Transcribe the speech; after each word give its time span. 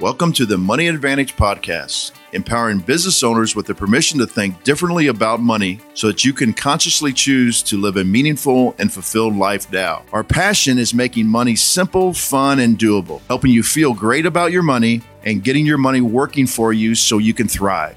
Welcome 0.00 0.32
to 0.32 0.44
the 0.44 0.58
Money 0.58 0.88
Advantage 0.88 1.36
Podcast, 1.36 2.10
empowering 2.32 2.80
business 2.80 3.22
owners 3.22 3.54
with 3.54 3.66
the 3.66 3.76
permission 3.76 4.18
to 4.18 4.26
think 4.26 4.64
differently 4.64 5.06
about 5.06 5.38
money 5.38 5.78
so 5.94 6.08
that 6.08 6.24
you 6.24 6.32
can 6.32 6.52
consciously 6.52 7.12
choose 7.12 7.62
to 7.62 7.80
live 7.80 7.96
a 7.96 8.02
meaningful 8.02 8.74
and 8.80 8.92
fulfilled 8.92 9.36
life 9.36 9.70
now. 9.70 10.04
Our 10.12 10.24
passion 10.24 10.78
is 10.78 10.94
making 10.94 11.28
money 11.28 11.54
simple, 11.54 12.12
fun, 12.12 12.58
and 12.58 12.76
doable, 12.76 13.20
helping 13.28 13.52
you 13.52 13.62
feel 13.62 13.94
great 13.94 14.26
about 14.26 14.50
your 14.50 14.64
money 14.64 15.00
and 15.22 15.44
getting 15.44 15.64
your 15.64 15.78
money 15.78 16.00
working 16.00 16.48
for 16.48 16.72
you 16.72 16.96
so 16.96 17.18
you 17.18 17.32
can 17.32 17.46
thrive. 17.46 17.96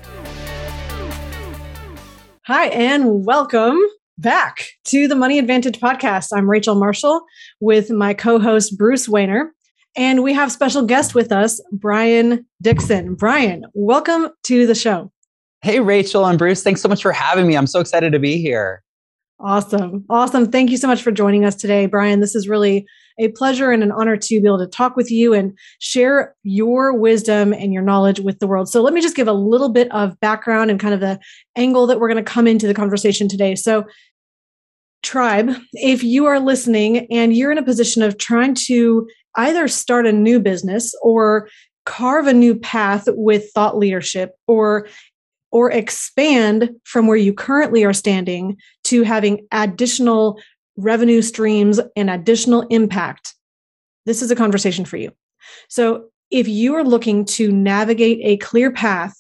Hi, 2.46 2.68
and 2.68 3.26
welcome 3.26 3.80
back 4.20 4.68
to 4.86 5.08
the 5.08 5.16
Money 5.16 5.40
Advantage 5.40 5.80
Podcast. 5.80 6.30
I'm 6.32 6.48
Rachel 6.48 6.76
Marshall 6.76 7.26
with 7.60 7.90
my 7.90 8.14
co 8.14 8.38
host, 8.38 8.78
Bruce 8.78 9.08
Wehner. 9.08 9.50
And 9.98 10.22
we 10.22 10.32
have 10.34 10.52
special 10.52 10.84
guest 10.84 11.16
with 11.16 11.32
us, 11.32 11.60
Brian 11.72 12.46
Dixon. 12.62 13.16
Brian, 13.16 13.66
welcome 13.74 14.30
to 14.44 14.68
the 14.68 14.76
show. 14.76 15.12
Hey, 15.64 15.80
Rachel 15.80 16.24
and 16.28 16.38
Bruce. 16.38 16.62
Thanks 16.62 16.82
so 16.82 16.88
much 16.88 17.02
for 17.02 17.12
having 17.12 17.48
me. 17.48 17.58
I'm 17.58 17.66
so 17.66 17.80
excited 17.80 18.12
to 18.12 18.20
be 18.20 18.38
here. 18.38 18.84
Awesome. 19.40 20.06
Awesome. 20.08 20.52
Thank 20.52 20.70
you 20.70 20.78
so 20.78 20.88
much 20.88 21.02
for 21.02 21.12
joining 21.12 21.46
us 21.46 21.56
today, 21.56 21.88
Brian. 21.88 22.20
This 22.20 22.36
is 22.36 22.48
really 22.48 22.86
a 23.20 23.30
pleasure 23.30 23.72
and 23.72 23.82
an 23.82 23.92
honor 23.92 24.18
to 24.18 24.42
be 24.42 24.48
able 24.48 24.60
to 24.60 24.68
talk 24.68 24.96
with 24.96 25.10
you 25.10 25.34
and 25.34 25.58
share 25.80 26.36
your 26.44 26.94
wisdom 26.94 27.52
and 27.52 27.74
your 27.74 27.82
knowledge 27.82 28.20
with 28.20 28.38
the 28.38 28.46
world. 28.46 28.70
So, 28.70 28.84
let 28.84 28.94
me 28.94 29.02
just 29.02 29.16
give 29.16 29.28
a 29.28 29.34
little 29.34 29.70
bit 29.70 29.92
of 29.92 30.20
background 30.20 30.70
and 30.70 30.80
kind 30.80 30.94
of 30.94 31.00
the 31.00 31.20
angle 31.56 31.88
that 31.88 32.00
we're 32.00 32.12
going 32.12 32.24
to 32.24 32.32
come 32.32 32.46
into 32.46 32.68
the 32.68 32.74
conversation 32.76 33.28
today. 33.28 33.56
So, 33.56 33.86
tribe, 35.02 35.56
if 35.74 36.04
you 36.04 36.26
are 36.26 36.40
listening 36.40 37.08
and 37.12 37.36
you're 37.36 37.52
in 37.52 37.58
a 37.58 37.64
position 37.64 38.04
of 38.04 38.18
trying 38.20 38.54
to 38.68 39.08
either 39.38 39.68
start 39.68 40.06
a 40.06 40.12
new 40.12 40.40
business 40.40 40.94
or 41.02 41.50
carve 41.86 42.28
a 42.28 42.34
new 42.34 42.56
path 42.56 43.06
with 43.08 43.50
thought 43.54 43.78
leadership 43.78 44.36
or 44.48 44.88
or 45.52 45.72
expand 45.72 46.70
from 46.84 47.08
where 47.08 47.18
you 47.18 47.34
currently 47.34 47.86
are 47.86 47.94
standing 47.94 48.58
to 48.84 49.04
having 49.04 49.48
additional 49.54 50.40
revenue 50.76 51.22
streams 51.22 51.80
and 51.96 52.10
additional 52.10 52.62
impact. 52.70 53.34
This 54.06 54.22
is 54.22 54.30
a 54.30 54.36
conversation 54.36 54.84
for 54.84 54.98
you. 54.98 55.12
So 55.70 56.10
if 56.32 56.48
you 56.48 56.76
are 56.76 56.84
looking 56.84 57.24
to 57.26 57.52
navigate 57.52 58.20
a 58.24 58.38
clear 58.38 58.72
path 58.72 59.16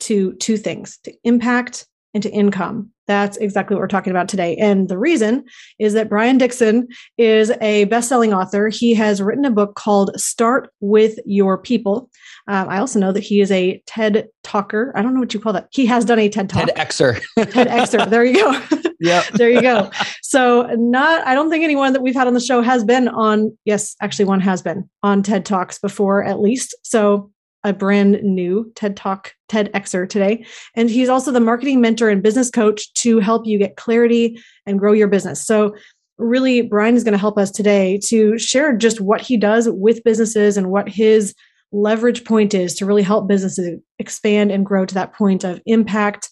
to 0.00 0.34
two 0.34 0.56
things 0.56 0.98
to 1.04 1.12
impact 1.24 1.86
and 2.14 2.22
to 2.22 2.30
income 2.30 2.92
that's 3.10 3.36
exactly 3.38 3.74
what 3.74 3.80
we're 3.80 3.88
talking 3.88 4.12
about 4.12 4.28
today. 4.28 4.54
And 4.54 4.88
the 4.88 4.96
reason 4.96 5.44
is 5.80 5.94
that 5.94 6.08
Brian 6.08 6.38
Dixon 6.38 6.86
is 7.18 7.50
a 7.60 7.84
best-selling 7.86 8.32
author. 8.32 8.68
He 8.68 8.94
has 8.94 9.20
written 9.20 9.44
a 9.44 9.50
book 9.50 9.74
called 9.74 10.12
Start 10.14 10.70
with 10.78 11.18
Your 11.26 11.58
People. 11.58 12.08
Um, 12.46 12.68
I 12.68 12.78
also 12.78 13.00
know 13.00 13.10
that 13.10 13.24
he 13.24 13.40
is 13.40 13.50
a 13.50 13.82
TED 13.86 14.28
talker. 14.44 14.92
I 14.94 15.02
don't 15.02 15.12
know 15.12 15.18
what 15.18 15.34
you 15.34 15.40
call 15.40 15.52
that. 15.54 15.66
He 15.72 15.86
has 15.86 16.04
done 16.04 16.20
a 16.20 16.28
TED 16.28 16.50
talk. 16.50 16.68
TED 16.68 16.88
Xer. 16.88 17.20
TED 17.50 17.66
Xer. 17.66 18.08
There 18.08 18.24
you 18.24 18.34
go. 18.34 18.62
Yeah. 19.02 19.22
there 19.32 19.48
you 19.48 19.62
go. 19.62 19.90
So 20.20 20.68
not 20.76 21.26
I 21.26 21.34
don't 21.34 21.48
think 21.48 21.64
anyone 21.64 21.94
that 21.94 22.02
we've 22.02 22.14
had 22.14 22.26
on 22.26 22.34
the 22.34 22.40
show 22.40 22.60
has 22.60 22.84
been 22.84 23.08
on 23.08 23.56
yes, 23.64 23.96
actually 24.02 24.26
one 24.26 24.40
has 24.40 24.60
been 24.60 24.90
on 25.02 25.22
TED 25.22 25.46
Talks 25.46 25.78
before 25.78 26.22
at 26.22 26.38
least. 26.38 26.76
So 26.82 27.30
a 27.64 27.72
brand 27.72 28.22
new 28.22 28.70
TED 28.74 28.96
Talk, 28.96 29.34
TED 29.48 29.72
Xer 29.72 30.08
today. 30.08 30.44
And 30.74 30.90
he's 30.90 31.08
also 31.08 31.30
the 31.30 31.40
marketing 31.40 31.80
mentor 31.80 32.08
and 32.08 32.22
business 32.22 32.50
coach 32.50 32.92
to 32.94 33.18
help 33.18 33.46
you 33.46 33.58
get 33.58 33.76
clarity 33.76 34.40
and 34.66 34.78
grow 34.78 34.92
your 34.92 35.08
business. 35.08 35.44
So, 35.44 35.74
really, 36.18 36.60
Brian 36.60 36.96
is 36.96 37.04
going 37.04 37.12
to 37.12 37.18
help 37.18 37.38
us 37.38 37.50
today 37.50 37.98
to 38.04 38.38
share 38.38 38.76
just 38.76 39.00
what 39.00 39.22
he 39.22 39.38
does 39.38 39.68
with 39.70 40.04
businesses 40.04 40.58
and 40.58 40.70
what 40.70 40.88
his 40.88 41.34
leverage 41.72 42.24
point 42.24 42.52
is 42.52 42.74
to 42.74 42.86
really 42.86 43.02
help 43.02 43.26
businesses 43.28 43.80
expand 43.98 44.50
and 44.50 44.66
grow 44.66 44.84
to 44.84 44.94
that 44.94 45.14
point 45.14 45.44
of 45.44 45.60
impact 45.66 46.28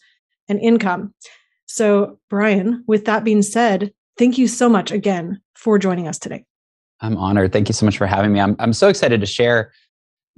and 0.48 0.60
income. 0.60 1.14
So, 1.66 2.18
Brian, 2.28 2.84
with 2.86 3.04
that 3.06 3.24
being 3.24 3.42
said, 3.42 3.92
thank 4.18 4.38
you 4.38 4.48
so 4.48 4.68
much 4.68 4.90
again 4.90 5.40
for 5.54 5.78
joining 5.78 6.08
us 6.08 6.18
today. 6.18 6.44
I'm 7.00 7.16
honored. 7.16 7.52
Thank 7.52 7.68
you 7.68 7.74
so 7.74 7.86
much 7.86 7.96
for 7.96 8.06
having 8.06 8.32
me. 8.32 8.40
I'm, 8.40 8.56
I'm 8.58 8.72
so 8.72 8.88
excited 8.88 9.20
to 9.20 9.26
share 9.26 9.72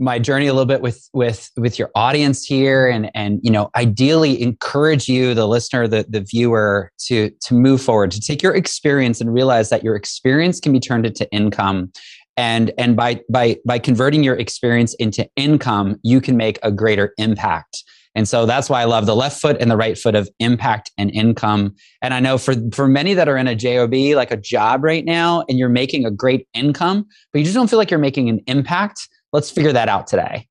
my 0.01 0.19
journey 0.19 0.47
a 0.47 0.53
little 0.53 0.67
bit 0.67 0.81
with 0.81 1.09
with 1.13 1.51
with 1.57 1.79
your 1.79 1.91
audience 1.95 2.45
here 2.45 2.89
and 2.89 3.11
and 3.15 3.39
you 3.43 3.51
know 3.51 3.71
ideally 3.77 4.41
encourage 4.43 5.09
you 5.09 5.35
the 5.35 5.47
listener 5.47 5.87
the 5.87 6.07
the 6.09 6.21
viewer 6.21 6.91
to 6.99 7.31
to 7.43 7.55
move 7.55 7.81
forward 7.83 8.11
to 8.11 8.21
take 8.21 8.43
your 8.43 8.55
experience 8.55 9.21
and 9.21 9.33
realize 9.33 9.69
that 9.69 9.85
your 9.85 9.95
experience 9.95 10.59
can 10.59 10.73
be 10.73 10.81
turned 10.81 11.07
into 11.07 11.31
income 11.31 11.93
and 12.37 12.73
and 12.79 12.97
by 12.97 13.21
by 13.31 13.57
by 13.67 13.79
converting 13.79 14.25
your 14.25 14.37
experience 14.37 14.95
into 14.95 15.29
income 15.37 15.97
you 16.03 16.21
can 16.21 16.37
make 16.37 16.59
a 16.63 16.73
greater 16.73 17.13
impact 17.19 17.85
and 18.15 18.29
so 18.29 18.45
that's 18.45 18.69
why 18.69 18.83
I 18.83 18.87
love 18.87 19.07
the 19.07 19.15
left 19.15 19.41
foot 19.41 19.57
and 19.61 19.71
the 19.71 19.77
right 19.77 19.97
foot 19.97 20.17
of 20.17 20.29
impact 20.41 20.91
and 20.99 21.11
income. 21.13 21.75
And 22.03 22.13
I 22.13 22.19
know 22.19 22.39
for, 22.39 22.55
for 22.73 22.89
many 22.89 23.15
that 23.15 23.29
are 23.29 23.37
in 23.37 23.47
a 23.47 23.55
JOB, 23.55 24.17
like 24.17 24.33
a 24.33 24.37
job 24.37 24.83
right 24.83 25.05
now, 25.05 25.45
and 25.49 25.59
you're 25.59 25.69
making 25.69 26.05
a 26.05 26.11
great 26.11 26.49
income, 26.53 27.07
but 27.33 27.39
you 27.39 27.45
just 27.45 27.55
don't 27.55 27.71
feel 27.71 27.79
like 27.79 27.91
you're 27.91 28.01
making 28.01 28.29
an 28.29 28.41
impact, 28.49 29.09
let's 29.33 29.51
figure 29.51 29.73
that 29.73 29.89
out 29.89 30.07
today. 30.07 30.49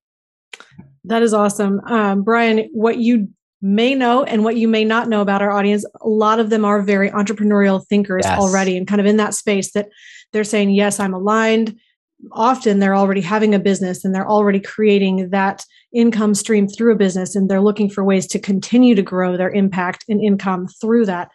That 1.06 1.22
is 1.22 1.34
awesome. 1.34 1.82
Um, 1.86 2.24
Brian, 2.24 2.70
what 2.74 2.98
you 2.98 3.30
may 3.62 3.94
know 3.94 4.24
and 4.24 4.44
what 4.44 4.58
you 4.58 4.68
may 4.68 4.86
not 4.86 5.10
know 5.10 5.22
about 5.22 5.42
our 5.42 5.52
audience, 5.52 5.86
a 6.02 6.08
lot 6.08 6.40
of 6.40 6.50
them 6.50 6.64
are 6.64 6.82
very 6.82 7.10
entrepreneurial 7.10 7.86
thinkers 7.88 8.24
yes. 8.26 8.40
already 8.40 8.78
and 8.78 8.88
kind 8.88 9.02
of 9.02 9.08
in 9.08 9.18
that 9.18 9.34
space 9.34 9.72
that 9.74 9.90
they're 10.32 10.44
saying, 10.44 10.72
yes, 10.72 11.00
I'm 11.00 11.14
aligned. 11.14 11.78
Often 12.32 12.80
they're 12.80 12.96
already 12.96 13.22
having 13.22 13.56
a 13.56 13.60
business 13.60 14.04
and 14.04 14.14
they're 14.14 14.30
already 14.30 14.60
creating 14.60 15.30
that 15.30 15.66
income 15.94 16.36
stream 16.36 16.68
through 16.68 16.94
a 16.94 16.98
business 16.98 17.36
and 17.36 17.50
they're 17.50 17.62
looking 17.62 17.90
for 17.90 18.04
ways 18.04 18.28
to 18.28 18.40
continue 18.40 18.96
to 18.96 19.02
grow 19.02 19.36
their 19.36 19.50
impact 19.50 20.06
and 20.08 20.22
income 20.22 20.68
through 20.82 21.06
that. 21.06 21.30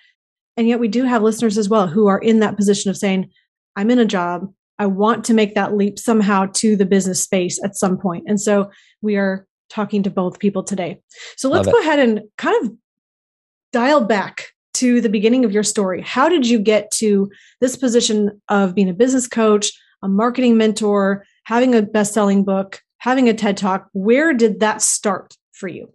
And 0.57 0.69
yet 0.69 0.81
we 0.81 0.89
do 0.89 1.05
have 1.05 1.23
listeners 1.23 1.59
as 1.59 1.69
well 1.69 1.89
who 1.89 2.07
are 2.07 2.19
in 2.19 2.41
that 2.41 2.57
position 2.57 2.91
of 2.91 2.97
saying, 2.97 3.31
I'm 3.77 3.91
in 3.91 3.99
a 3.99 4.05
job, 4.05 4.53
I 4.79 4.87
want 4.87 5.25
to 5.27 5.35
make 5.35 5.55
that 5.55 5.77
leap 5.77 5.99
somehow 5.99 6.47
to 6.55 6.77
the 6.77 6.87
business 6.87 7.23
space 7.23 7.63
at 7.63 7.77
some 7.77 7.97
point. 7.97 8.25
And 8.27 8.41
so 8.41 8.71
we 9.03 9.17
are 9.17 9.47
talking 9.71 10.03
to 10.03 10.11
both 10.11 10.39
people 10.39 10.63
today. 10.63 11.01
So 11.37 11.49
let's 11.49 11.69
go 11.69 11.81
ahead 11.81 11.99
and 11.99 12.23
kind 12.39 12.65
of 12.65 12.73
dial 13.73 14.01
back 14.01 14.49
to 14.75 15.01
the 15.01 15.09
beginning 15.09 15.45
of 15.45 15.53
your 15.53 15.63
story. 15.63 16.03
How 16.03 16.29
did 16.29 16.47
you 16.47 16.59
get 16.59 16.91
to 16.93 17.31
this 17.61 17.77
position 17.77 18.41
of 18.49 18.75
being 18.75 18.89
a 18.89 18.95
business 18.95 19.27
coach, 19.27 19.71
a 20.03 20.09
marketing 20.09 20.57
mentor, 20.57 21.25
having 21.45 21.75
a 21.75 21.83
best 21.83 22.13
selling 22.13 22.45
book, 22.45 22.81
having 22.99 23.29
a 23.29 23.35
TED 23.35 23.57
talk? 23.57 23.89
Where 23.93 24.33
did 24.35 24.61
that 24.61 24.83
start 24.83 25.37
for 25.53 25.69
you? 25.69 25.93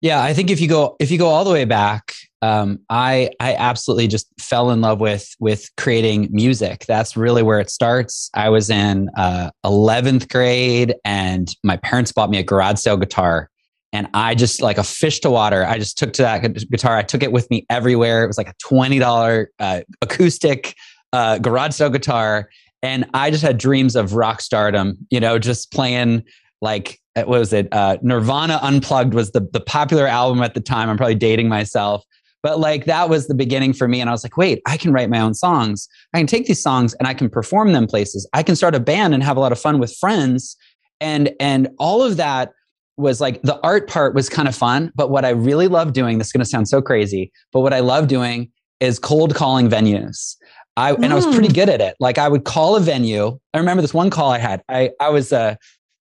Yeah, 0.00 0.22
I 0.22 0.34
think 0.34 0.50
if 0.50 0.60
you 0.60 0.68
go 0.68 0.96
if 1.00 1.10
you 1.10 1.16
go 1.16 1.28
all 1.28 1.44
the 1.44 1.52
way 1.52 1.64
back, 1.64 2.14
um, 2.44 2.78
I 2.90 3.30
I 3.40 3.54
absolutely 3.54 4.06
just 4.06 4.26
fell 4.38 4.70
in 4.70 4.82
love 4.82 5.00
with 5.00 5.34
with 5.40 5.70
creating 5.78 6.28
music. 6.30 6.84
That's 6.86 7.16
really 7.16 7.42
where 7.42 7.58
it 7.58 7.70
starts. 7.70 8.28
I 8.34 8.50
was 8.50 8.68
in 8.68 9.08
uh, 9.16 9.50
eleventh 9.64 10.28
grade, 10.28 10.94
and 11.06 11.48
my 11.62 11.78
parents 11.78 12.12
bought 12.12 12.28
me 12.28 12.38
a 12.38 12.42
garage 12.42 12.80
sale 12.80 12.98
guitar, 12.98 13.48
and 13.94 14.08
I 14.12 14.34
just 14.34 14.60
like 14.60 14.76
a 14.76 14.84
fish 14.84 15.20
to 15.20 15.30
water. 15.30 15.64
I 15.64 15.78
just 15.78 15.96
took 15.96 16.12
to 16.14 16.22
that 16.22 16.42
guitar. 16.70 16.98
I 16.98 17.02
took 17.02 17.22
it 17.22 17.32
with 17.32 17.48
me 17.50 17.64
everywhere. 17.70 18.24
It 18.24 18.26
was 18.26 18.36
like 18.36 18.48
a 18.48 18.54
twenty 18.62 18.98
dollar 18.98 19.50
uh, 19.58 19.80
acoustic 20.02 20.74
uh, 21.14 21.38
garage 21.38 21.72
sale 21.72 21.88
guitar, 21.88 22.50
and 22.82 23.06
I 23.14 23.30
just 23.30 23.42
had 23.42 23.56
dreams 23.56 23.96
of 23.96 24.12
rock 24.12 24.42
stardom. 24.42 24.98
You 25.08 25.20
know, 25.20 25.38
just 25.38 25.72
playing 25.72 26.24
like 26.60 27.00
uh, 27.16 27.22
what 27.22 27.38
was 27.38 27.54
it? 27.54 27.68
Uh, 27.72 27.96
Nirvana 28.02 28.58
Unplugged 28.60 29.14
was 29.14 29.30
the 29.30 29.48
the 29.52 29.60
popular 29.60 30.06
album 30.06 30.42
at 30.42 30.52
the 30.52 30.60
time. 30.60 30.90
I'm 30.90 30.98
probably 30.98 31.14
dating 31.14 31.48
myself, 31.48 32.04
but 32.44 32.60
like 32.60 32.84
that 32.84 33.08
was 33.08 33.26
the 33.26 33.34
beginning 33.34 33.72
for 33.72 33.88
me. 33.88 34.02
And 34.02 34.10
I 34.10 34.12
was 34.12 34.22
like, 34.22 34.36
wait, 34.36 34.60
I 34.66 34.76
can 34.76 34.92
write 34.92 35.08
my 35.08 35.18
own 35.18 35.32
songs. 35.32 35.88
I 36.12 36.18
can 36.18 36.26
take 36.26 36.46
these 36.46 36.62
songs 36.62 36.92
and 36.94 37.08
I 37.08 37.14
can 37.14 37.30
perform 37.30 37.72
them 37.72 37.86
places. 37.86 38.28
I 38.34 38.42
can 38.42 38.54
start 38.54 38.74
a 38.74 38.80
band 38.80 39.14
and 39.14 39.22
have 39.22 39.38
a 39.38 39.40
lot 39.40 39.50
of 39.50 39.58
fun 39.58 39.78
with 39.78 39.96
friends. 39.96 40.54
And 41.00 41.32
and 41.40 41.70
all 41.78 42.02
of 42.02 42.18
that 42.18 42.52
was 42.98 43.18
like 43.18 43.40
the 43.42 43.58
art 43.62 43.88
part 43.88 44.14
was 44.14 44.28
kind 44.28 44.46
of 44.46 44.54
fun. 44.54 44.92
But 44.94 45.08
what 45.08 45.24
I 45.24 45.30
really 45.30 45.68
love 45.68 45.94
doing, 45.94 46.18
this 46.18 46.28
is 46.28 46.32
gonna 46.34 46.44
sound 46.44 46.68
so 46.68 46.82
crazy, 46.82 47.32
but 47.50 47.60
what 47.60 47.72
I 47.72 47.80
love 47.80 48.08
doing 48.08 48.52
is 48.78 48.98
cold 48.98 49.34
calling 49.34 49.70
venues. 49.70 50.36
I 50.76 50.92
and 50.92 51.06
I 51.06 51.14
was 51.14 51.24
pretty 51.24 51.48
mm. 51.48 51.54
good 51.54 51.70
at 51.70 51.80
it. 51.80 51.96
Like 51.98 52.18
I 52.18 52.28
would 52.28 52.44
call 52.44 52.76
a 52.76 52.80
venue. 52.80 53.38
I 53.54 53.58
remember 53.58 53.80
this 53.80 53.94
one 53.94 54.10
call 54.10 54.30
I 54.30 54.38
had. 54.38 54.62
I 54.68 54.90
I 55.00 55.08
was 55.08 55.32
uh 55.32 55.54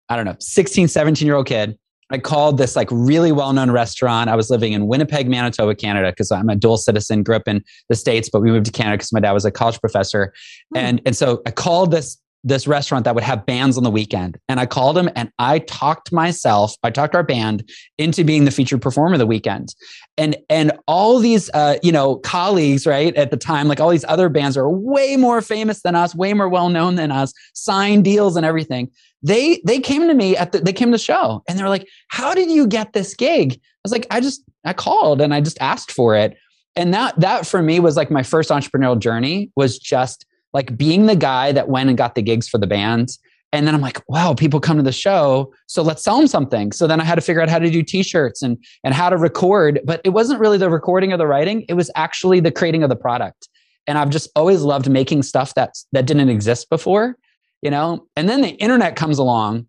I 0.10 0.18
don't 0.18 0.26
know, 0.26 0.36
16, 0.40 0.90
17 0.90 1.26
year 1.26 1.38
old 1.38 1.48
kid. 1.48 1.80
I 2.12 2.18
called 2.18 2.58
this 2.58 2.76
like 2.76 2.90
really 2.92 3.32
well 3.32 3.54
known 3.54 3.72
restaurant. 3.72 4.30
I 4.30 4.36
was 4.36 4.50
living 4.50 4.74
in 4.74 4.88
Winnipeg, 4.88 5.30
Manitoba, 5.30 5.76
Canada, 5.76 6.12
because 6.12 6.32
I'm 6.32 6.50
a 6.50 6.56
dual 6.56 6.78
citizen, 6.78 7.24
grew 7.24 7.36
up 7.36 7.48
in 7.48 7.64
the 7.90 7.96
States, 7.96 8.30
but 8.32 8.42
we 8.42 8.52
moved 8.52 8.66
to 8.68 8.72
Canada 8.72 8.98
because 8.98 9.14
my 9.14 9.20
dad 9.20 9.32
was 9.32 9.46
a 9.46 9.52
college 9.52 9.80
professor. 9.80 10.34
Mm. 10.76 10.80
And, 10.80 11.02
and 11.06 11.16
so 11.16 11.42
I 11.46 11.52
called 11.52 11.92
this 11.92 12.18
this 12.44 12.68
restaurant 12.68 13.06
that 13.06 13.16
would 13.16 13.24
have 13.24 13.46
bands 13.46 13.78
on 13.78 13.84
the 13.84 13.90
weekend. 13.90 14.38
And 14.50 14.60
I 14.60 14.66
called 14.66 14.98
him 14.98 15.10
and 15.16 15.32
I 15.40 15.60
talked 15.60 16.12
myself, 16.12 16.76
I 16.84 16.90
talked 16.90 17.16
our 17.16 17.24
band 17.24 17.70
into 17.98 18.24
being 18.24 18.44
the 18.46 18.52
featured 18.52 18.82
performer 18.82 19.14
of 19.14 19.20
the 19.20 19.26
weekend. 19.26 19.74
And 20.18 20.36
and 20.50 20.74
all 20.88 21.20
these 21.20 21.50
uh, 21.54 21.78
you 21.82 21.92
know, 21.92 22.18
colleagues, 22.18 22.86
right, 22.86 23.16
at 23.16 23.32
the 23.32 23.38
time, 23.38 23.68
like 23.68 23.80
all 23.80 23.90
these 23.90 24.06
other 24.08 24.30
bands 24.30 24.58
are 24.58 24.70
way 24.70 25.16
more 25.16 25.42
famous 25.42 25.82
than 25.82 25.96
us, 25.96 26.14
way 26.14 26.34
more 26.34 26.50
well 26.50 26.70
known 26.70 26.96
than 26.96 27.12
us, 27.12 27.34
signed 27.54 28.04
deals 28.04 28.36
and 28.36 28.46
everything 28.46 28.92
they 29.24 29.62
they 29.66 29.80
came 29.80 30.08
to 30.08 30.14
me 30.14 30.38
at 30.38 30.52
the 30.52 30.60
they 30.60 30.74
came 30.74 30.90
to 30.90 30.94
the 30.94 30.98
show 30.98 31.44
and 31.48 31.58
they 31.58 31.64
were 31.64 31.70
like, 31.70 31.88
"How 32.10 32.34
did 32.34 32.52
you 32.52 32.68
get 32.68 32.94
this 32.94 33.16
gig?" 33.16 33.54
I 33.54 33.80
was 33.84 33.92
like, 33.92 34.06
"I 34.12 34.20
just 34.20 34.44
I 34.66 34.74
called 34.74 35.22
and 35.22 35.34
I 35.34 35.42
just 35.42 35.58
asked 35.62 35.92
for 35.92 36.16
it." 36.16 36.38
And 36.76 36.94
that 36.94 37.20
that 37.20 37.48
for 37.48 37.62
me 37.62 37.80
was 37.80 37.96
like 37.96 38.12
my 38.12 38.24
first 38.24 38.50
entrepreneurial 38.50 39.00
journey 39.00 39.52
was 39.56 39.80
just 39.80 40.26
like 40.54 40.78
being 40.78 41.06
the 41.06 41.16
guy 41.16 41.52
that 41.52 41.70
went 41.70 41.90
and 41.90 41.98
got 41.98 42.16
the 42.16 42.22
gigs 42.22 42.48
for 42.48 42.58
the 42.58 42.68
band. 42.68 43.18
And 43.52 43.68
then 43.68 43.76
I'm 43.76 43.82
like, 43.82 44.02
wow, 44.10 44.34
people 44.34 44.60
come 44.60 44.78
to 44.78 44.84
the 44.84 44.92
show. 44.92 45.54
So 45.68 45.84
let's 45.84 46.04
sell 46.04 46.18
them 46.18 46.26
something. 46.26 46.72
So 46.72 46.88
then 46.88 47.00
I 47.00 47.04
had 47.04 47.16
to 47.16 47.22
figure 47.22 47.42
out 47.42 47.50
how 47.50 47.60
to 47.60 47.70
do 47.70 47.84
t-shirts 47.84 48.42
and, 48.42 48.58
and 48.84 48.96
how 48.96 49.10
to 49.10 49.18
record. 49.18 49.80
But 49.86 50.02
it 50.04 50.10
wasn't 50.10 50.40
really 50.40 50.58
the 50.58 50.72
recording 50.72 51.14
or 51.14 51.18
the 51.18 51.28
writing. 51.28 51.64
It 51.70 51.76
was 51.76 51.92
actually 51.96 52.40
the 52.40 52.52
creating 52.52 52.82
of 52.82 52.90
the 52.90 52.96
product. 52.96 53.48
And 53.86 54.00
I've 54.00 54.10
just 54.10 54.30
always 54.36 54.64
loved 54.64 54.90
making 54.90 55.22
stuff 55.22 55.54
that's, 55.54 55.86
that 55.92 56.08
didn't 56.08 56.30
exist 56.30 56.68
before, 56.70 57.16
you 57.64 57.72
know? 57.72 58.06
And 58.16 58.30
then 58.30 58.42
the 58.42 58.50
internet 58.50 58.96
comes 58.96 59.18
along 59.18 59.66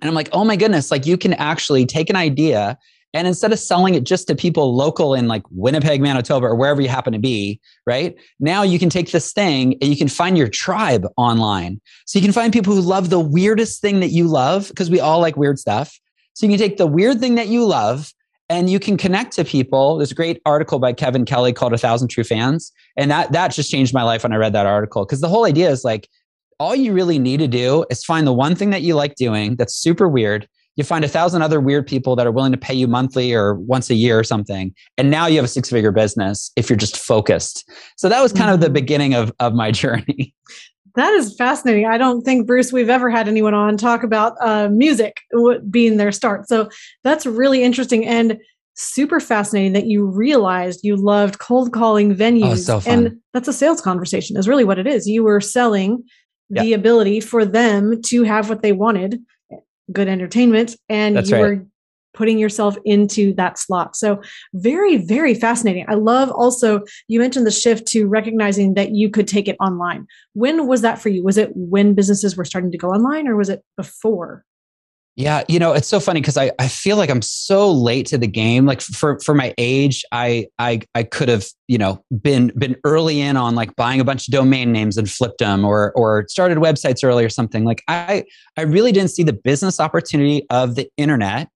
and 0.00 0.08
I'm 0.08 0.14
like, 0.14 0.28
oh 0.32 0.44
my 0.44 0.56
goodness, 0.56 0.90
like 0.90 1.06
you 1.06 1.16
can 1.16 1.32
actually 1.34 1.86
take 1.86 2.10
an 2.10 2.16
idea 2.16 2.78
and 3.14 3.28
instead 3.28 3.52
of 3.52 3.60
selling 3.60 3.94
it 3.94 4.02
just 4.02 4.26
to 4.26 4.34
people 4.34 4.74
local 4.74 5.14
in 5.14 5.28
like 5.28 5.44
Winnipeg, 5.50 6.02
Manitoba, 6.02 6.46
or 6.46 6.56
wherever 6.56 6.82
you 6.82 6.88
happen 6.88 7.12
to 7.12 7.18
be, 7.20 7.60
right? 7.86 8.16
Now 8.40 8.64
you 8.64 8.80
can 8.80 8.90
take 8.90 9.12
this 9.12 9.32
thing 9.32 9.78
and 9.80 9.84
you 9.84 9.96
can 9.96 10.08
find 10.08 10.36
your 10.36 10.48
tribe 10.48 11.06
online. 11.16 11.80
So 12.06 12.18
you 12.18 12.24
can 12.24 12.32
find 12.32 12.52
people 12.52 12.74
who 12.74 12.80
love 12.80 13.10
the 13.10 13.20
weirdest 13.20 13.80
thing 13.80 14.00
that 14.00 14.08
you 14.08 14.26
love, 14.26 14.66
because 14.66 14.90
we 14.90 14.98
all 14.98 15.20
like 15.20 15.36
weird 15.36 15.60
stuff. 15.60 15.98
So 16.34 16.44
you 16.44 16.50
can 16.50 16.58
take 16.58 16.76
the 16.76 16.88
weird 16.88 17.20
thing 17.20 17.36
that 17.36 17.46
you 17.46 17.64
love 17.64 18.12
and 18.48 18.68
you 18.68 18.80
can 18.80 18.96
connect 18.96 19.32
to 19.34 19.44
people. 19.44 19.96
There's 19.96 20.10
a 20.10 20.16
great 20.16 20.42
article 20.44 20.80
by 20.80 20.92
Kevin 20.92 21.24
Kelly 21.24 21.52
called 21.52 21.72
A 21.72 21.78
Thousand 21.78 22.08
True 22.08 22.24
Fans. 22.24 22.72
And 22.96 23.12
that 23.12 23.30
that 23.30 23.52
just 23.52 23.70
changed 23.70 23.94
my 23.94 24.02
life 24.02 24.24
when 24.24 24.32
I 24.32 24.36
read 24.36 24.54
that 24.54 24.66
article. 24.66 25.04
Because 25.06 25.20
the 25.20 25.28
whole 25.28 25.46
idea 25.46 25.70
is 25.70 25.84
like 25.84 26.08
all 26.58 26.74
you 26.74 26.92
really 26.92 27.18
need 27.18 27.38
to 27.38 27.48
do 27.48 27.84
is 27.90 28.04
find 28.04 28.26
the 28.26 28.32
one 28.32 28.54
thing 28.54 28.70
that 28.70 28.82
you 28.82 28.94
like 28.94 29.14
doing 29.14 29.56
that's 29.56 29.74
super 29.74 30.08
weird 30.08 30.48
you 30.76 30.84
find 30.84 31.04
a 31.04 31.08
thousand 31.08 31.42
other 31.42 31.60
weird 31.60 31.86
people 31.86 32.16
that 32.16 32.26
are 32.26 32.32
willing 32.32 32.52
to 32.52 32.58
pay 32.58 32.74
you 32.74 32.88
monthly 32.88 33.32
or 33.32 33.54
once 33.54 33.90
a 33.90 33.94
year 33.94 34.18
or 34.18 34.24
something. 34.24 34.74
And 34.98 35.10
now 35.10 35.26
you 35.26 35.36
have 35.36 35.44
a 35.44 35.48
six 35.48 35.70
figure 35.70 35.92
business 35.92 36.50
if 36.56 36.68
you're 36.68 36.76
just 36.76 36.96
focused. 36.96 37.70
So 37.96 38.08
that 38.08 38.22
was 38.22 38.32
kind 38.32 38.50
of 38.50 38.60
the 38.60 38.66
mm-hmm. 38.66 38.74
beginning 38.74 39.14
of, 39.14 39.32
of 39.38 39.54
my 39.54 39.70
journey. 39.70 40.34
That 40.96 41.12
is 41.12 41.34
fascinating. 41.36 41.86
I 41.86 41.98
don't 41.98 42.22
think, 42.22 42.46
Bruce, 42.46 42.72
we've 42.72 42.90
ever 42.90 43.10
had 43.10 43.26
anyone 43.26 43.54
on 43.54 43.76
talk 43.76 44.04
about 44.04 44.36
uh, 44.40 44.68
music 44.68 45.20
being 45.68 45.96
their 45.96 46.12
start. 46.12 46.48
So 46.48 46.68
that's 47.02 47.26
really 47.26 47.64
interesting 47.64 48.06
and 48.06 48.38
super 48.76 49.18
fascinating 49.18 49.72
that 49.72 49.86
you 49.86 50.04
realized 50.04 50.80
you 50.84 50.96
loved 50.96 51.38
cold 51.40 51.72
calling 51.72 52.14
venues. 52.14 52.68
Oh, 52.68 52.80
so 52.80 52.90
and 52.90 53.16
that's 53.32 53.48
a 53.48 53.52
sales 53.52 53.80
conversation, 53.80 54.36
is 54.36 54.48
really 54.48 54.64
what 54.64 54.78
it 54.78 54.86
is. 54.86 55.06
You 55.08 55.24
were 55.24 55.40
selling 55.40 56.04
the 56.50 56.72
ability 56.72 57.20
for 57.20 57.44
them 57.44 58.00
to 58.02 58.22
have 58.22 58.48
what 58.48 58.62
they 58.62 58.72
wanted 58.72 59.20
good 59.92 60.08
entertainment 60.08 60.76
and 60.88 61.16
That's 61.16 61.30
you 61.30 61.36
right. 61.36 61.42
were 61.42 61.66
putting 62.14 62.38
yourself 62.38 62.78
into 62.84 63.34
that 63.34 63.58
slot. 63.58 63.96
So 63.96 64.22
very, 64.54 64.98
very 64.98 65.34
fascinating. 65.34 65.84
I 65.88 65.94
love 65.94 66.30
also, 66.30 66.82
you 67.08 67.18
mentioned 67.18 67.46
the 67.46 67.50
shift 67.50 67.86
to 67.88 68.06
recognizing 68.06 68.74
that 68.74 68.92
you 68.92 69.10
could 69.10 69.26
take 69.26 69.48
it 69.48 69.56
online. 69.60 70.06
When 70.32 70.68
was 70.68 70.80
that 70.82 71.00
for 71.00 71.08
you? 71.08 71.24
Was 71.24 71.36
it 71.36 71.50
when 71.54 71.94
businesses 71.94 72.36
were 72.36 72.44
starting 72.44 72.70
to 72.70 72.78
go 72.78 72.90
online 72.90 73.26
or 73.26 73.36
was 73.36 73.48
it 73.48 73.64
before? 73.76 74.44
Yeah, 75.16 75.44
you 75.48 75.60
know, 75.60 75.72
it's 75.72 75.86
so 75.86 76.00
funny 76.00 76.20
because 76.20 76.36
I, 76.36 76.50
I 76.58 76.66
feel 76.66 76.96
like 76.96 77.08
I'm 77.08 77.22
so 77.22 77.70
late 77.70 78.06
to 78.06 78.18
the 78.18 78.26
game. 78.26 78.66
Like 78.66 78.80
for 78.80 79.20
for 79.20 79.32
my 79.32 79.54
age, 79.58 80.04
I 80.10 80.48
I 80.58 80.80
I 80.96 81.04
could 81.04 81.28
have, 81.28 81.46
you 81.68 81.78
know, 81.78 82.04
been 82.20 82.50
been 82.58 82.74
early 82.82 83.20
in 83.20 83.36
on 83.36 83.54
like 83.54 83.76
buying 83.76 84.00
a 84.00 84.04
bunch 84.04 84.26
of 84.26 84.32
domain 84.32 84.72
names 84.72 84.96
and 84.96 85.08
flipped 85.08 85.38
them 85.38 85.64
or 85.64 85.92
or 85.92 86.26
started 86.28 86.58
websites 86.58 87.04
early 87.04 87.24
or 87.24 87.28
something. 87.28 87.64
Like 87.64 87.84
I 87.86 88.24
I 88.56 88.62
really 88.62 88.90
didn't 88.90 89.10
see 89.10 89.22
the 89.22 89.32
business 89.32 89.78
opportunity 89.78 90.46
of 90.50 90.74
the 90.74 90.90
internet 90.96 91.48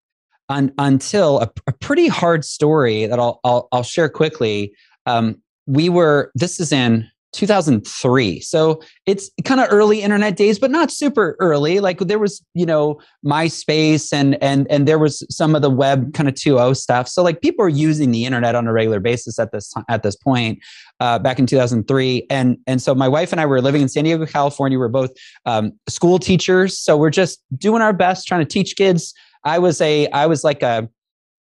un, 0.49 0.72
until 0.78 1.40
a, 1.40 1.50
a, 1.66 1.72
pretty 1.72 2.06
hard 2.06 2.44
story 2.44 3.06
that 3.06 3.19
I'll 3.19 3.40
I'll, 3.43 3.66
I'll 3.72 3.82
share 3.82 4.08
quickly. 4.08 4.72
Um, 5.06 5.43
we 5.66 5.88
were 5.88 6.31
this 6.37 6.60
is 6.60 6.70
in 6.70 7.10
2003 7.33 8.41
so 8.41 8.81
it's 9.07 9.31
kind 9.45 9.61
of 9.61 9.69
early 9.71 10.03
internet 10.03 10.37
days 10.37 10.59
but 10.59 10.71
not 10.71 10.91
super 10.91 11.37
early. 11.41 11.81
Like 11.81 11.99
there 11.99 12.19
was 12.19 12.45
you 12.55 12.67
know 12.67 13.01
myspace 13.25 14.13
and 14.13 14.43
and 14.43 14.67
and 14.71 14.87
there 14.87 14.99
was 14.99 15.25
some 15.35 15.55
of 15.55 15.63
the 15.63 15.71
web 15.71 16.13
kind 16.15 16.29
of 16.29 16.35
2.0 16.35 16.77
stuff. 16.77 17.09
So 17.09 17.23
like 17.23 17.41
people 17.41 17.65
are 17.65 17.71
using 17.71 18.11
the 18.11 18.25
internet 18.25 18.55
on 18.55 18.67
a 18.67 18.73
regular 18.73 19.01
basis 19.01 19.39
at 19.39 19.53
this 19.53 19.73
at 19.89 20.03
this 20.03 20.17
point 20.17 20.59
uh, 21.01 21.19
back 21.19 21.39
in 21.39 21.47
2003 21.47 22.27
and 22.31 22.59
and 22.67 22.83
so 22.83 22.95
my 22.95 23.09
wife 23.09 23.33
and 23.33 23.41
i 23.41 23.47
were 23.47 23.61
living 23.61 23.83
in 23.83 23.89
san 23.89 24.05
diego 24.05 24.27
california. 24.27 24.79
We're 24.79 24.89
both 24.89 25.11
um, 25.47 25.73
school 25.89 26.19
teachers. 26.19 26.79
So 26.79 26.97
we're 26.97 27.11
just 27.11 27.43
doing 27.57 27.83
our 27.83 27.93
best 27.93 28.27
trying 28.27 28.41
to 28.41 28.47
teach 28.47 28.77
kids. 28.77 29.15
I 29.45 29.59
was 29.59 29.81
a 29.81 30.09
i 30.09 30.27
was 30.27 30.45
like 30.45 30.63
a 30.63 30.89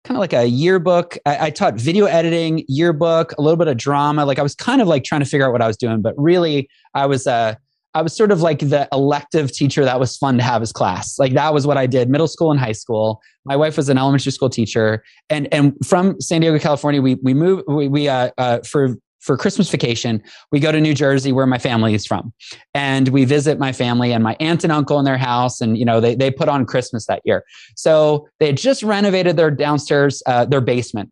kind 0.04 0.16
of 0.16 0.20
like 0.20 0.34
a 0.34 0.46
yearbook. 0.46 1.16
I, 1.24 1.46
I, 1.46 1.50
taught 1.50 1.74
video 1.74 2.04
editing, 2.04 2.64
yearbook, 2.68 3.32
a 3.38 3.42
little 3.42 3.56
bit 3.56 3.68
of 3.68 3.78
drama. 3.78 4.26
Like 4.26 4.38
I 4.38 4.42
was 4.42 4.54
kind 4.54 4.82
of 4.82 4.86
like 4.86 5.02
trying 5.02 5.22
to 5.22 5.26
figure 5.26 5.46
out 5.46 5.52
what 5.52 5.62
I 5.62 5.66
was 5.66 5.78
doing, 5.78 6.02
but 6.02 6.14
really 6.18 6.68
I 6.92 7.06
was 7.06 7.26
uh 7.26 7.54
I 7.94 8.02
was 8.02 8.14
sort 8.14 8.32
of 8.32 8.40
like 8.40 8.58
the 8.58 8.88
elective 8.92 9.52
teacher 9.52 9.84
that 9.84 10.00
was 10.00 10.16
fun 10.16 10.36
to 10.36 10.42
have 10.42 10.62
as 10.62 10.72
class. 10.72 11.16
Like 11.18 11.32
that 11.34 11.54
was 11.54 11.66
what 11.66 11.78
I 11.78 11.86
did 11.86 12.10
middle 12.10 12.26
school 12.26 12.50
and 12.50 12.58
high 12.58 12.72
school. 12.72 13.22
My 13.44 13.54
wife 13.54 13.76
was 13.76 13.88
an 13.88 13.98
elementary 13.98 14.32
school 14.32 14.50
teacher 14.50 15.02
and 15.30 15.52
and 15.52 15.74
from 15.84 16.20
San 16.20 16.40
Diego, 16.42 16.58
California, 16.58 17.00
we 17.00 17.14
we 17.16 17.34
moved 17.34 17.64
we, 17.66 17.88
we 17.88 18.08
uh, 18.08 18.30
uh 18.36 18.60
for 18.60 18.96
for 19.24 19.36
Christmas 19.38 19.70
vacation, 19.70 20.22
we 20.52 20.60
go 20.60 20.70
to 20.70 20.80
New 20.80 20.94
Jersey 20.94 21.32
where 21.32 21.46
my 21.46 21.58
family 21.58 21.94
is 21.94 22.06
from. 22.06 22.32
And 22.74 23.08
we 23.08 23.24
visit 23.24 23.58
my 23.58 23.72
family 23.72 24.12
and 24.12 24.22
my 24.22 24.36
aunt 24.38 24.64
and 24.64 24.72
uncle 24.72 24.98
in 24.98 25.04
their 25.04 25.18
house. 25.18 25.60
And, 25.60 25.78
you 25.78 25.84
know, 25.84 26.00
they, 26.00 26.14
they 26.14 26.30
put 26.30 26.48
on 26.48 26.66
Christmas 26.66 27.06
that 27.06 27.22
year. 27.24 27.44
So 27.74 28.28
they 28.38 28.46
had 28.46 28.58
just 28.58 28.82
renovated 28.82 29.36
their 29.36 29.50
downstairs, 29.50 30.22
uh, 30.26 30.44
their 30.44 30.60
basement 30.60 31.10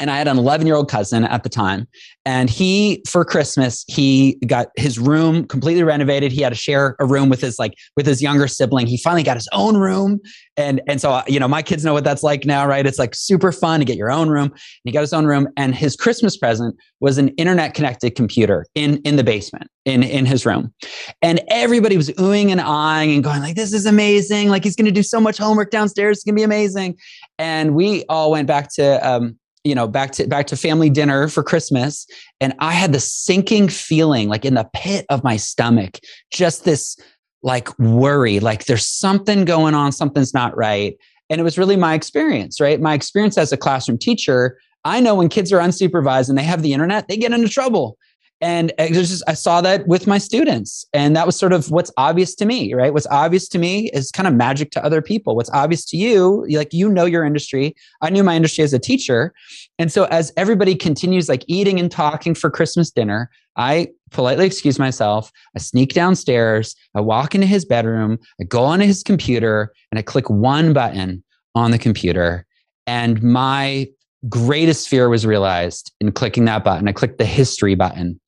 and 0.00 0.10
I 0.10 0.18
had 0.18 0.28
an 0.28 0.38
11 0.38 0.66
year 0.66 0.76
old 0.76 0.90
cousin 0.90 1.24
at 1.24 1.42
the 1.42 1.48
time. 1.48 1.86
And 2.24 2.50
he, 2.50 3.02
for 3.08 3.24
Christmas, 3.24 3.84
he 3.88 4.38
got 4.46 4.68
his 4.76 4.98
room 4.98 5.46
completely 5.46 5.82
renovated. 5.82 6.30
He 6.30 6.42
had 6.42 6.50
to 6.50 6.54
share 6.54 6.94
a 7.00 7.06
room 7.06 7.30
with 7.30 7.40
his 7.40 7.58
like 7.58 7.72
with 7.96 8.06
his 8.06 8.20
younger 8.20 8.46
sibling. 8.46 8.86
He 8.86 8.98
finally 8.98 9.22
got 9.22 9.38
his 9.38 9.48
own 9.52 9.78
room, 9.78 10.20
and 10.58 10.82
and 10.86 11.00
so 11.00 11.22
you 11.26 11.40
know 11.40 11.48
my 11.48 11.62
kids 11.62 11.86
know 11.86 11.94
what 11.94 12.04
that's 12.04 12.22
like 12.22 12.44
now, 12.44 12.66
right? 12.66 12.86
It's 12.86 12.98
like 12.98 13.14
super 13.14 13.50
fun 13.50 13.80
to 13.80 13.86
get 13.86 13.96
your 13.96 14.10
own 14.10 14.28
room. 14.28 14.48
And 14.48 14.60
he 14.84 14.92
got 14.92 15.00
his 15.00 15.14
own 15.14 15.24
room, 15.24 15.48
and 15.56 15.74
his 15.74 15.96
Christmas 15.96 16.36
present 16.36 16.76
was 17.00 17.16
an 17.16 17.28
internet 17.30 17.72
connected 17.72 18.14
computer 18.14 18.66
in 18.74 18.98
in 19.04 19.16
the 19.16 19.24
basement 19.24 19.70
in 19.86 20.02
in 20.02 20.26
his 20.26 20.44
room, 20.44 20.74
and 21.22 21.40
everybody 21.48 21.96
was 21.96 22.10
oohing 22.10 22.50
and 22.50 22.60
eyeing 22.60 23.14
and 23.14 23.24
going 23.24 23.40
like, 23.40 23.56
"This 23.56 23.72
is 23.72 23.86
amazing! 23.86 24.50
Like 24.50 24.64
he's 24.64 24.76
going 24.76 24.84
to 24.84 24.92
do 24.92 25.02
so 25.02 25.18
much 25.18 25.38
homework 25.38 25.70
downstairs. 25.70 26.18
It's 26.18 26.24
going 26.24 26.34
to 26.34 26.40
be 26.40 26.44
amazing." 26.44 26.98
And 27.38 27.74
we 27.74 28.04
all 28.10 28.30
went 28.32 28.48
back 28.48 28.68
to 28.74 29.08
um, 29.08 29.38
you 29.64 29.74
know 29.74 29.88
back 29.88 30.12
to 30.12 30.26
back 30.26 30.46
to 30.46 30.56
family 30.56 30.88
dinner 30.88 31.28
for 31.28 31.42
christmas 31.42 32.06
and 32.40 32.54
i 32.60 32.72
had 32.72 32.92
the 32.92 33.00
sinking 33.00 33.68
feeling 33.68 34.28
like 34.28 34.44
in 34.44 34.54
the 34.54 34.68
pit 34.74 35.04
of 35.10 35.24
my 35.24 35.36
stomach 35.36 35.98
just 36.30 36.64
this 36.64 36.96
like 37.42 37.76
worry 37.78 38.40
like 38.40 38.64
there's 38.64 38.86
something 38.86 39.44
going 39.44 39.74
on 39.74 39.92
something's 39.92 40.34
not 40.34 40.56
right. 40.56 40.96
And 41.30 41.40
it 41.40 41.44
was 41.44 41.58
really 41.58 41.76
my 41.76 41.94
experience 41.94 42.60
right? 42.60 42.80
My 42.80 42.94
experience 42.94 43.38
as 43.38 43.52
a 43.52 43.56
classroom 43.56 43.98
teacher 43.98 44.58
i 44.84 45.00
know 45.00 45.14
when 45.14 45.28
kids 45.28 45.52
are 45.52 45.58
unsupervised 45.58 46.28
and 46.28 46.38
they 46.38 46.42
have 46.42 46.62
the 46.62 46.72
internet 46.72 47.08
they 47.08 47.16
get 47.16 47.32
into 47.32 47.48
trouble 47.48 47.98
and 48.40 48.72
just 48.78 49.22
i 49.26 49.34
saw 49.34 49.60
that 49.60 49.86
with 49.86 50.06
my 50.06 50.18
students. 50.18 50.86
And 50.92 51.16
that 51.16 51.26
was 51.26 51.36
sort 51.36 51.52
of 51.52 51.70
what's 51.70 51.90
obvious 51.96 52.34
to 52.36 52.44
me 52.44 52.74
right? 52.74 52.92
What's 52.92 53.06
obvious 53.08 53.48
to 53.48 53.58
me 53.58 53.90
is 53.90 54.10
kind 54.10 54.26
of 54.26 54.34
magic 54.34 54.70
to 54.72 54.84
other 54.84 55.02
people. 55.02 55.36
What's 55.36 55.50
obvious 55.50 55.84
to 55.86 55.96
you 55.96 56.46
like 56.48 56.72
you 56.72 56.88
know 56.88 57.04
your 57.04 57.24
industry. 57.24 57.74
I 58.02 58.10
knew 58.10 58.22
my 58.22 58.36
industry 58.36 58.64
as 58.64 58.72
a 58.72 58.78
teacher. 58.78 59.32
And 59.78 59.92
so 59.92 60.04
as 60.04 60.32
everybody 60.36 60.74
continues 60.74 61.28
like 61.28 61.44
eating 61.46 61.78
and 61.80 61.90
talking 61.90 62.34
for 62.34 62.50
christmas 62.50 62.90
dinner 62.90 63.30
i 63.56 63.88
politely 64.10 64.46
excuse 64.46 64.78
myself. 64.78 65.30
I 65.54 65.58
sneak 65.58 65.92
downstairs. 65.92 66.74
I 66.94 67.00
walk 67.00 67.34
into 67.34 67.46
his 67.46 67.64
bedroom. 67.64 68.18
I 68.40 68.44
go 68.44 68.64
onto 68.64 68.86
his 68.86 69.02
computer 69.02 69.72
and 69.90 69.98
i 69.98 70.02
click 70.02 70.30
one 70.30 70.72
button 70.72 71.22
on 71.54 71.70
the 71.70 71.78
computer. 71.78 72.46
And 72.86 73.22
my 73.22 73.88
greatest 74.28 74.88
fear 74.88 75.08
was 75.08 75.26
realized 75.26 75.92
in 76.00 76.10
clicking 76.12 76.44
that 76.46 76.64
button. 76.64 76.88
I 76.88 76.92
clicked 76.92 77.18
the 77.18 77.24
history 77.24 77.74
button 77.74 78.18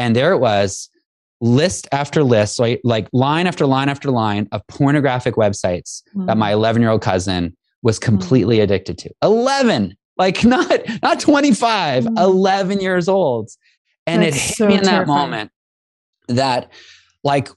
and 0.00 0.16
there 0.16 0.32
it 0.32 0.38
was, 0.38 0.88
list 1.40 1.86
after 1.92 2.24
list, 2.24 2.56
so 2.56 2.64
I, 2.64 2.78
like 2.82 3.08
line 3.12 3.46
after 3.46 3.66
line 3.66 3.88
after 3.88 4.10
line 4.10 4.48
of 4.50 4.66
pornographic 4.66 5.34
websites 5.34 6.02
mm. 6.16 6.26
that 6.26 6.36
my 6.36 6.52
11 6.52 6.82
year 6.82 6.90
old 6.90 7.02
cousin 7.02 7.56
was 7.82 7.98
mm. 7.98 8.02
completely 8.02 8.58
mm. 8.58 8.62
addicted 8.62 8.98
to. 8.98 9.10
11, 9.22 9.96
like 10.16 10.42
not 10.44 10.80
not 11.02 11.20
25, 11.20 12.04
mm. 12.04 12.18
11 12.18 12.80
years 12.80 13.08
old. 13.08 13.50
And 14.06 14.22
That's 14.22 14.36
it 14.36 14.40
hit 14.40 14.56
so 14.56 14.66
me 14.68 14.78
in 14.78 14.82
that 14.84 15.06
moment 15.06 15.52
that 16.28 16.72
like 17.22 17.50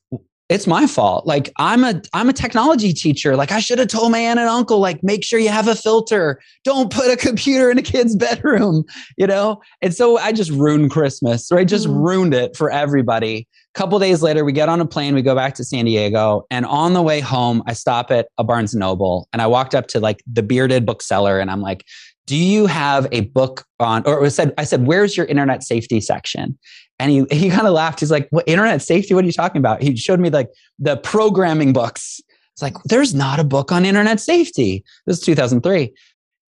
it's 0.50 0.68
my 0.68 0.86
fault. 0.88 1.26
Like 1.26 1.52
I'm 1.58 1.84
a 1.84 2.02
I'm 2.14 2.30
a 2.30 2.34
technology 2.34 2.94
teacher. 2.94 3.36
Like 3.36 3.52
I 3.52 3.60
should 3.60 3.80
have 3.80 3.88
told 3.88 4.12
my 4.12 4.20
aunt 4.20 4.40
and 4.40 4.50
uncle, 4.50 4.80
like, 4.80 5.02
make 5.02 5.24
sure 5.24 5.40
you 5.40 5.50
have 5.50 5.68
a 5.68 5.76
filter. 5.76 6.42
Don't 6.64 6.92
put 6.92 7.10
a 7.10 7.16
computer 7.16 7.72
in 7.72 7.78
a 7.78 7.82
kid's 7.82 8.16
bedroom, 8.24 8.84
you 9.18 9.26
know? 9.26 9.62
And 9.82 9.94
so 9.94 10.18
I 10.18 10.32
just 10.32 10.52
ruined 10.52 10.92
Christmas, 10.92 11.50
right? 11.52 11.68
Just 11.68 11.88
mm. 11.88 12.06
ruined 12.06 12.34
it 12.34 12.58
for 12.58 12.70
everybody. 12.70 13.48
couple 13.74 13.98
days 14.00 14.22
later, 14.22 14.44
we 14.44 14.52
get 14.52 14.70
on 14.70 14.82
a 14.82 14.86
plane, 14.86 15.16
we 15.16 15.22
go 15.22 15.34
back 15.34 15.56
to 15.56 15.64
San 15.64 15.86
Diego, 15.86 16.46
and 16.52 16.66
on 16.66 16.94
the 16.94 17.02
way 17.02 17.22
home, 17.22 17.64
I 17.66 17.74
stop 17.74 18.12
at 18.12 18.28
a 18.38 18.44
Barnes 18.44 18.76
Noble, 18.76 19.28
and 19.32 19.42
I 19.42 19.48
walked 19.48 19.74
up 19.74 19.88
to 19.88 20.00
like 20.00 20.22
the 20.32 20.44
bearded 20.44 20.86
bookseller, 20.86 21.40
and 21.40 21.50
I'm 21.50 21.62
like, 21.62 21.86
"Do 22.28 22.36
you 22.36 22.68
have 22.68 23.08
a 23.12 23.22
book 23.22 23.66
on?" 23.80 24.04
Or 24.06 24.24
I 24.24 24.28
said, 24.28 24.54
"I 24.58 24.66
said, 24.66 24.86
where's 24.86 25.16
your 25.18 25.26
internet 25.26 25.64
safety 25.64 26.02
section?" 26.02 26.58
And 27.00 27.12
he 27.12 27.26
he 27.32 27.50
kind 27.50 27.68
of 27.68 27.74
laughed. 27.74 28.00
He's 28.00 28.12
like, 28.12 28.28
"What 28.30 28.48
internet 28.48 28.82
safety? 28.82 29.14
What 29.14 29.24
are 29.24 29.28
you 29.28 29.34
talking 29.34 29.60
about?" 29.60 29.82
He 29.82 29.96
showed 29.96 30.20
me 30.20 30.30
like 30.30 30.50
the 30.80 30.98
programming 30.98 31.74
books. 31.74 32.22
It's 32.54 32.62
like 32.62 32.76
there's 32.86 33.16
not 33.16 33.40
a 33.40 33.44
book 33.44 33.72
on 33.72 33.86
internet 33.86 34.20
safety. 34.20 34.84
This 35.06 35.18
is 35.18 35.24
2003, 35.26 35.92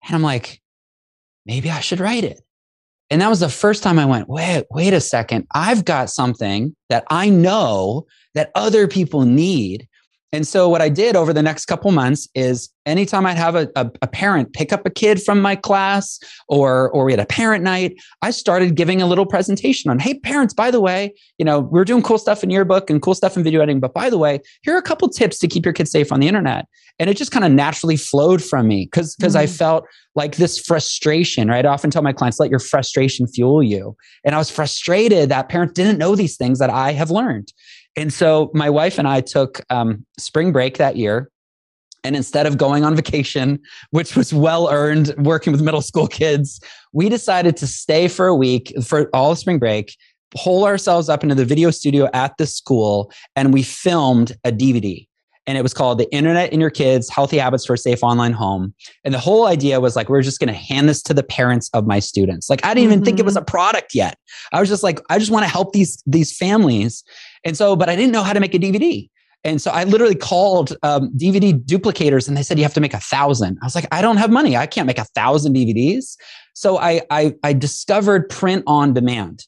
and 0.06 0.14
I'm 0.14 0.22
like, 0.22 0.62
maybe 1.46 1.70
I 1.70 1.80
should 1.80 2.00
write 2.00 2.24
it. 2.24 2.40
And 3.10 3.20
that 3.22 3.28
was 3.28 3.40
the 3.40 3.48
first 3.48 3.82
time 3.82 3.98
I 3.98 4.04
went, 4.04 4.28
wait, 4.28 4.64
wait 4.70 4.92
a 4.92 5.00
second. 5.00 5.46
I've 5.54 5.84
got 5.84 6.10
something 6.10 6.74
that 6.88 7.04
I 7.08 7.28
know 7.28 8.06
that 8.34 8.50
other 8.54 8.88
people 8.88 9.22
need. 9.22 9.88
And 10.32 10.46
so 10.46 10.68
what 10.68 10.82
I 10.82 10.88
did 10.88 11.14
over 11.14 11.32
the 11.32 11.42
next 11.42 11.66
couple 11.66 11.90
months 11.92 12.28
is 12.34 12.68
anytime 12.84 13.26
I'd 13.26 13.36
have 13.36 13.54
a, 13.54 13.68
a, 13.76 13.90
a, 14.02 14.06
parent 14.06 14.52
pick 14.52 14.72
up 14.72 14.84
a 14.84 14.90
kid 14.90 15.22
from 15.22 15.40
my 15.40 15.54
class 15.54 16.18
or 16.48 16.90
or 16.90 17.04
we 17.04 17.12
had 17.12 17.20
a 17.20 17.26
parent 17.26 17.62
night, 17.62 17.96
I 18.22 18.32
started 18.32 18.74
giving 18.74 19.00
a 19.00 19.06
little 19.06 19.26
presentation 19.26 19.90
on, 19.90 19.98
hey, 19.98 20.18
parents, 20.18 20.52
by 20.52 20.70
the 20.70 20.80
way, 20.80 21.14
you 21.38 21.44
know, 21.44 21.60
we're 21.60 21.84
doing 21.84 22.02
cool 22.02 22.18
stuff 22.18 22.42
in 22.42 22.50
yearbook 22.50 22.90
and 22.90 23.00
cool 23.00 23.14
stuff 23.14 23.36
in 23.36 23.44
video 23.44 23.60
editing, 23.60 23.80
but 23.80 23.94
by 23.94 24.10
the 24.10 24.18
way, 24.18 24.40
here 24.62 24.74
are 24.74 24.78
a 24.78 24.82
couple 24.82 25.08
tips 25.08 25.38
to 25.38 25.48
keep 25.48 25.64
your 25.64 25.72
kids 25.72 25.90
safe 25.90 26.10
on 26.10 26.20
the 26.20 26.28
internet. 26.28 26.66
And 26.98 27.10
it 27.10 27.16
just 27.16 27.30
kind 27.30 27.44
of 27.44 27.52
naturally 27.52 27.96
flowed 27.96 28.42
from 28.42 28.66
me 28.66 28.88
because 28.90 29.14
because 29.14 29.34
mm-hmm. 29.34 29.42
I 29.42 29.46
felt 29.46 29.84
like 30.16 30.36
this 30.36 30.58
frustration, 30.58 31.46
right? 31.46 31.64
I 31.64 31.68
often 31.68 31.90
tell 31.90 32.02
my 32.02 32.12
clients, 32.12 32.40
let 32.40 32.50
your 32.50 32.58
frustration 32.58 33.26
fuel 33.26 33.62
you. 33.62 33.96
And 34.24 34.34
I 34.34 34.38
was 34.38 34.50
frustrated 34.50 35.28
that 35.28 35.50
parents 35.50 35.74
didn't 35.74 35.98
know 35.98 36.16
these 36.16 36.36
things 36.36 36.58
that 36.58 36.70
I 36.70 36.92
have 36.92 37.10
learned. 37.10 37.52
And 37.96 38.12
so 38.12 38.50
my 38.54 38.68
wife 38.68 38.98
and 38.98 39.08
I 39.08 39.20
took 39.20 39.60
um, 39.70 40.04
spring 40.18 40.52
break 40.52 40.76
that 40.78 40.96
year. 40.96 41.30
And 42.04 42.14
instead 42.14 42.46
of 42.46 42.56
going 42.56 42.84
on 42.84 42.94
vacation, 42.94 43.58
which 43.90 44.14
was 44.14 44.32
well 44.32 44.68
earned 44.70 45.12
working 45.18 45.52
with 45.52 45.62
middle 45.62 45.80
school 45.80 46.06
kids, 46.06 46.60
we 46.92 47.08
decided 47.08 47.56
to 47.56 47.66
stay 47.66 48.06
for 48.06 48.26
a 48.26 48.34
week 48.34 48.72
for 48.84 49.10
all 49.12 49.32
of 49.32 49.38
spring 49.38 49.58
break, 49.58 49.96
hole 50.34 50.64
ourselves 50.64 51.08
up 51.08 51.22
into 51.22 51.34
the 51.34 51.44
video 51.44 51.70
studio 51.70 52.08
at 52.12 52.36
the 52.36 52.46
school, 52.46 53.10
and 53.34 53.52
we 53.52 53.62
filmed 53.62 54.36
a 54.44 54.52
DVD 54.52 55.06
and 55.46 55.56
it 55.56 55.62
was 55.62 55.72
called 55.72 55.98
the 55.98 56.12
internet 56.12 56.52
in 56.52 56.60
your 56.60 56.70
kids 56.70 57.08
healthy 57.08 57.38
habits 57.38 57.64
for 57.64 57.74
a 57.74 57.78
safe 57.78 58.02
online 58.02 58.32
home 58.32 58.74
and 59.04 59.14
the 59.14 59.18
whole 59.18 59.46
idea 59.46 59.80
was 59.80 59.96
like 59.96 60.08
we're 60.08 60.22
just 60.22 60.40
going 60.40 60.48
to 60.48 60.54
hand 60.54 60.88
this 60.88 61.02
to 61.02 61.14
the 61.14 61.22
parents 61.22 61.70
of 61.72 61.86
my 61.86 61.98
students 61.98 62.50
like 62.50 62.64
i 62.64 62.74
didn't 62.74 62.84
even 62.84 62.98
mm-hmm. 62.98 63.04
think 63.04 63.18
it 63.18 63.24
was 63.24 63.36
a 63.36 63.40
mm-hmm. 63.40 63.46
product 63.46 63.94
yet 63.94 64.18
i 64.52 64.60
was 64.60 64.68
just 64.68 64.82
like 64.82 65.00
i 65.10 65.18
just 65.18 65.30
want 65.30 65.44
to 65.44 65.48
help 65.48 65.72
these 65.72 66.02
these 66.06 66.36
families 66.36 67.04
and 67.46 67.56
so 67.56 67.74
but 67.74 67.88
i 67.88 67.96
didn't 67.96 68.12
know 68.12 68.22
how 68.22 68.34
to 68.34 68.40
make 68.40 68.54
a 68.54 68.58
dvd 68.58 69.08
and 69.44 69.62
so 69.62 69.70
I 69.70 69.84
literally 69.84 70.16
called 70.16 70.76
um, 70.82 71.12
DVD 71.16 71.52
duplicators 71.52 72.26
and 72.26 72.36
they 72.36 72.42
said, 72.42 72.58
you 72.58 72.64
have 72.64 72.74
to 72.74 72.80
make 72.80 72.94
a 72.94 72.98
thousand. 72.98 73.58
I 73.62 73.64
was 73.66 73.76
like, 73.76 73.86
I 73.92 74.02
don't 74.02 74.16
have 74.16 74.30
money. 74.30 74.56
I 74.56 74.66
can't 74.66 74.88
make 74.88 74.98
a 74.98 75.04
thousand 75.04 75.54
DVDs. 75.54 76.16
So 76.54 76.78
I, 76.78 77.02
I, 77.10 77.32
I 77.44 77.52
discovered 77.52 78.28
print 78.28 78.64
on 78.66 78.92
demand. 78.92 79.46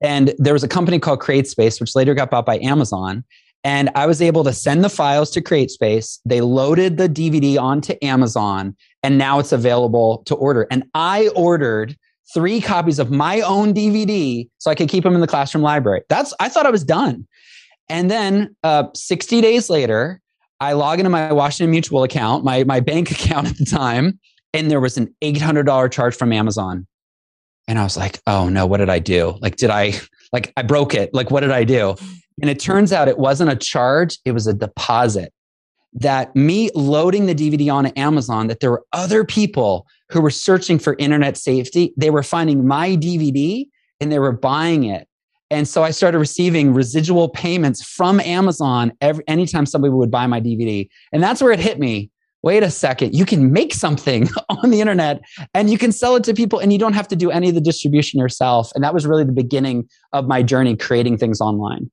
And 0.00 0.34
there 0.38 0.52
was 0.52 0.62
a 0.62 0.68
company 0.68 1.00
called 1.00 1.18
CreateSpace, 1.18 1.80
which 1.80 1.96
later 1.96 2.14
got 2.14 2.30
bought 2.30 2.46
by 2.46 2.58
Amazon. 2.60 3.24
And 3.64 3.90
I 3.94 4.06
was 4.06 4.22
able 4.22 4.44
to 4.44 4.52
send 4.52 4.84
the 4.84 4.88
files 4.88 5.30
to 5.32 5.42
CreateSpace. 5.42 6.20
They 6.24 6.40
loaded 6.40 6.96
the 6.96 7.08
DVD 7.08 7.58
onto 7.58 7.94
Amazon, 8.00 8.74
and 9.02 9.18
now 9.18 9.38
it's 9.38 9.52
available 9.52 10.22
to 10.26 10.34
order. 10.34 10.66
And 10.70 10.84
I 10.94 11.28
ordered 11.36 11.96
three 12.32 12.60
copies 12.60 12.98
of 12.98 13.10
my 13.10 13.40
own 13.40 13.74
DVD 13.74 14.48
so 14.58 14.70
I 14.70 14.74
could 14.74 14.88
keep 14.88 15.04
them 15.04 15.14
in 15.14 15.20
the 15.20 15.26
classroom 15.26 15.62
library. 15.62 16.02
That's 16.08 16.32
I 16.40 16.48
thought 16.48 16.64
I 16.64 16.70
was 16.70 16.84
done. 16.84 17.26
And 17.90 18.10
then 18.10 18.56
uh, 18.62 18.84
60 18.94 19.40
days 19.40 19.68
later, 19.68 20.20
I 20.60 20.74
log 20.74 21.00
into 21.00 21.10
my 21.10 21.32
Washington 21.32 21.72
Mutual 21.72 22.04
account, 22.04 22.44
my, 22.44 22.64
my 22.64 22.80
bank 22.80 23.10
account 23.10 23.48
at 23.48 23.58
the 23.58 23.66
time, 23.66 24.18
and 24.54 24.70
there 24.70 24.80
was 24.80 24.96
an 24.96 25.14
$800 25.22 25.90
charge 25.90 26.14
from 26.14 26.32
Amazon. 26.32 26.86
And 27.68 27.78
I 27.78 27.82
was 27.82 27.96
like, 27.96 28.20
oh 28.26 28.48
no, 28.48 28.64
what 28.64 28.78
did 28.78 28.88
I 28.88 29.00
do? 29.00 29.36
Like, 29.40 29.56
did 29.56 29.70
I, 29.70 29.94
like, 30.32 30.52
I 30.56 30.62
broke 30.62 30.94
it. 30.94 31.12
Like, 31.12 31.30
what 31.30 31.40
did 31.40 31.50
I 31.50 31.64
do? 31.64 31.96
And 32.40 32.48
it 32.48 32.58
turns 32.58 32.92
out 32.92 33.08
it 33.08 33.18
wasn't 33.18 33.50
a 33.50 33.56
charge, 33.56 34.18
it 34.24 34.32
was 34.32 34.46
a 34.46 34.54
deposit. 34.54 35.32
That 35.92 36.34
me 36.36 36.70
loading 36.76 37.26
the 37.26 37.34
DVD 37.34 37.72
on 37.72 37.86
Amazon, 37.86 38.46
that 38.46 38.60
there 38.60 38.70
were 38.70 38.84
other 38.92 39.24
people 39.24 39.86
who 40.10 40.20
were 40.20 40.30
searching 40.30 40.78
for 40.78 40.94
internet 40.98 41.36
safety. 41.36 41.92
They 41.96 42.10
were 42.10 42.22
finding 42.22 42.66
my 42.66 42.90
DVD 42.90 43.66
and 44.00 44.12
they 44.12 44.20
were 44.20 44.32
buying 44.32 44.84
it. 44.84 45.08
And 45.50 45.66
so 45.66 45.82
I 45.82 45.90
started 45.90 46.18
receiving 46.18 46.72
residual 46.72 47.28
payments 47.28 47.82
from 47.82 48.20
Amazon 48.20 48.92
every 49.00 49.24
anytime 49.26 49.66
somebody 49.66 49.92
would 49.92 50.10
buy 50.10 50.26
my 50.26 50.40
DVD. 50.40 50.88
And 51.12 51.22
that's 51.22 51.42
where 51.42 51.52
it 51.52 51.58
hit 51.58 51.78
me. 51.78 52.10
Wait 52.42 52.62
a 52.62 52.70
second, 52.70 53.14
you 53.14 53.26
can 53.26 53.52
make 53.52 53.74
something 53.74 54.28
on 54.48 54.70
the 54.70 54.80
internet 54.80 55.20
and 55.52 55.68
you 55.68 55.76
can 55.76 55.92
sell 55.92 56.16
it 56.16 56.24
to 56.24 56.32
people 56.32 56.58
and 56.58 56.72
you 56.72 56.78
don't 56.78 56.94
have 56.94 57.08
to 57.08 57.16
do 57.16 57.30
any 57.30 57.50
of 57.50 57.54
the 57.54 57.60
distribution 57.60 58.18
yourself. 58.18 58.72
And 58.74 58.82
that 58.82 58.94
was 58.94 59.06
really 59.06 59.24
the 59.24 59.32
beginning 59.32 59.88
of 60.12 60.26
my 60.26 60.42
journey 60.42 60.76
creating 60.76 61.18
things 61.18 61.40
online. 61.40 61.90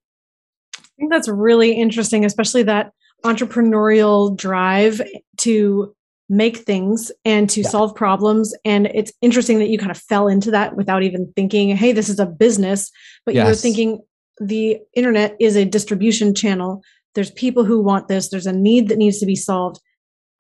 I 0.78 0.82
think 0.98 1.12
that's 1.12 1.28
really 1.28 1.74
interesting, 1.74 2.24
especially 2.24 2.64
that 2.64 2.92
entrepreneurial 3.26 4.36
drive 4.38 5.02
to 5.38 5.94
make 6.30 6.58
things 6.58 7.12
and 7.24 7.50
to 7.50 7.62
yeah. 7.62 7.70
solve 7.70 7.96
problems. 7.96 8.54
And 8.66 8.88
it's 8.88 9.14
interesting 9.22 9.60
that 9.60 9.70
you 9.70 9.78
kind 9.78 9.92
of 9.92 9.98
fell 9.98 10.28
into 10.28 10.52
that 10.52 10.76
without 10.76 11.04
even 11.04 11.32
thinking, 11.36 11.76
hey, 11.76 11.92
this 11.92 12.10
is 12.10 12.20
a 12.20 12.26
business, 12.26 12.92
but 13.26 13.34
yes. 13.34 13.44
you 13.44 13.50
were 13.50 13.56
thinking 13.56 14.02
the 14.40 14.80
internet 14.96 15.36
is 15.40 15.56
a 15.56 15.66
distribution 15.66 16.36
channel. 16.36 16.84
There's 17.16 17.32
people 17.32 17.64
who 17.64 17.82
want 17.82 18.08
this, 18.08 18.30
there's 18.30 18.46
a 18.46 18.54
need 18.54 18.90
that 18.90 18.98
needs 18.98 19.20
to 19.20 19.26
be 19.26 19.36
solved. 19.36 19.80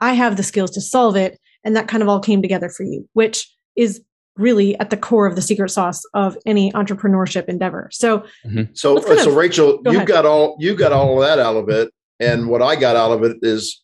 I 0.01 0.13
have 0.13 0.37
the 0.37 0.43
skills 0.43 0.71
to 0.71 0.81
solve 0.81 1.15
it. 1.15 1.39
And 1.63 1.75
that 1.75 1.87
kind 1.87 2.03
of 2.03 2.09
all 2.09 2.19
came 2.19 2.41
together 2.41 2.69
for 2.69 2.83
you, 2.83 3.07
which 3.13 3.49
is 3.75 4.01
really 4.37 4.77
at 4.79 4.89
the 4.89 4.97
core 4.97 5.25
of 5.25 5.35
the 5.35 5.41
secret 5.41 5.69
sauce 5.69 6.01
of 6.13 6.37
any 6.45 6.71
entrepreneurship 6.73 7.45
endeavor. 7.45 7.89
So, 7.91 8.19
mm-hmm. 8.45 8.63
so, 8.73 8.99
so 8.99 9.31
of, 9.31 9.35
Rachel, 9.35 9.81
go 9.81 9.91
you 9.91 9.97
ahead. 9.97 10.07
got 10.07 10.25
all 10.25 10.55
you 10.59 10.75
got 10.75 10.93
all 10.93 11.21
of 11.21 11.27
that 11.27 11.39
out 11.39 11.55
of 11.55 11.69
it, 11.69 11.91
and 12.19 12.47
what 12.47 12.61
I 12.61 12.75
got 12.75 12.95
out 12.95 13.11
of 13.11 13.23
it 13.23 13.37
is 13.41 13.83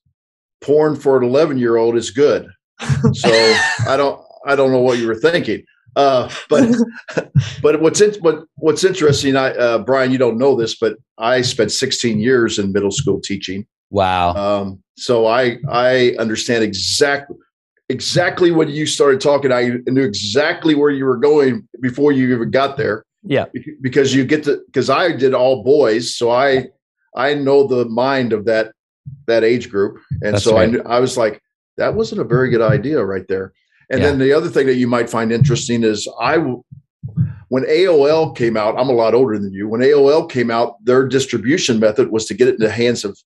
porn 0.63 0.95
for 0.95 1.17
an 1.17 1.23
eleven 1.23 1.57
year 1.57 1.77
old 1.77 1.95
is 1.95 2.09
good. 2.09 2.47
So 3.13 3.29
I 3.87 3.95
don't 3.97 4.19
I 4.45 4.55
don't 4.55 4.71
know 4.71 4.79
what 4.79 4.97
you 4.97 5.07
were 5.07 5.15
thinking, 5.15 5.63
uh, 5.95 6.29
but 6.49 6.69
but 7.61 7.81
what's 7.81 8.01
in, 8.01 8.13
what 8.21 8.45
what's 8.55 8.83
interesting, 8.83 9.35
I 9.35 9.51
uh, 9.51 9.77
Brian, 9.79 10.11
you 10.11 10.17
don't 10.17 10.37
know 10.37 10.55
this, 10.55 10.75
but 10.75 10.97
I 11.17 11.41
spent 11.41 11.71
16 11.71 12.19
years 12.19 12.57
in 12.57 12.71
middle 12.71 12.91
school 12.91 13.21
teaching. 13.21 13.65
Wow. 13.91 14.33
Um, 14.33 14.83
so 14.97 15.27
I 15.27 15.57
I 15.69 16.15
understand 16.17 16.63
exactly 16.63 17.37
exactly 17.89 18.51
when 18.51 18.69
you 18.69 18.85
started 18.85 19.21
talking, 19.21 19.51
I 19.51 19.77
knew 19.87 20.03
exactly 20.03 20.75
where 20.75 20.89
you 20.89 21.05
were 21.05 21.17
going 21.17 21.67
before 21.81 22.11
you 22.11 22.33
even 22.33 22.49
got 22.49 22.77
there. 22.77 23.05
Yeah. 23.23 23.45
Because 23.81 24.13
you 24.13 24.25
get 24.25 24.43
to 24.45 24.61
because 24.65 24.89
I 24.89 25.15
did 25.15 25.33
all 25.33 25.63
boys, 25.63 26.15
so 26.15 26.31
I 26.31 26.67
I 27.15 27.35
know 27.35 27.67
the 27.67 27.85
mind 27.85 28.33
of 28.33 28.45
that 28.45 28.73
that 29.27 29.43
age 29.43 29.69
group, 29.69 29.99
and 30.21 30.33
That's 30.33 30.43
so 30.43 30.55
right. 30.55 30.67
I 30.67 30.71
knew, 30.71 30.81
I 30.85 30.99
was 30.99 31.17
like, 31.17 31.41
that 31.77 31.95
wasn't 31.95 32.21
a 32.21 32.25
very 32.25 32.49
good 32.49 32.61
idea 32.61 33.03
right 33.03 33.27
there. 33.27 33.53
And 33.89 34.01
yeah. 34.01 34.09
then 34.09 34.19
the 34.19 34.33
other 34.33 34.49
thing 34.49 34.67
that 34.67 34.75
you 34.75 34.87
might 34.87 35.09
find 35.09 35.31
interesting 35.31 35.83
is 35.83 36.07
I 36.19 36.37
when 36.37 37.63
AOL 37.65 38.35
came 38.35 38.57
out, 38.57 38.79
I'm 38.79 38.89
a 38.89 38.93
lot 38.93 39.13
older 39.13 39.37
than 39.37 39.53
you. 39.53 39.67
When 39.67 39.81
AOL 39.81 40.29
came 40.29 40.49
out, 40.49 40.83
their 40.83 41.05
distribution 41.05 41.79
method 41.79 42.11
was 42.11 42.25
to 42.25 42.33
get 42.33 42.47
it 42.47 42.55
in 42.55 42.61
the 42.61 42.71
hands 42.71 43.03
of 43.03 43.17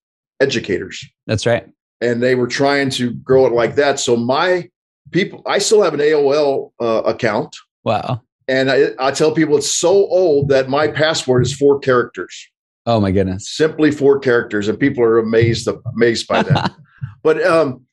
educators. 0.41 1.05
That's 1.27 1.45
right 1.45 1.67
and 2.01 2.21
they 2.21 2.35
were 2.35 2.47
trying 2.47 2.89
to 2.91 3.13
grow 3.13 3.45
it 3.45 3.53
like 3.53 3.75
that. 3.75 3.99
So 3.99 4.15
my 4.15 4.69
people, 5.11 5.41
I 5.45 5.59
still 5.59 5.81
have 5.81 5.93
an 5.93 5.99
AOL 5.99 6.71
uh, 6.79 7.03
account. 7.05 7.55
Wow. 7.83 8.21
And 8.47 8.71
I, 8.71 8.89
I 8.99 9.11
tell 9.11 9.33
people 9.33 9.57
it's 9.57 9.71
so 9.71 9.89
old 9.89 10.49
that 10.49 10.69
my 10.69 10.87
password 10.87 11.43
is 11.43 11.53
four 11.53 11.79
characters. 11.79 12.49
Oh 12.87 13.01
my 13.01 13.11
goodness! 13.11 13.49
Simply 13.49 13.91
four 13.91 14.17
characters, 14.17 14.69
and 14.69 14.79
people 14.79 15.03
are 15.03 15.19
amazed 15.19 15.67
amazed 15.93 16.27
by 16.27 16.41
that. 16.43 16.71
but 17.23 17.45
um, 17.45 17.85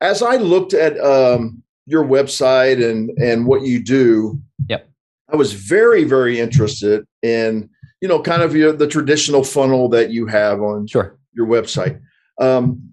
as 0.00 0.22
I 0.22 0.36
looked 0.36 0.72
at 0.72 0.98
um, 0.98 1.62
your 1.84 2.02
website 2.02 2.82
and 2.82 3.10
and 3.18 3.46
what 3.46 3.62
you 3.62 3.84
do, 3.84 4.40
yep, 4.68 4.88
I 5.28 5.36
was 5.36 5.52
very 5.52 6.04
very 6.04 6.40
interested 6.40 7.06
in 7.22 7.68
you 8.00 8.08
know 8.08 8.20
kind 8.20 8.42
of 8.42 8.56
your, 8.56 8.72
the 8.72 8.88
traditional 8.88 9.44
funnel 9.44 9.90
that 9.90 10.10
you 10.10 10.26
have 10.26 10.62
on 10.62 10.86
sure. 10.86 11.18
your 11.34 11.46
website. 11.46 12.00
Um, 12.40 12.90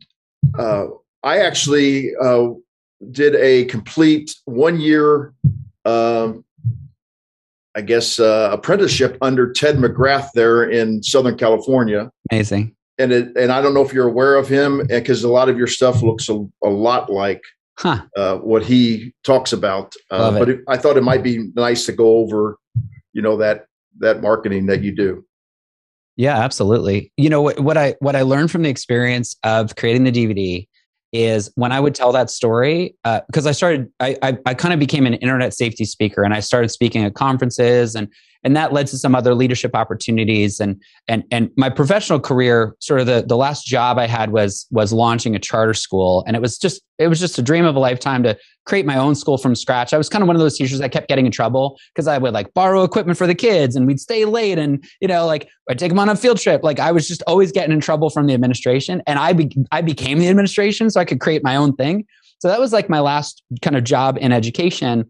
uh, 0.60 0.88
I 1.24 1.40
actually 1.40 2.12
uh, 2.22 2.50
did 3.12 3.36
a 3.36 3.66
complete 3.66 4.36
one 4.46 4.80
year, 4.80 5.34
um, 5.86 6.45
I 7.76 7.82
guess, 7.82 8.20
uh, 8.20 8.50
apprenticeship 8.52 9.18
under 9.22 9.52
Ted 9.52 9.76
McGrath 9.76 10.30
there 10.34 10.64
in 10.64 11.04
Southern 11.04 11.38
California. 11.38 12.10
Amazing. 12.32 12.76
And 12.98 13.12
it, 13.12 13.36
and 13.36 13.52
I 13.52 13.62
don't 13.62 13.74
know 13.74 13.82
if 13.82 13.92
you're 13.92 14.08
aware 14.08 14.36
of 14.36 14.48
him 14.48 14.86
because 14.88 15.24
a 15.24 15.30
lot 15.30 15.50
of 15.50 15.58
your 15.58 15.68
stuff 15.68 16.02
looks 16.02 16.30
a, 16.30 16.46
a 16.64 16.70
lot 16.70 17.12
like 17.12 17.42
huh. 17.78 18.02
Uh, 18.16 18.38
what 18.38 18.64
he 18.64 19.14
talks 19.24 19.54
about. 19.54 19.94
Uh, 20.10 20.32
but 20.40 20.50
it, 20.50 20.62
I 20.68 20.78
thought 20.78 20.98
it 20.98 21.04
might 21.04 21.24
be 21.24 21.52
nice 21.56 21.86
to 21.88 21.92
go 21.92 22.18
over, 22.18 22.58
you 23.14 23.22
know, 23.22 23.38
that 23.38 23.66
that 24.00 24.22
marketing 24.22 24.66
that 24.68 24.82
you 24.82 24.96
do. 24.96 25.26
Yeah, 26.18 26.38
absolutely. 26.38 27.12
You 27.18 27.30
know 27.30 27.42
what, 27.42 27.60
what 27.60 27.78
I 27.78 27.96
what 28.00 28.16
I 28.16 28.22
learned 28.22 28.52
from 28.52 28.64
the 28.64 28.70
experience 28.70 29.36
of 29.44 29.76
creating 29.76 30.06
the 30.06 30.12
DVD 30.12 30.68
is 31.16 31.52
when 31.56 31.72
I 31.72 31.80
would 31.80 31.96
tell 31.96 32.12
that 32.12 32.30
story, 32.30 32.96
because 33.04 33.46
uh, 33.46 33.50
I 33.50 33.52
started, 33.54 33.92
I, 34.00 34.18
I, 34.22 34.38
I 34.46 34.54
kind 34.54 34.74
of 34.74 34.80
became 34.80 35.06
an 35.06 35.14
internet 35.16 35.54
safety 35.54 35.86
speaker, 35.86 36.24
and 36.24 36.34
I 36.34 36.42
started 36.42 36.70
speaking 36.70 37.04
at 37.04 37.14
conferences, 37.14 37.96
and 37.96 38.08
and 38.46 38.56
that 38.56 38.72
led 38.72 38.86
to 38.88 38.98
some 38.98 39.16
other 39.16 39.34
leadership 39.34 39.76
opportunities, 39.76 40.60
and 40.60 40.80
and 41.08 41.24
and 41.32 41.50
my 41.58 41.70
professional 41.70 42.20
career, 42.20 42.76
sort 42.80 43.00
of 43.00 43.08
the 43.08 43.26
the 43.28 43.36
last 43.36 43.66
job 43.66 43.98
I 43.98 44.06
had 44.06 44.32
was 44.32 44.68
was 44.70 44.94
launching 44.94 45.36
a 45.36 45.40
charter 45.40 45.74
school, 45.74 46.24
and 46.28 46.36
it 46.36 46.42
was 46.42 46.60
just 46.60 46.84
it 47.00 47.08
was 47.08 47.20
just 47.20 47.40
a 47.40 47.42
dream 47.42 47.66
of 47.66 47.76
a 47.76 47.80
lifetime 47.80 48.22
to 48.24 48.38
create 48.66 48.86
my 48.86 48.98
own 48.98 49.16
school 49.16 49.38
from 49.38 49.56
scratch. 49.56 49.94
I 49.94 49.98
was 49.98 50.10
kind 50.10 50.22
of 50.22 50.28
one 50.28 50.36
of 50.36 50.42
those 50.42 50.58
teachers 50.58 50.80
that 50.80 50.92
kept 50.92 51.08
getting 51.08 51.26
in 51.26 51.32
trouble 51.32 51.78
because 51.94 52.08
I 52.08 52.18
would 52.20 52.34
like 52.34 52.54
borrow 52.54 52.84
equipment 52.84 53.18
for 53.18 53.26
the 53.26 53.36
kids, 53.36 53.76
and 53.76 53.88
we'd 53.88 54.00
stay 54.00 54.26
late, 54.26 54.60
and 54.60 54.86
you 55.02 55.08
know, 55.08 55.26
like 55.26 55.50
I'd 55.68 55.80
take 55.80 55.90
them 55.90 56.00
on 56.00 56.08
a 56.08 56.16
field 56.16 56.40
trip. 56.40 56.64
Like 56.64 56.80
I 56.80 56.92
was 56.92 57.08
just 57.08 57.24
always 57.26 57.52
getting 57.52 57.74
in 57.74 57.80
trouble 57.80 58.12
from 58.12 58.28
the 58.28 58.36
administration, 58.36 59.02
and 59.08 59.18
I 59.18 59.34
be, 59.34 59.52
I 59.72 59.82
became 59.82 60.20
the 60.20 60.30
administration, 60.30 60.92
so 60.92 61.00
I 61.00 61.06
could 61.06 61.20
create 61.20 61.44
my 61.44 61.56
own 61.56 61.76
thing. 61.76 62.06
So 62.38 62.48
that 62.50 62.60
was 62.60 62.72
like 62.72 62.90
my 62.90 63.00
last 63.00 63.42
kind 63.64 63.76
of 63.76 63.84
job 63.84 64.20
in 64.22 64.32
education, 64.32 65.10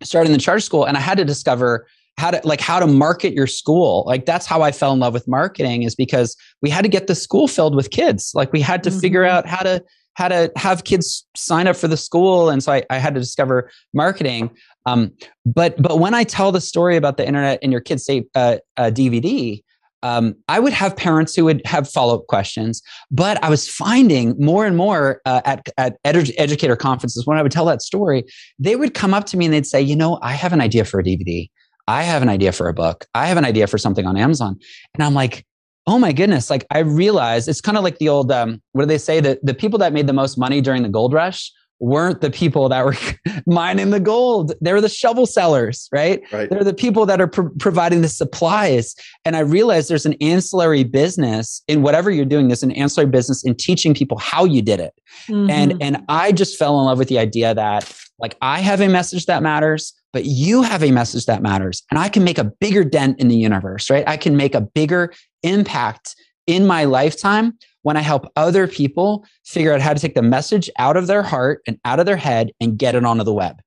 starting 0.00 0.30
the 0.30 0.38
charter 0.38 0.60
school, 0.60 0.84
and 0.84 0.96
I 0.96 1.00
had 1.00 1.18
to 1.18 1.24
discover 1.24 1.88
how 2.18 2.30
to 2.30 2.40
like 2.44 2.60
how 2.60 2.78
to 2.78 2.86
market 2.86 3.32
your 3.32 3.46
school 3.46 4.04
like 4.06 4.26
that's 4.26 4.46
how 4.46 4.62
i 4.62 4.70
fell 4.70 4.92
in 4.92 4.98
love 4.98 5.12
with 5.12 5.26
marketing 5.26 5.82
is 5.82 5.94
because 5.94 6.36
we 6.60 6.70
had 6.70 6.82
to 6.82 6.88
get 6.88 7.06
the 7.06 7.14
school 7.14 7.48
filled 7.48 7.74
with 7.74 7.90
kids 7.90 8.32
like 8.34 8.52
we 8.52 8.60
had 8.60 8.82
to 8.82 8.90
mm-hmm. 8.90 9.00
figure 9.00 9.24
out 9.24 9.46
how 9.46 9.62
to 9.62 9.82
how 10.14 10.28
to 10.28 10.52
have 10.56 10.84
kids 10.84 11.26
sign 11.34 11.66
up 11.66 11.74
for 11.74 11.88
the 11.88 11.96
school 11.96 12.50
and 12.50 12.62
so 12.62 12.72
i, 12.72 12.82
I 12.90 12.98
had 12.98 13.14
to 13.14 13.20
discover 13.20 13.70
marketing 13.94 14.50
um, 14.86 15.12
but 15.46 15.80
but 15.80 15.98
when 15.98 16.14
i 16.14 16.24
tell 16.24 16.52
the 16.52 16.60
story 16.60 16.96
about 16.96 17.16
the 17.16 17.26
internet 17.26 17.58
and 17.62 17.72
your 17.72 17.80
kids 17.80 18.04
say 18.04 18.24
uh, 18.34 18.58
uh, 18.76 18.90
dvd 18.90 19.62
um, 20.02 20.34
I 20.48 20.58
would 20.58 20.72
have 20.72 20.96
parents 20.96 21.34
who 21.34 21.44
would 21.44 21.62
have 21.64 21.88
follow 21.88 22.16
up 22.16 22.26
questions, 22.26 22.82
but 23.10 23.42
I 23.42 23.48
was 23.48 23.68
finding 23.68 24.34
more 24.38 24.66
and 24.66 24.76
more 24.76 25.20
uh, 25.24 25.42
at, 25.44 25.68
at 25.78 26.02
edu- 26.04 26.34
educator 26.38 26.76
conferences 26.76 27.26
when 27.26 27.38
I 27.38 27.42
would 27.42 27.52
tell 27.52 27.64
that 27.66 27.82
story, 27.82 28.24
they 28.58 28.74
would 28.74 28.94
come 28.94 29.14
up 29.14 29.26
to 29.26 29.36
me 29.36 29.44
and 29.44 29.54
they'd 29.54 29.66
say, 29.66 29.80
You 29.80 29.94
know, 29.94 30.18
I 30.22 30.32
have 30.32 30.52
an 30.52 30.60
idea 30.60 30.84
for 30.84 30.98
a 30.98 31.04
DVD. 31.04 31.48
I 31.92 32.04
have 32.04 32.22
an 32.22 32.30
idea 32.30 32.52
for 32.52 32.68
a 32.68 32.72
book. 32.72 33.04
I 33.14 33.26
have 33.26 33.36
an 33.36 33.44
idea 33.44 33.66
for 33.66 33.76
something 33.76 34.06
on 34.06 34.16
Amazon. 34.16 34.58
And 34.94 35.04
I'm 35.04 35.12
like, 35.12 35.44
oh 35.88 35.98
my 35.98 36.12
goodness 36.12 36.48
like 36.48 36.64
i 36.70 36.78
realize 36.78 37.48
it's 37.48 37.60
kind 37.60 37.76
of 37.76 37.82
like 37.82 37.98
the 37.98 38.08
old 38.08 38.30
um, 38.30 38.62
what 38.70 38.82
do 38.82 38.86
they 38.86 38.98
say 38.98 39.18
that 39.18 39.44
the 39.44 39.52
people 39.52 39.80
that 39.80 39.92
made 39.92 40.06
the 40.06 40.12
most 40.12 40.38
money 40.38 40.60
during 40.60 40.84
the 40.84 40.88
gold 40.88 41.12
rush 41.12 41.50
weren't 41.82 42.20
the 42.20 42.30
people 42.30 42.68
that 42.68 42.84
were 42.84 42.96
mining 43.46 43.90
the 43.90 44.00
gold. 44.00 44.52
They 44.60 44.72
were 44.72 44.80
the 44.80 44.88
shovel 44.88 45.26
sellers 45.26 45.88
right, 45.92 46.22
right. 46.32 46.48
they're 46.48 46.62
the 46.62 46.72
people 46.72 47.04
that 47.06 47.20
are 47.20 47.26
pro- 47.26 47.50
providing 47.58 48.02
the 48.02 48.08
supplies. 48.08 48.94
And 49.24 49.36
i 49.36 49.40
realized 49.40 49.90
there's 49.90 50.06
an 50.06 50.14
ancillary 50.20 50.84
business 50.84 51.62
in 51.66 51.82
whatever 51.82 52.10
you're 52.10 52.24
doing 52.24 52.48
there's 52.48 52.62
an 52.62 52.72
ancillary 52.72 53.10
business 53.10 53.44
in 53.44 53.56
teaching 53.56 53.94
people 53.94 54.16
how 54.18 54.44
you 54.44 54.62
did 54.62 54.78
it. 54.80 54.94
Mm-hmm. 55.26 55.50
and 55.50 55.82
and 55.82 56.04
i 56.08 56.32
just 56.32 56.56
fell 56.56 56.78
in 56.78 56.86
love 56.86 56.98
with 56.98 57.08
the 57.08 57.18
idea 57.18 57.54
that 57.54 57.92
like 58.18 58.36
i 58.40 58.60
have 58.60 58.80
a 58.80 58.88
message 58.88 59.26
that 59.26 59.42
matters 59.42 59.92
but 60.12 60.24
you 60.24 60.62
have 60.62 60.82
a 60.82 60.90
message 60.90 61.26
that 61.26 61.42
matters. 61.42 61.82
And 61.90 61.98
i 61.98 62.08
can 62.08 62.22
make 62.22 62.38
a 62.38 62.44
bigger 62.44 62.84
dent 62.84 63.18
in 63.20 63.28
the 63.28 63.36
universe 63.36 63.90
right? 63.90 64.04
I 64.06 64.16
can 64.16 64.36
make 64.36 64.54
a 64.54 64.60
bigger 64.60 65.12
impact 65.42 66.14
in 66.46 66.66
my 66.66 66.84
lifetime 66.84 67.58
when 67.82 67.96
i 67.96 68.00
help 68.00 68.30
other 68.36 68.66
people 68.66 69.24
figure 69.44 69.72
out 69.72 69.80
how 69.80 69.92
to 69.92 70.00
take 70.00 70.14
the 70.14 70.22
message 70.22 70.70
out 70.78 70.96
of 70.96 71.06
their 71.06 71.22
heart 71.22 71.62
and 71.66 71.78
out 71.84 72.00
of 72.00 72.06
their 72.06 72.16
head 72.16 72.50
and 72.60 72.78
get 72.78 72.94
it 72.94 73.04
onto 73.04 73.24
the 73.24 73.32
web 73.32 73.60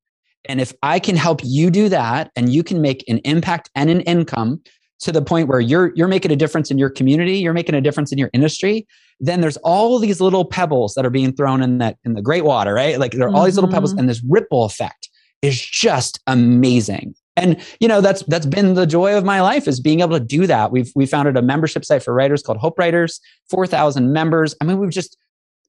and 0.45 0.61
if 0.61 0.73
i 0.83 0.99
can 0.99 1.15
help 1.15 1.41
you 1.43 1.69
do 1.69 1.89
that 1.89 2.31
and 2.35 2.53
you 2.53 2.63
can 2.63 2.81
make 2.81 3.03
an 3.07 3.19
impact 3.19 3.69
and 3.75 3.89
an 3.89 4.01
income 4.01 4.61
to 4.99 5.11
the 5.11 5.21
point 5.21 5.47
where 5.47 5.59
you're 5.59 5.91
you're 5.95 6.07
making 6.07 6.31
a 6.31 6.35
difference 6.35 6.71
in 6.71 6.77
your 6.77 6.89
community 6.89 7.37
you're 7.37 7.53
making 7.53 7.75
a 7.75 7.81
difference 7.81 8.11
in 8.11 8.17
your 8.17 8.29
industry 8.33 8.87
then 9.21 9.39
there's 9.39 9.57
all 9.57 9.97
these 9.99 10.19
little 10.19 10.43
pebbles 10.43 10.93
that 10.95 11.05
are 11.05 11.09
being 11.09 11.33
thrown 11.33 11.61
in 11.61 11.77
that 11.77 11.97
in 12.03 12.13
the 12.13 12.21
great 12.21 12.43
water 12.43 12.73
right 12.73 12.99
like 12.99 13.11
there 13.11 13.27
are 13.27 13.35
all 13.35 13.45
these 13.45 13.55
little 13.55 13.69
pebbles 13.69 13.91
mm-hmm. 13.91 13.99
and 13.99 14.09
this 14.09 14.21
ripple 14.27 14.65
effect 14.65 15.09
is 15.45 15.59
just 15.61 16.19
amazing. 16.27 17.15
And 17.37 17.61
you 17.79 17.87
know 17.87 18.01
that's 18.01 18.23
that's 18.23 18.45
been 18.45 18.75
the 18.75 18.85
joy 18.85 19.17
of 19.17 19.25
my 19.25 19.41
life 19.41 19.67
is 19.67 19.79
being 19.79 19.99
able 19.99 20.17
to 20.17 20.23
do 20.23 20.47
that. 20.47 20.71
We've 20.71 20.91
we 20.95 21.05
founded 21.05 21.35
a 21.35 21.41
membership 21.41 21.83
site 21.83 22.01
for 22.01 22.13
writers 22.13 22.41
called 22.41 22.57
Hope 22.59 22.79
Writers, 22.79 23.19
four 23.49 23.67
thousand 23.67 24.13
members. 24.13 24.55
I 24.61 24.65
mean, 24.65 24.79
we've 24.79 24.89
just 24.89 25.17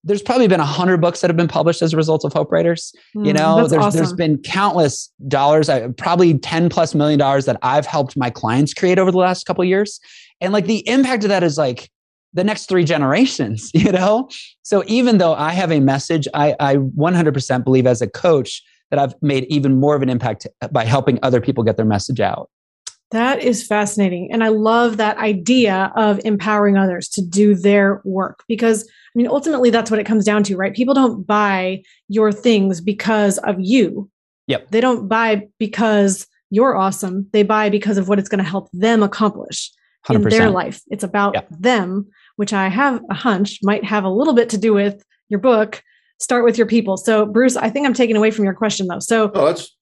there's 0.05 0.23
probably 0.23 0.47
been 0.47 0.61
a 0.61 0.65
hundred 0.65 1.01
books 1.01 1.21
that 1.21 1.29
have 1.29 1.37
been 1.37 1.49
published 1.49 1.83
as 1.83 1.93
a 1.93 1.97
result 1.97 2.25
of 2.25 2.33
Hope 2.33 2.53
Writers. 2.53 2.95
Mm, 3.17 3.27
you 3.27 3.33
know, 3.33 3.67
there's 3.67 3.83
awesome. 3.83 3.99
there's 3.99 4.13
been 4.13 4.39
countless 4.39 5.13
dollars, 5.27 5.69
probably 5.99 6.39
ten 6.39 6.69
plus 6.69 6.95
million 6.95 7.19
dollars 7.19 7.47
that 7.47 7.59
I've 7.63 7.87
helped 7.87 8.17
my 8.17 8.31
clients 8.31 8.73
create 8.73 9.01
over 9.01 9.11
the 9.11 9.19
last 9.19 9.45
couple 9.45 9.65
years, 9.65 9.99
and 10.41 10.53
like 10.53 10.67
the 10.67 10.89
impact 10.89 11.25
of 11.25 11.31
that 11.31 11.43
is 11.43 11.59
like 11.59 11.91
the 12.33 12.45
next 12.45 12.67
three 12.67 12.85
generations. 12.95 13.73
You 13.75 13.91
know, 13.91 14.29
so 14.63 14.85
even 14.87 15.19
though 15.19 15.35
I 15.35 15.51
have 15.51 15.73
a 15.73 15.81
message, 15.81 16.29
I 16.33 16.55
I 16.61 16.77
100% 16.77 17.65
believe 17.65 17.89
as 17.89 18.01
a 18.01 18.09
coach 18.09 18.63
that 18.90 18.99
I've 18.99 19.14
made 19.22 19.44
even 19.49 19.79
more 19.79 19.96
of 19.96 20.03
an 20.03 20.09
impact 20.09 20.46
by 20.70 20.85
helping 20.85 21.18
other 21.22 21.40
people 21.40 21.64
get 21.64 21.77
their 21.77 21.87
message 21.87 22.20
out. 22.20 22.51
That 23.12 23.40
is 23.40 23.64
fascinating. 23.64 24.31
And 24.33 24.42
I 24.42 24.49
love 24.49 24.96
that 24.96 25.16
idea 25.18 25.92
of 25.94 26.20
empowering 26.25 26.77
others 26.77 27.09
to 27.11 27.22
do 27.22 27.55
their 27.55 28.01
work 28.05 28.42
because, 28.49 28.83
I 28.85 29.12
mean, 29.14 29.29
ultimately, 29.29 29.70
that's 29.70 29.90
what 29.90 30.01
it 30.01 30.07
comes 30.07 30.25
down 30.25 30.42
to, 30.44 30.57
right? 30.57 30.75
People 30.75 30.94
don't 30.94 31.25
buy 31.25 31.83
your 32.09 32.33
things 32.33 32.81
because 32.81 33.38
of 33.38 33.57
you. 33.59 34.11
Yep. 34.49 34.70
They 34.70 34.81
don't 34.81 35.07
buy 35.07 35.49
because 35.59 36.27
you're 36.51 36.77
awesome. 36.77 37.29
They 37.33 37.44
buy 37.44 37.70
because 37.70 37.96
of 37.96 38.09
what 38.09 38.18
it's 38.18 38.29
going 38.29 38.42
to 38.42 38.51
help 38.51 38.68
them 38.72 39.03
accomplish 39.03 39.70
100%. 40.07 40.16
in 40.16 40.29
their 40.29 40.51
life. 40.51 40.81
It's 40.88 41.05
about 41.05 41.35
yep. 41.35 41.49
them, 41.51 42.09
which 42.37 42.53
I 42.53 42.68
have 42.68 43.03
a 43.09 43.14
hunch 43.14 43.61
might 43.62 43.85
have 43.85 44.05
a 44.05 44.11
little 44.11 44.35
bit 44.35 44.51
to 44.51 44.59
do 44.59 44.72
with 44.72 45.05
your 45.29 45.40
book 45.40 45.83
start 46.19 46.45
with 46.45 46.59
your 46.59 46.67
people. 46.67 46.97
So, 46.97 47.27
Bruce, 47.27 47.57
I 47.57 47.71
think 47.71 47.87
I'm 47.87 47.95
taking 47.95 48.17
away 48.17 48.31
from 48.31 48.45
your 48.45 48.55
question 48.55 48.87
though. 48.87 49.01
So, 49.01 49.31
oh, 49.35 49.47
that's 49.47 49.75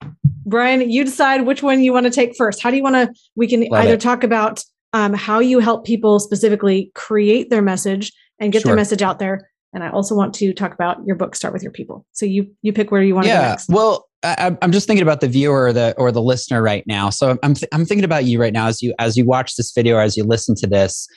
Brian, 0.46 0.90
you 0.90 1.04
decide 1.04 1.46
which 1.46 1.62
one 1.62 1.82
you 1.82 1.92
want 1.92 2.04
to 2.04 2.10
take 2.10 2.36
first. 2.36 2.62
How 2.62 2.70
do 2.70 2.76
you 2.76 2.82
want 2.82 2.96
to? 2.96 3.14
We 3.34 3.46
can 3.48 3.62
Love 3.62 3.84
either 3.84 3.94
it. 3.94 4.00
talk 4.00 4.24
about 4.24 4.62
um, 4.92 5.14
how 5.14 5.40
you 5.40 5.58
help 5.58 5.84
people 5.84 6.20
specifically 6.20 6.90
create 6.94 7.50
their 7.50 7.62
message 7.62 8.12
and 8.38 8.52
get 8.52 8.62
sure. 8.62 8.70
their 8.70 8.76
message 8.76 9.02
out 9.02 9.18
there. 9.18 9.50
And 9.72 9.82
I 9.82 9.90
also 9.90 10.14
want 10.14 10.34
to 10.36 10.52
talk 10.52 10.72
about 10.72 10.98
your 11.04 11.16
book, 11.16 11.34
Start 11.34 11.52
with 11.52 11.62
Your 11.62 11.72
People. 11.72 12.06
So 12.12 12.26
you 12.26 12.52
you 12.62 12.72
pick 12.72 12.92
where 12.92 13.02
you 13.02 13.14
want 13.14 13.26
yeah, 13.26 13.34
to 13.34 13.42
go 13.42 13.48
next. 13.48 13.68
Well, 13.68 14.08
I, 14.22 14.56
am 14.62 14.70
just 14.70 14.86
thinking 14.86 15.02
about 15.02 15.20
the 15.20 15.28
viewer 15.28 15.64
or 15.64 15.72
the 15.72 15.94
or 15.98 16.12
the 16.12 16.22
listener 16.22 16.62
right 16.62 16.84
now. 16.86 17.10
So 17.10 17.36
I'm 17.42 17.54
th- 17.54 17.68
I'm 17.72 17.84
thinking 17.84 18.04
about 18.04 18.24
you 18.24 18.40
right 18.40 18.52
now 18.52 18.68
as 18.68 18.82
you 18.82 18.94
as 18.98 19.16
you 19.16 19.24
watch 19.24 19.56
this 19.56 19.72
video, 19.72 19.96
or 19.96 20.00
as 20.00 20.16
you 20.16 20.24
listen 20.24 20.54
to 20.56 20.66
this 20.66 21.08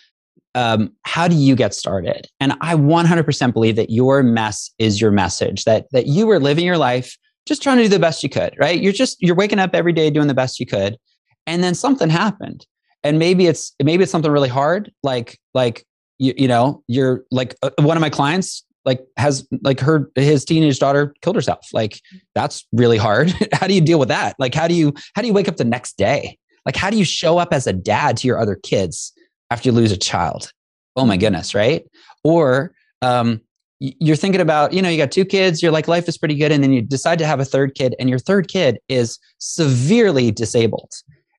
um, 0.58 0.92
how 1.04 1.28
do 1.28 1.36
you 1.36 1.56
get 1.56 1.76
started? 1.76 2.28
And 2.40 2.54
I 2.62 2.74
100% 2.74 3.54
believe 3.54 3.76
that 3.76 3.92
your 3.92 4.24
mess 4.24 4.72
is 4.80 5.00
your 5.00 5.12
message. 5.12 5.66
That 5.66 5.86
that 5.92 6.08
you 6.08 6.26
were 6.26 6.40
living 6.40 6.66
your 6.66 6.80
life 6.80 7.16
just 7.46 7.62
trying 7.62 7.78
to 7.78 7.84
do 7.84 7.90
the 7.90 8.00
best 8.00 8.24
you 8.24 8.30
could, 8.30 8.56
right? 8.60 8.82
You're 8.82 8.92
just 8.92 9.22
you're 9.22 9.36
waking 9.36 9.60
up 9.60 9.76
every 9.76 9.94
day 9.94 10.10
doing 10.10 10.28
the 10.28 10.34
best 10.34 10.60
you 10.60 10.66
could, 10.66 10.98
and 11.46 11.64
then 11.64 11.76
something 11.76 12.10
happened, 12.10 12.66
and 13.04 13.20
maybe 13.20 13.46
it's 13.46 13.74
maybe 13.84 14.02
it's 14.02 14.12
something 14.12 14.32
really 14.32 14.50
hard, 14.50 14.92
like 15.04 15.40
like 15.54 15.86
you, 16.18 16.34
you 16.36 16.48
know 16.48 16.84
you're 16.88 17.24
like 17.30 17.56
uh, 17.62 17.70
one 17.78 17.96
of 17.96 18.02
my 18.02 18.10
clients 18.10 18.64
like 18.84 19.06
has 19.18 19.48
like 19.62 19.80
her 19.80 20.10
his 20.16 20.44
teenage 20.44 20.80
daughter 20.80 21.14
killed 21.22 21.36
herself 21.36 21.68
like 21.74 22.02
that's 22.34 22.66
really 22.72 22.98
hard 22.98 23.32
how 23.54 23.68
do 23.68 23.74
you 23.74 23.82
deal 23.82 24.00
with 24.00 24.08
that 24.08 24.34
like 24.40 24.56
how 24.56 24.68
do 24.68 24.74
you 24.74 24.94
how 25.14 25.22
do 25.22 25.28
you 25.28 25.34
wake 25.34 25.50
up 25.50 25.58
the 25.58 25.66
next 25.66 25.98
day 25.98 26.38
like 26.66 26.76
how 26.76 26.90
do 26.90 26.98
you 26.98 27.04
show 27.04 27.38
up 27.38 27.50
as 27.52 27.68
a 27.68 27.74
dad 27.74 28.16
to 28.16 28.28
your 28.28 28.40
other 28.40 28.56
kids 28.56 29.14
after 29.52 29.70
you 29.70 29.74
lose 29.74 29.92
a 29.92 29.98
child. 29.98 30.52
Oh 30.96 31.06
my 31.06 31.18
goodness, 31.18 31.54
right? 31.54 31.84
Or 32.24 32.74
um, 33.02 33.42
you're 33.80 34.16
thinking 34.16 34.42
about, 34.42 34.74
you 34.74 34.82
know, 34.82 34.90
you 34.90 34.98
got 34.98 35.12
two 35.12 35.26
kids, 35.26 35.62
you're 35.62 35.72
like, 35.72 35.88
life 35.88 36.08
is 36.08 36.18
pretty 36.18 36.36
good. 36.36 36.52
And 36.52 36.64
then 36.64 36.74
you 36.74 36.82
decide 36.82 37.20
to 37.20 37.26
have 37.26 37.40
a 37.40 37.46
third 37.46 37.76
kid, 37.76 37.96
and 38.00 38.10
your 38.10 38.20
third 38.20 38.48
kid 38.48 38.80
is 38.90 39.20
severely 39.38 40.32
disabled. 40.32 40.92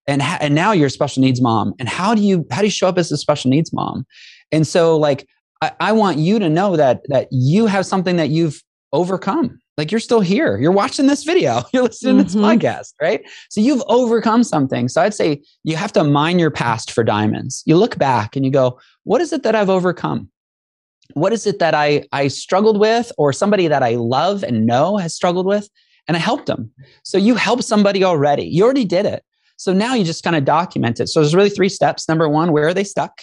And, 0.07 0.23
ha- 0.23 0.39
and 0.41 0.55
now 0.55 0.73
you're 0.73 0.87
a 0.87 0.91
special 0.91 1.23
needs 1.23 1.41
mom. 1.41 1.75
And 1.79 1.89
how 1.89 2.15
do 2.15 2.23
you 2.23 2.47
how 2.51 2.61
do 2.61 2.67
you 2.67 2.71
show 2.71 2.89
up 2.89 2.97
as 2.97 3.13
a 3.13 3.19
special 3.19 3.51
needs 3.51 3.73
mom? 3.73 4.07
And 4.53 4.67
so 4.67 4.97
like 4.97 5.27
I, 5.61 5.73
I 5.81 5.93
want 5.93 6.19
you 6.19 6.39
to 6.39 6.49
know 6.49 6.77
that 6.77 7.03
that 7.09 7.29
you 7.31 7.67
have 7.67 7.85
something 7.85 8.17
that 8.17 8.31
you've 8.31 8.63
overcome 8.93 9.61
like 9.79 9.93
you're 9.93 10.01
still 10.01 10.21
here. 10.21 10.59
You're 10.59 10.73
watching 10.73 11.07
this 11.07 11.23
video. 11.23 11.63
You're 11.73 11.85
listening 11.85 12.17
mm-hmm. 12.17 12.19
to 12.19 12.25
this 12.25 12.35
mm-hmm. 12.35 12.45
podcast, 12.45 12.93
right? 13.01 13.23
So 13.49 13.61
you've 13.61 13.83
overcome 13.87 14.43
something. 14.43 14.89
So 14.89 15.01
I'd 15.01 15.15
say 15.15 15.43
you 15.63 15.77
have 15.77 15.93
to 15.93 16.05
mine 16.05 16.41
your 16.41 16.51
past 16.51 16.91
for 16.91 17.05
diamonds. 17.05 17.63
You 17.65 17.77
look 17.77 17.97
back 17.97 18.35
and 18.35 18.45
you 18.45 18.51
go, 18.51 18.81
what 19.05 19.21
is 19.21 19.33
it 19.33 19.45
that 19.45 19.55
I've 19.55 19.71
overcome? 19.71 20.31
What 21.15 21.33
is 21.33 21.47
it 21.47 21.61
that 21.61 21.75
I, 21.75 22.05
I 22.13 22.29
struggled 22.29 22.79
with 22.79 23.13
or 23.17 23.33
somebody 23.33 23.69
that 23.69 23.83
I 23.83 23.95
love 23.95 24.43
and 24.43 24.67
know 24.67 24.97
has 24.99 25.15
struggled 25.15 25.47
with? 25.47 25.71
And 26.09 26.17
I 26.17 26.21
helped 26.21 26.47
them. 26.47 26.71
So 27.05 27.17
you 27.17 27.37
helped 27.37 27.65
somebody 27.65 28.03
already. 28.03 28.45
You 28.45 28.65
already 28.65 28.85
did 28.85 29.07
it. 29.07 29.23
So 29.57 29.73
now 29.73 29.95
you 29.95 30.05
just 30.05 30.25
kind 30.25 30.37
of 30.37 30.45
document 30.45 31.01
it. 31.01 31.09
So 31.09 31.21
there's 31.21 31.35
really 31.35 31.51
three 31.51 31.69
steps. 31.69 32.09
Number 32.09 32.29
one, 32.29 32.53
where 32.53 32.67
are 32.67 32.75
they 32.75 32.85
stuck? 32.85 33.21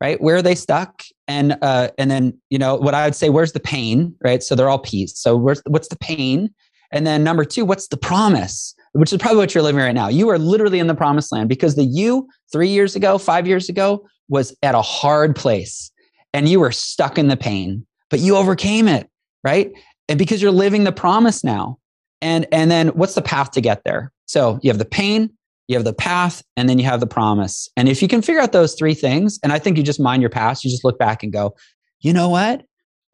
right? 0.00 0.20
Where 0.20 0.36
are 0.36 0.42
they 0.42 0.54
stuck? 0.54 1.02
And 1.30 1.56
uh, 1.62 1.88
and 1.98 2.10
then 2.10 2.36
you 2.50 2.58
know 2.58 2.74
what 2.76 2.94
I 2.94 3.04
would 3.04 3.14
say, 3.14 3.28
where's 3.30 3.52
the 3.52 3.60
pain, 3.60 4.14
right? 4.22 4.42
So 4.42 4.54
they're 4.54 4.68
all 4.68 4.78
peace. 4.80 5.18
So 5.18 5.36
where's 5.36 5.62
what's 5.66 5.88
the 5.88 5.96
pain? 5.96 6.52
And 6.92 7.06
then 7.06 7.22
number 7.22 7.44
two, 7.44 7.64
what's 7.64 7.86
the 7.86 7.96
promise? 7.96 8.74
which 8.92 9.12
is 9.12 9.18
probably 9.18 9.38
what 9.38 9.54
you're 9.54 9.62
living 9.62 9.80
right 9.80 9.94
now. 9.94 10.08
You 10.08 10.28
are 10.30 10.38
literally 10.38 10.78
in 10.78 10.86
the 10.86 10.94
promised 10.94 11.32
land 11.32 11.48
because 11.48 11.76
the 11.76 11.84
you 11.84 12.28
three 12.52 12.68
years 12.68 12.96
ago, 12.96 13.18
five 13.18 13.46
years 13.46 13.68
ago 13.68 14.06
was 14.28 14.56
at 14.62 14.74
a 14.74 14.82
hard 14.82 15.36
place 15.36 15.90
and 16.34 16.48
you 16.48 16.60
were 16.60 16.72
stuck 16.72 17.18
in 17.18 17.28
the 17.28 17.36
pain, 17.36 17.86
but 18.08 18.20
you 18.20 18.36
overcame 18.36 18.88
it, 18.88 19.08
right? 19.44 19.70
And 20.08 20.18
because 20.18 20.42
you're 20.42 20.50
living 20.50 20.84
the 20.84 20.92
promise 20.92 21.44
now. 21.44 21.78
And, 22.22 22.46
and 22.52 22.70
then 22.70 22.88
what's 22.88 23.14
the 23.14 23.22
path 23.22 23.52
to 23.52 23.60
get 23.60 23.84
there? 23.84 24.12
So 24.26 24.58
you 24.62 24.70
have 24.70 24.78
the 24.78 24.84
pain, 24.84 25.30
you 25.70 25.76
have 25.76 25.84
the 25.84 25.94
path, 25.94 26.42
and 26.56 26.68
then 26.68 26.80
you 26.80 26.84
have 26.84 26.98
the 26.98 27.06
promise. 27.06 27.68
And 27.76 27.88
if 27.88 28.02
you 28.02 28.08
can 28.08 28.22
figure 28.22 28.40
out 28.40 28.50
those 28.50 28.74
three 28.74 28.92
things, 28.92 29.38
and 29.44 29.52
I 29.52 29.60
think 29.60 29.76
you 29.76 29.84
just 29.84 30.00
mind 30.00 30.20
your 30.20 30.28
past, 30.28 30.64
you 30.64 30.70
just 30.70 30.84
look 30.84 30.98
back 30.98 31.22
and 31.22 31.32
go, 31.32 31.54
you 32.00 32.12
know 32.12 32.28
what? 32.28 32.64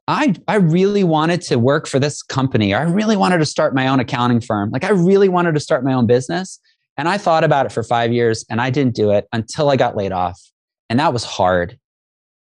I, 0.09 0.35
I 0.49 0.55
really 0.55 1.05
wanted 1.05 1.43
to 1.43 1.59
work 1.59 1.87
for 1.87 1.99
this 1.99 2.23
company. 2.23 2.73
I 2.73 2.85
really 2.85 3.17
wanted 3.17 3.39
to 3.39 3.45
start 3.45 3.75
my 3.75 3.89
own 3.89 4.01
accounting 4.01 4.41
firm. 4.41 4.71
Like 4.71 4.85
I 4.85 4.91
really 4.91 5.29
wanted 5.29 5.53
to 5.53 5.61
start 5.61 5.85
my 5.85 5.93
own 5.93 6.07
business. 6.07 6.59
And 6.97 7.11
I 7.11 7.19
thought 7.19 7.45
about 7.45 7.67
it 7.67 7.73
for 7.73 7.83
five 7.83 8.11
years 8.11 8.43
and 8.49 8.59
I 8.59 8.71
didn't 8.71 8.95
do 8.95 9.11
it 9.11 9.27
until 9.35 9.69
I 9.69 9.77
got 9.77 9.95
laid 9.95 10.13
off. 10.13 10.41
And 10.89 10.99
that 10.99 11.13
was 11.13 11.25
hard. 11.25 11.79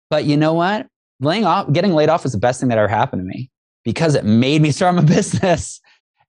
But 0.09 0.24
you 0.24 0.38
know 0.38 0.55
what? 0.55 0.87
Laying 1.20 1.44
off, 1.44 1.70
getting 1.72 1.92
laid 1.92 2.09
off 2.09 2.22
was 2.22 2.33
the 2.33 2.38
best 2.38 2.61
thing 2.61 2.70
that 2.70 2.79
ever 2.79 2.88
happened 2.88 3.20
to 3.20 3.26
me 3.26 3.50
because 3.85 4.14
it 4.14 4.24
made 4.24 4.62
me 4.62 4.70
start 4.70 4.94
my 4.94 5.02
business. 5.05 5.81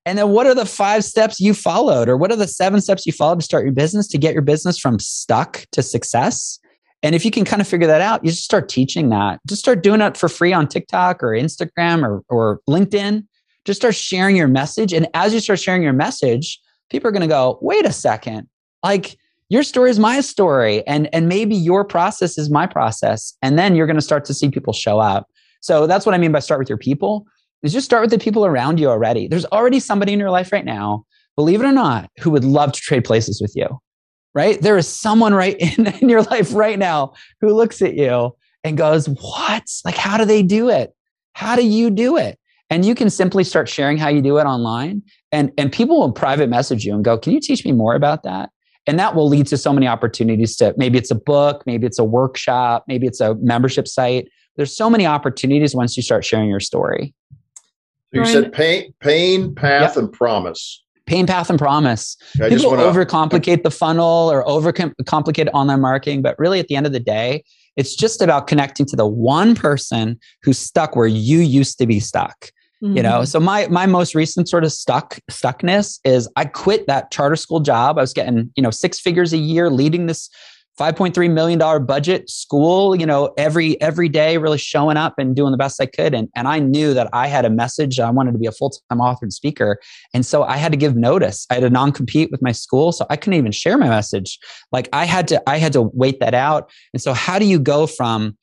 And 0.08 0.17
then 0.17 0.30
what 0.30 0.48
are 0.48 0.56
the 0.56 0.65
five 0.65 1.04
steps 1.04 1.41
you 1.41 1.54
followed, 1.54 2.08
or 2.08 2.15
what 2.15 2.32
are 2.32 2.38
the 2.38 2.48
seven 2.48 2.80
steps 2.80 3.06
you 3.06 3.12
followed 3.12 3.39
to 3.39 3.46
start 3.46 3.65
your 3.65 3.74
business 3.74 4.08
to 4.08 4.17
get 4.17 4.32
your 4.32 4.41
business 4.41 4.80
from 4.80 5.00
stuck 5.00 5.65
to 5.74 5.84
success? 5.84 6.60
And 7.04 7.13
if 7.13 7.26
you 7.26 7.30
can 7.30 7.43
kind 7.43 7.62
of 7.62 7.67
figure 7.67 7.88
that 7.88 8.00
out, 8.00 8.24
you 8.24 8.32
just 8.32 8.46
start 8.46 8.70
teaching 8.70 9.10
that. 9.10 9.41
Just 9.46 9.60
start 9.60 9.84
doing 9.84 10.00
it 10.00 10.15
for 10.15 10.30
free 10.30 10.54
on 10.54 10.65
TikTok 10.65 11.22
or 11.22 11.32
Instagram 11.32 12.04
or, 12.04 12.24
or 12.30 12.62
LinkedIn. 12.70 13.28
Just 13.65 13.82
start 13.82 13.96
sharing 13.96 14.38
your 14.38 14.48
message. 14.48 14.93
And 14.93 15.10
as 15.13 15.34
you 15.34 15.41
start 15.41 15.60
sharing 15.60 15.84
your 15.84 15.91
message, 15.91 16.58
people 16.89 17.10
are 17.10 17.12
going 17.12 17.20
to 17.20 17.28
go, 17.28 17.60
wait 17.62 17.86
a 17.86 17.91
second, 17.91 18.48
like 18.84 19.17
your 19.50 19.62
story 19.62 19.89
is 19.89 20.00
my 20.00 20.22
story. 20.22 20.88
And, 20.88 21.13
and 21.13 21.28
maybe 21.28 21.54
your 21.54 21.84
process 21.84 22.38
is 22.38 22.50
my 22.50 22.65
process. 22.65 23.34
And 23.41 23.60
then 23.60 23.76
you're 23.76 23.88
going 23.88 23.98
to 23.98 24.02
start 24.02 24.24
to 24.24 24.34
see 24.34 24.50
people 24.50 24.72
show 24.72 25.00
up. 25.00 25.28
So 25.60 25.86
that's 25.86 26.06
what 26.06 26.15
I 26.15 26.17
mean 26.17 26.32
by 26.32 26.39
start 26.39 26.60
with 26.60 26.70
your 26.70 26.78
people 26.78 27.28
is 27.63 27.74
just 27.74 27.86
start 27.86 28.02
with 28.02 28.12
the 28.12 28.20
people 28.20 28.46
around 28.46 28.80
you 28.80 28.89
already. 28.89 29.28
There's 29.28 29.46
already 29.46 29.80
somebody 29.80 30.13
in 30.13 30.20
your 30.20 30.32
life 30.32 30.52
right 30.52 30.65
now, 30.65 31.06
believe 31.36 31.62
it 31.62 31.65
or 31.65 31.72
not, 31.72 32.10
who 32.20 32.32
would 32.32 32.46
love 32.46 32.72
to 32.72 32.80
trade 32.80 33.04
places 33.04 33.41
with 33.41 33.54
you 33.56 33.80
right? 34.38 34.62
There 34.62 34.78
is 34.78 34.88
someone 34.88 35.34
right 35.34 35.58
in, 35.78 35.88
in 35.88 36.10
your 36.10 36.22
life 36.22 36.54
right 36.54 36.78
now 36.78 37.13
who 37.41 37.54
looks 37.54 37.82
at 37.82 37.96
you 37.96 38.36
and 38.63 38.78
goes, 38.78 39.08
What? 39.08 39.63
Like, 39.84 39.98
how 39.98 40.17
do 40.17 40.26
they 40.26 40.43
do 40.43 40.70
it? 40.70 40.93
How 41.34 41.56
do 41.56 41.65
you 41.65 41.89
do 41.89 42.17
it? 42.17 42.39
And 42.70 42.86
you 42.86 42.93
can 42.93 43.10
simply 43.10 43.43
start 43.43 43.67
sharing 43.67 43.98
how 43.98 44.10
you 44.10 44.22
do 44.22 44.38
it 44.38 44.43
online. 44.43 45.02
And, 45.32 45.52
and 45.58 45.72
people 45.72 46.00
will 46.00 46.12
private 46.12 46.50
message 46.50 46.86
you 46.86 46.93
and 46.93 47.04
go, 47.04 47.17
Can 47.17 47.34
you 47.34 47.39
teach 47.39 47.65
me 47.65 47.72
more 47.72 47.96
about 47.96 48.24
that? 48.24 48.52
And 48.86 49.00
that 49.00 49.15
will 49.15 49.28
lead 49.28 49.48
to 49.48 49.58
so 49.58 49.74
many 49.74 49.88
opportunities 49.88 50.56
to 50.58 50.74
maybe 50.78 50.98
it's 50.98 51.12
a 51.12 51.15
book, 51.15 51.63
maybe 51.65 51.88
it's 51.88 52.00
a 52.00 52.06
workshop, 52.06 52.86
maybe 52.88 53.08
it's 53.08 53.20
a 53.20 53.36
membership 53.36 53.88
site. 53.88 54.30
There's 54.56 54.76
so 54.76 54.89
many 54.89 55.06
opportunities 55.06 55.76
once 55.76 55.98
you 55.98 56.04
start 56.04 56.24
sharing 56.24 56.50
your 56.50 56.60
story. 56.60 57.13
So 58.13 58.22
you 58.22 58.26
said 58.26 58.54
pain, 58.54 58.93
pain, 59.00 59.54
path, 59.54 59.96
yep. 59.96 59.98
and 59.98 60.12
promise 60.12 60.82
pain 61.08 61.26
path 61.26 61.50
and 61.50 61.58
promise 61.58 62.15
I 62.41 62.50
people 62.50 62.70
wanna, 62.70 62.84
overcomplicate 62.84 63.63
the 63.63 63.72
funnel 63.72 64.30
or 64.30 64.43
overcomplicate 64.43 65.50
online 65.54 65.82
marketing 65.82 66.22
but 66.22 66.38
really 66.38 66.60
at 66.60 66.67
the 66.67 66.76
end 66.76 66.86
of 66.86 66.91
the 66.91 67.00
day 67.00 67.43
it's 67.76 67.96
just 67.96 68.22
about 68.22 68.48
connecting 68.48 68.86
to 68.88 68.96
the 68.96 69.08
one 69.08 69.56
person 69.56 70.20
who's 70.43 70.60
stuck 70.60 70.96
where 70.96 71.08
you 71.08 71.39
used 71.39 71.78
to 71.80 71.88
be 71.88 72.00
stuck 72.00 72.52
mm-hmm. 72.84 72.98
you 72.98 73.02
know 73.02 73.20
mm-hmm. 73.20 73.26
so 73.26 73.39
my 73.39 73.67
my 73.67 73.86
most 73.86 74.13
recent 74.13 74.48
sort 74.48 74.63
of 74.63 74.72
stuck 74.72 75.17
stuckness 75.32 76.00
is 76.04 76.30
i 76.36 76.43
quit 76.43 76.86
that 76.88 77.10
charter 77.10 77.38
school 77.38 77.62
job 77.62 77.98
i 77.98 78.02
was 78.02 78.13
getting 78.13 78.52
you 78.56 78.62
know 78.62 78.72
six 78.72 79.00
figures 79.00 79.34
a 79.34 79.38
year 79.38 79.70
leading 79.70 80.06
this 80.06 80.30
5.3 80.78 81.32
million 81.32 81.58
dollar 81.58 81.80
budget 81.80 82.30
school 82.30 82.96
you 82.96 83.06
know 83.06 83.34
every 83.38 83.80
every 83.82 84.08
day 84.08 84.38
really 84.38 84.60
showing 84.60 84.96
up 84.96 85.16
and 85.18 85.36
doing 85.36 85.52
the 85.52 85.58
best 85.58 85.82
i 85.82 85.86
could. 85.86 86.13
And, 86.13 86.30
and 86.36 86.48
i 86.48 86.60
knew 86.60 86.94
that 86.94 87.10
i 87.13 87.28
had 87.28 87.46
a 87.46 87.50
message 87.50 88.00
i 88.00 88.10
wanted 88.10 88.34
to 88.34 88.38
be 88.38 88.46
a 88.46 88.52
full-time 88.52 89.02
author 89.02 89.26
and 89.26 89.34
speaker. 89.34 89.80
And 90.13 90.26
so 90.26 90.44
i 90.44 90.58
had 90.58 90.72
to 90.72 90.78
give 90.78 90.96
notice. 90.96 91.46
I 91.50 91.56
had 91.56 91.62
to 91.62 91.70
non-compete 91.70 92.32
with 92.32 92.42
my 92.42 92.52
school 92.52 92.92
so 92.92 93.06
i 93.10 93.16
couldn't 93.16 93.40
even 93.40 93.52
share 93.52 93.78
my 93.78 93.90
message. 93.90 94.40
Like 94.72 94.90
i 94.94 95.06
had 95.06 95.28
to 95.30 95.50
i 95.50 95.58
had 95.58 95.74
to 95.74 95.82
wait 95.82 96.20
that 96.20 96.34
out. 96.34 96.70
And 96.94 97.02
so 97.02 97.13
how 97.13 97.40
do 97.40 97.46
you 97.46 97.60
go 97.60 97.88
from 97.88 98.38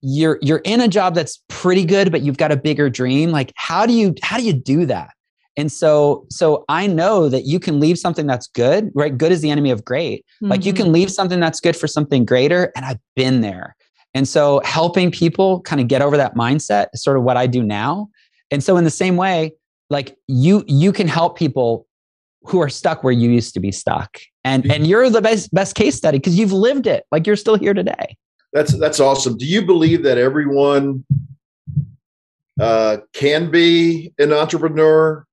you're 0.00 0.38
you're 0.42 0.62
in 0.64 0.80
a 0.80 0.88
job 0.88 1.14
that's 1.14 1.42
pretty 1.48 1.84
good 1.84 2.12
but 2.12 2.22
you've 2.22 2.38
got 2.38 2.52
a 2.52 2.56
bigger 2.56 2.88
dream? 2.88 3.30
Like 3.30 3.52
how 3.56 3.86
do 3.86 3.92
you 3.92 4.14
how 4.22 4.38
do 4.38 4.44
you 4.44 4.52
do 4.52 4.86
that 4.86 5.10
and 5.56 5.70
so, 5.70 6.26
so 6.30 6.64
I 6.68 6.86
know 6.86 7.28
that 7.28 7.44
you 7.44 7.60
can 7.60 7.78
leave 7.78 7.98
something 7.98 8.26
that's 8.26 8.46
good, 8.46 8.90
right? 8.94 9.16
Good 9.16 9.32
is 9.32 9.42
the 9.42 9.50
enemy 9.50 9.70
of 9.70 9.84
great. 9.84 10.24
Mm-hmm. 10.36 10.50
Like 10.50 10.64
you 10.64 10.72
can 10.72 10.86
mm-hmm. 10.86 10.94
leave 10.94 11.10
something 11.10 11.40
that's 11.40 11.60
good 11.60 11.76
for 11.76 11.86
something 11.86 12.24
greater. 12.24 12.72
And 12.74 12.84
I've 12.84 12.98
been 13.16 13.42
there. 13.42 13.76
And 14.14 14.26
so 14.26 14.60
helping 14.64 15.10
people 15.10 15.60
kind 15.62 15.80
of 15.80 15.88
get 15.88 16.02
over 16.02 16.16
that 16.16 16.34
mindset 16.34 16.86
is 16.92 17.02
sort 17.02 17.16
of 17.16 17.22
what 17.22 17.36
I 17.36 17.46
do 17.46 17.62
now. 17.62 18.08
And 18.50 18.62
so 18.62 18.76
in 18.76 18.84
the 18.84 18.90
same 18.90 19.16
way, 19.16 19.52
like 19.90 20.16
you, 20.26 20.64
you 20.66 20.92
can 20.92 21.08
help 21.08 21.36
people 21.36 21.86
who 22.44 22.60
are 22.60 22.68
stuck 22.68 23.04
where 23.04 23.12
you 23.12 23.30
used 23.30 23.54
to 23.54 23.60
be 23.60 23.72
stuck. 23.72 24.18
And, 24.44 24.70
and 24.70 24.86
you're 24.86 25.08
the 25.10 25.22
best, 25.22 25.52
best 25.52 25.74
case 25.76 25.94
study 25.94 26.18
because 26.18 26.38
you've 26.38 26.52
lived 26.52 26.86
it. 26.86 27.04
Like 27.12 27.26
you're 27.26 27.36
still 27.36 27.56
here 27.56 27.74
today. 27.74 28.16
That's, 28.52 28.76
that's 28.78 29.00
awesome. 29.00 29.36
Do 29.36 29.46
you 29.46 29.64
believe 29.64 30.02
that 30.02 30.18
everyone 30.18 31.04
uh, 32.60 32.98
can 33.12 33.50
be 33.50 34.12
an 34.18 34.32
entrepreneur 34.32 35.26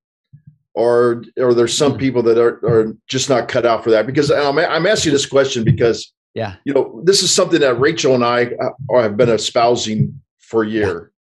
or 0.80 1.22
or 1.36 1.52
there's 1.52 1.76
some 1.76 1.92
hmm. 1.92 1.98
people 1.98 2.22
that 2.22 2.38
are, 2.38 2.64
are 2.64 2.96
just 3.06 3.28
not 3.28 3.48
cut 3.48 3.66
out 3.66 3.84
for 3.84 3.90
that 3.90 4.06
because 4.06 4.30
I'm, 4.30 4.58
I'm 4.58 4.86
asking 4.86 5.12
this 5.12 5.26
question 5.26 5.62
because 5.62 6.12
yeah 6.34 6.56
you 6.64 6.72
know 6.72 7.02
this 7.04 7.22
is 7.22 7.32
something 7.32 7.60
that 7.60 7.78
rachel 7.78 8.14
and 8.14 8.24
i 8.24 8.46
uh, 8.46 9.02
have 9.02 9.16
been 9.16 9.28
espousing 9.28 10.20
for 10.38 10.62
a 10.62 10.68
year 10.68 11.12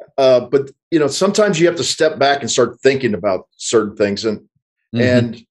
yeah. 0.00 0.24
uh, 0.24 0.40
but 0.40 0.70
you 0.90 0.98
know 0.98 1.08
sometimes 1.08 1.58
you 1.58 1.66
have 1.66 1.76
to 1.76 1.84
step 1.84 2.18
back 2.18 2.40
and 2.40 2.50
start 2.50 2.78
thinking 2.80 3.14
about 3.14 3.48
certain 3.56 3.96
things 3.96 4.24
and 4.24 4.38
mm-hmm. 4.38 5.00
and 5.00 5.46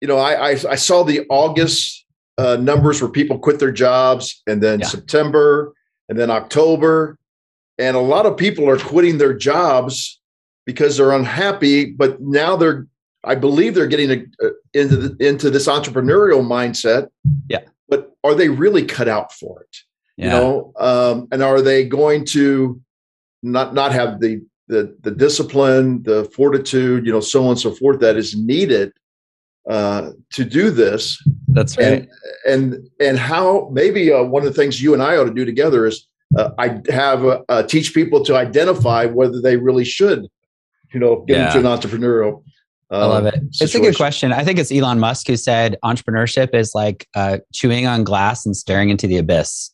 you 0.00 0.06
know 0.06 0.18
I, 0.18 0.50
I, 0.50 0.56
I 0.70 0.76
saw 0.76 1.02
the 1.02 1.26
august 1.28 2.06
uh, 2.38 2.56
numbers 2.56 3.00
where 3.00 3.10
people 3.10 3.38
quit 3.38 3.58
their 3.58 3.72
jobs 3.72 4.42
and 4.46 4.62
then 4.62 4.80
yeah. 4.80 4.86
september 4.86 5.72
and 6.08 6.18
then 6.18 6.30
october 6.30 7.18
and 7.76 7.96
a 7.96 8.00
lot 8.00 8.24
of 8.26 8.36
people 8.36 8.68
are 8.68 8.78
quitting 8.78 9.18
their 9.18 9.34
jobs 9.34 10.20
because 10.64 10.96
they're 10.96 11.12
unhappy, 11.12 11.92
but 11.92 12.20
now 12.20 12.56
they're 12.56 12.86
I 13.24 13.34
believe 13.34 13.74
they're 13.74 13.86
getting 13.86 14.10
a, 14.10 14.46
uh, 14.46 14.50
into 14.72 14.96
the, 14.96 15.26
into 15.26 15.50
this 15.50 15.66
entrepreneurial 15.66 16.44
mindset. 16.44 17.08
Yeah. 17.48 17.60
But 17.88 18.12
are 18.22 18.34
they 18.34 18.48
really 18.48 18.84
cut 18.84 19.08
out 19.08 19.32
for 19.32 19.62
it? 19.62 19.76
Yeah. 20.16 20.24
You 20.24 20.30
know, 20.30 20.72
um, 20.76 21.28
and 21.32 21.42
are 21.42 21.60
they 21.60 21.84
going 21.84 22.24
to 22.26 22.80
not 23.42 23.74
not 23.74 23.92
have 23.92 24.20
the 24.20 24.42
the 24.68 24.96
the 25.02 25.10
discipline, 25.10 26.02
the 26.04 26.24
fortitude, 26.26 27.04
you 27.04 27.12
know, 27.12 27.20
so 27.20 27.44
on 27.44 27.50
and 27.50 27.60
so 27.60 27.72
forth 27.72 28.00
that 28.00 28.16
is 28.16 28.36
needed 28.36 28.92
uh, 29.68 30.10
to 30.30 30.44
do 30.44 30.70
this? 30.70 31.22
That's 31.48 31.76
right. 31.76 32.08
And 32.46 32.74
and, 32.74 32.90
and 33.00 33.18
how 33.18 33.68
maybe 33.72 34.12
uh, 34.12 34.22
one 34.22 34.46
of 34.46 34.48
the 34.48 34.60
things 34.60 34.82
you 34.82 34.94
and 34.94 35.02
I 35.02 35.16
ought 35.16 35.24
to 35.24 35.34
do 35.34 35.44
together 35.44 35.86
is 35.86 36.06
uh, 36.36 36.50
I 36.58 36.80
have 36.90 37.24
uh, 37.48 37.62
teach 37.64 37.92
people 37.92 38.24
to 38.24 38.36
identify 38.36 39.06
whether 39.06 39.40
they 39.40 39.56
really 39.56 39.84
should 39.84 40.28
you 40.94 41.00
know, 41.00 41.24
get 41.26 41.36
yeah. 41.36 41.46
into 41.46 41.58
an 41.58 41.64
entrepreneurial. 41.78 42.42
Uh, 42.90 42.98
I 42.98 43.04
love 43.06 43.26
it. 43.26 43.34
Situation. 43.34 43.60
It's 43.60 43.74
a 43.74 43.80
good 43.80 43.96
question. 43.96 44.32
I 44.32 44.44
think 44.44 44.58
it's 44.58 44.70
Elon 44.70 45.00
Musk 45.00 45.26
who 45.26 45.36
said 45.36 45.76
entrepreneurship 45.84 46.54
is 46.54 46.74
like 46.74 47.08
uh, 47.14 47.38
chewing 47.52 47.86
on 47.86 48.04
glass 48.04 48.46
and 48.46 48.56
staring 48.56 48.90
into 48.90 49.06
the 49.06 49.16
abyss. 49.16 49.72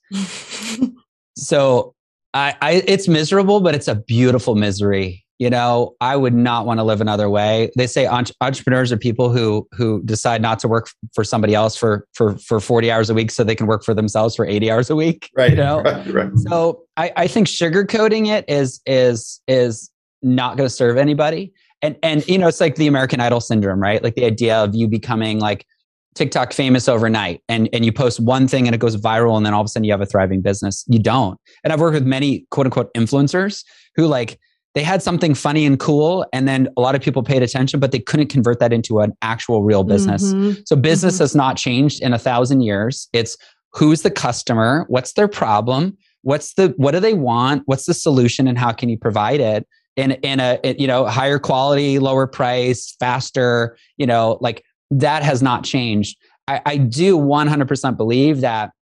so 1.37 1.95
I, 2.33 2.57
I, 2.63 2.83
it's 2.87 3.09
miserable, 3.09 3.61
but 3.61 3.75
it's 3.75 3.89
a 3.89 3.97
beautiful 3.97 4.55
misery. 4.55 5.25
You 5.39 5.49
know, 5.49 5.97
I 6.03 6.17
would 6.17 6.35
not 6.35 6.67
want 6.67 6.81
to 6.81 6.85
live 6.85 7.01
another 7.01 7.31
way. 7.31 7.71
They 7.75 7.87
say 7.87 8.05
entre- 8.05 8.35
entrepreneurs 8.43 8.93
are 8.93 8.99
people 8.99 9.31
who 9.31 9.67
who 9.73 10.03
decide 10.05 10.43
not 10.43 10.59
to 10.59 10.69
work 10.69 10.91
for 11.15 11.25
somebody 11.25 11.55
else 11.55 11.77
for 11.77 12.07
for 12.13 12.37
for 12.37 12.61
forty 12.61 12.91
hours 12.91 13.09
a 13.09 13.15
week, 13.15 13.31
so 13.31 13.43
they 13.43 13.55
can 13.55 13.67
work 13.67 13.83
for 13.83 13.95
themselves 13.95 14.37
for 14.37 14.45
eighty 14.45 14.71
hours 14.71 14.91
a 14.91 14.97
week. 14.97 15.31
Right. 15.35 15.53
You 15.53 15.57
know. 15.57 15.81
Right. 15.85 16.07
right. 16.13 16.31
So 16.37 16.83
I, 16.99 17.13
I 17.17 17.27
think 17.27 17.47
sugarcoating 17.47 18.27
it 18.27 18.45
is 18.49 18.83
is 18.85 19.41
is 19.49 19.91
not 20.23 20.57
going 20.57 20.69
to 20.69 20.75
serve 20.75 20.97
anybody. 20.97 21.53
And 21.83 21.97
and 22.03 22.27
you 22.29 22.39
know, 22.39 22.49
it's 22.49 22.61
like 22.61 22.77
the 22.77 22.87
American 22.87 23.21
Idol 23.21 23.41
syndrome, 23.41 23.81
right? 23.81 24.03
Like 24.03 24.15
the 24.15 24.25
idea 24.25 24.57
of 24.57 24.75
you 24.75 24.87
becoming 24.87 25.39
like 25.39 25.67
TikTok 26.15 26.53
famous 26.53 26.89
overnight 26.89 27.43
and, 27.49 27.69
and 27.73 27.85
you 27.85 27.93
post 27.93 28.21
one 28.21 28.49
thing 28.49 28.67
and 28.67 28.75
it 28.75 28.79
goes 28.79 28.97
viral 28.97 29.37
and 29.37 29.47
then 29.47 29.55
all 29.55 29.61
of 29.61 29.67
a 29.67 29.69
sudden 29.69 29.85
you 29.85 29.93
have 29.93 30.01
a 30.01 30.07
thriving 30.07 30.43
business. 30.43 30.85
You 30.89 30.99
don't. 30.99 31.39
And 31.63 31.73
I've 31.73 31.81
worked 31.81 31.95
with 31.95 32.07
many 32.07 32.47
quote 32.51 32.67
unquote 32.67 32.93
influencers 32.95 33.65
who 33.97 34.07
like 34.07 34.39
they 34.75 34.83
had 34.83 35.03
something 35.03 35.35
funny 35.35 35.67
and 35.67 35.79
cool 35.79 36.27
and 36.33 36.47
then 36.47 36.69
a 36.77 36.81
lot 36.81 36.95
of 36.95 37.01
people 37.01 37.23
paid 37.23 37.43
attention, 37.43 37.81
but 37.81 37.93
they 37.93 37.99
couldn't 37.99 38.29
convert 38.29 38.61
that 38.61 38.73
into 38.73 39.01
an 39.01 39.13
actual 39.23 39.63
real 39.63 39.83
business. 39.83 40.33
Mm-hmm. 40.33 40.61
So 40.67 40.77
business 40.77 41.15
mm-hmm. 41.15 41.23
has 41.23 41.35
not 41.35 41.57
changed 41.57 42.03
in 42.03 42.13
a 42.13 42.19
thousand 42.19 42.63
years. 42.63 43.09
It's 43.13 43.37
who's 43.73 44.03
the 44.03 44.11
customer? 44.11 44.85
What's 44.89 45.13
their 45.13 45.29
problem? 45.29 45.97
What's 46.23 46.55
the 46.55 46.75
what 46.77 46.91
do 46.93 47.01
they 47.01 47.15
want? 47.15 47.63
What's 47.67 47.87
the 47.87 47.95
solution 47.95 48.47
and 48.47 48.59
how 48.59 48.73
can 48.73 48.89
you 48.89 48.99
provide 48.99 49.41
it? 49.41 49.67
In 50.01 50.13
in 50.23 50.41
a 50.41 50.59
you 50.79 50.87
know 50.87 51.07
higher 51.07 51.39
quality, 51.39 51.99
lower 51.99 52.27
price, 52.27 52.97
faster. 52.99 53.77
You 53.97 54.07
know, 54.07 54.39
like 54.41 54.65
that 54.91 55.23
has 55.23 55.43
not 55.43 55.65
changed. 55.65 56.17
I, 56.49 56.61
I 56.67 56.77
do 56.79 57.17
100% 57.17 57.97
believe 57.97 58.41
that 58.41 58.73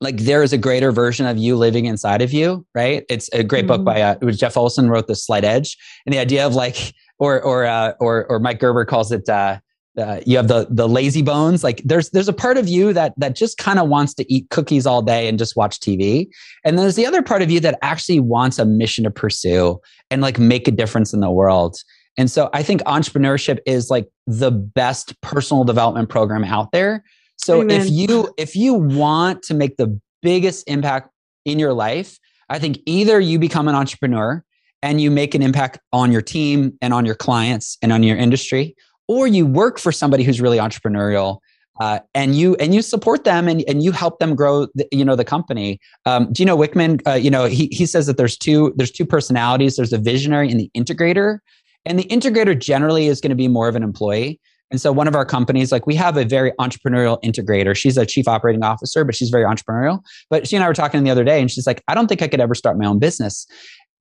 like 0.00 0.18
there 0.18 0.42
is 0.42 0.52
a 0.52 0.58
greater 0.58 0.92
version 0.92 1.26
of 1.26 1.38
you 1.38 1.56
living 1.56 1.86
inside 1.86 2.22
of 2.22 2.32
you, 2.32 2.66
right? 2.74 3.04
It's 3.08 3.28
a 3.32 3.42
great 3.42 3.66
mm-hmm. 3.66 3.68
book 3.68 3.84
by 3.84 4.02
uh, 4.02 4.16
it 4.20 4.24
was 4.24 4.38
Jeff 4.38 4.56
Olson 4.56 4.90
wrote 4.90 5.06
the 5.06 5.16
Slight 5.16 5.44
Edge, 5.44 5.76
and 6.06 6.12
the 6.12 6.18
idea 6.18 6.46
of 6.46 6.54
like 6.54 6.94
or 7.18 7.40
or 7.42 7.64
uh, 7.64 7.94
or 8.00 8.26
or 8.26 8.38
Mike 8.38 8.60
Gerber 8.60 8.84
calls 8.84 9.10
it 9.10 9.28
uh, 9.28 9.58
uh, 9.98 10.20
you 10.24 10.36
have 10.36 10.48
the 10.48 10.66
the 10.70 10.88
lazy 10.88 11.22
bones. 11.22 11.62
Like 11.62 11.82
there's 11.84 12.10
there's 12.10 12.28
a 12.28 12.32
part 12.32 12.56
of 12.56 12.68
you 12.68 12.92
that 12.92 13.12
that 13.18 13.36
just 13.36 13.58
kind 13.58 13.78
of 13.78 13.88
wants 13.88 14.14
to 14.14 14.32
eat 14.32 14.48
cookies 14.50 14.86
all 14.86 15.02
day 15.02 15.28
and 15.28 15.38
just 15.38 15.56
watch 15.56 15.78
tv 15.80 16.28
and 16.64 16.78
there's 16.78 16.96
the 16.96 17.04
other 17.04 17.22
part 17.22 17.42
of 17.42 17.50
you 17.50 17.60
that 17.60 17.78
actually 17.82 18.20
wants 18.20 18.58
a 18.58 18.64
mission 18.64 19.04
to 19.04 19.10
pursue 19.10 19.78
and 20.10 20.22
like 20.22 20.38
make 20.38 20.66
a 20.66 20.70
difference 20.70 21.12
in 21.12 21.20
the 21.20 21.30
world. 21.30 21.76
And 22.16 22.30
so 22.30 22.48
i 22.52 22.62
think 22.62 22.82
entrepreneurship 22.82 23.58
is 23.66 23.90
like 23.90 24.08
the 24.26 24.50
best 24.50 25.20
personal 25.20 25.64
development 25.64 26.08
program 26.08 26.44
out 26.44 26.72
there. 26.72 27.04
So 27.36 27.60
Amen. 27.60 27.82
if 27.82 27.90
you 27.90 28.32
if 28.38 28.56
you 28.56 28.74
want 28.74 29.42
to 29.44 29.54
make 29.54 29.76
the 29.76 30.00
biggest 30.22 30.68
impact 30.68 31.10
in 31.44 31.58
your 31.58 31.72
life 31.72 32.18
i 32.48 32.58
think 32.58 32.78
either 32.86 33.18
you 33.18 33.38
become 33.38 33.66
an 33.66 33.74
entrepreneur 33.74 34.44
and 34.82 35.00
you 35.00 35.10
make 35.10 35.34
an 35.34 35.42
impact 35.42 35.78
on 35.92 36.12
your 36.12 36.22
team 36.22 36.76
and 36.80 36.92
on 36.92 37.04
your 37.04 37.14
clients 37.14 37.78
and 37.82 37.92
on 37.92 38.02
your 38.02 38.16
industry 38.16 38.76
or 39.18 39.26
you 39.26 39.46
work 39.46 39.78
for 39.78 39.92
somebody 39.92 40.24
who's 40.24 40.40
really 40.40 40.58
entrepreneurial 40.58 41.38
uh, 41.80 42.00
and 42.14 42.36
you 42.36 42.54
and 42.56 42.74
you 42.74 42.82
support 42.82 43.24
them 43.24 43.48
and, 43.48 43.64
and 43.66 43.82
you 43.82 43.92
help 43.92 44.18
them 44.18 44.34
grow 44.34 44.66
the, 44.74 44.86
you 44.92 45.04
know 45.04 45.16
the 45.16 45.24
company. 45.24 45.80
Um, 46.04 46.32
Gino 46.32 46.56
Wickman? 46.56 47.00
Uh, 47.06 47.14
you 47.14 47.30
know 47.30 47.46
he, 47.46 47.68
he 47.72 47.86
says 47.86 48.06
that 48.06 48.16
there's 48.16 48.36
two 48.36 48.72
there's 48.76 48.90
two 48.90 49.06
personalities. 49.06 49.76
There's 49.76 49.92
a 49.92 49.98
visionary 49.98 50.50
and 50.50 50.60
the 50.60 50.70
integrator. 50.76 51.38
And 51.84 51.98
the 51.98 52.04
integrator 52.04 52.56
generally 52.56 53.08
is 53.08 53.20
going 53.20 53.30
to 53.30 53.36
be 53.36 53.48
more 53.48 53.68
of 53.68 53.74
an 53.74 53.82
employee. 53.82 54.38
And 54.70 54.80
so 54.80 54.92
one 54.92 55.08
of 55.08 55.14
our 55.14 55.24
companies 55.24 55.72
like 55.72 55.86
we 55.86 55.94
have 55.96 56.16
a 56.16 56.24
very 56.24 56.52
entrepreneurial 56.60 57.20
integrator. 57.22 57.74
She's 57.74 57.96
a 57.96 58.06
chief 58.06 58.28
operating 58.28 58.62
officer 58.62 59.04
but 59.04 59.14
she's 59.14 59.30
very 59.30 59.44
entrepreneurial. 59.44 60.00
But 60.28 60.46
she 60.46 60.56
and 60.56 60.64
i 60.64 60.68
were 60.68 60.74
talking 60.74 61.02
the 61.04 61.10
other 61.10 61.24
day 61.24 61.40
and 61.40 61.50
she's 61.50 61.66
like 61.66 61.82
i 61.88 61.94
don't 61.94 62.06
think 62.06 62.22
i 62.22 62.28
could 62.28 62.40
ever 62.40 62.54
start 62.54 62.78
my 62.78 62.86
own 62.86 62.98
business. 62.98 63.46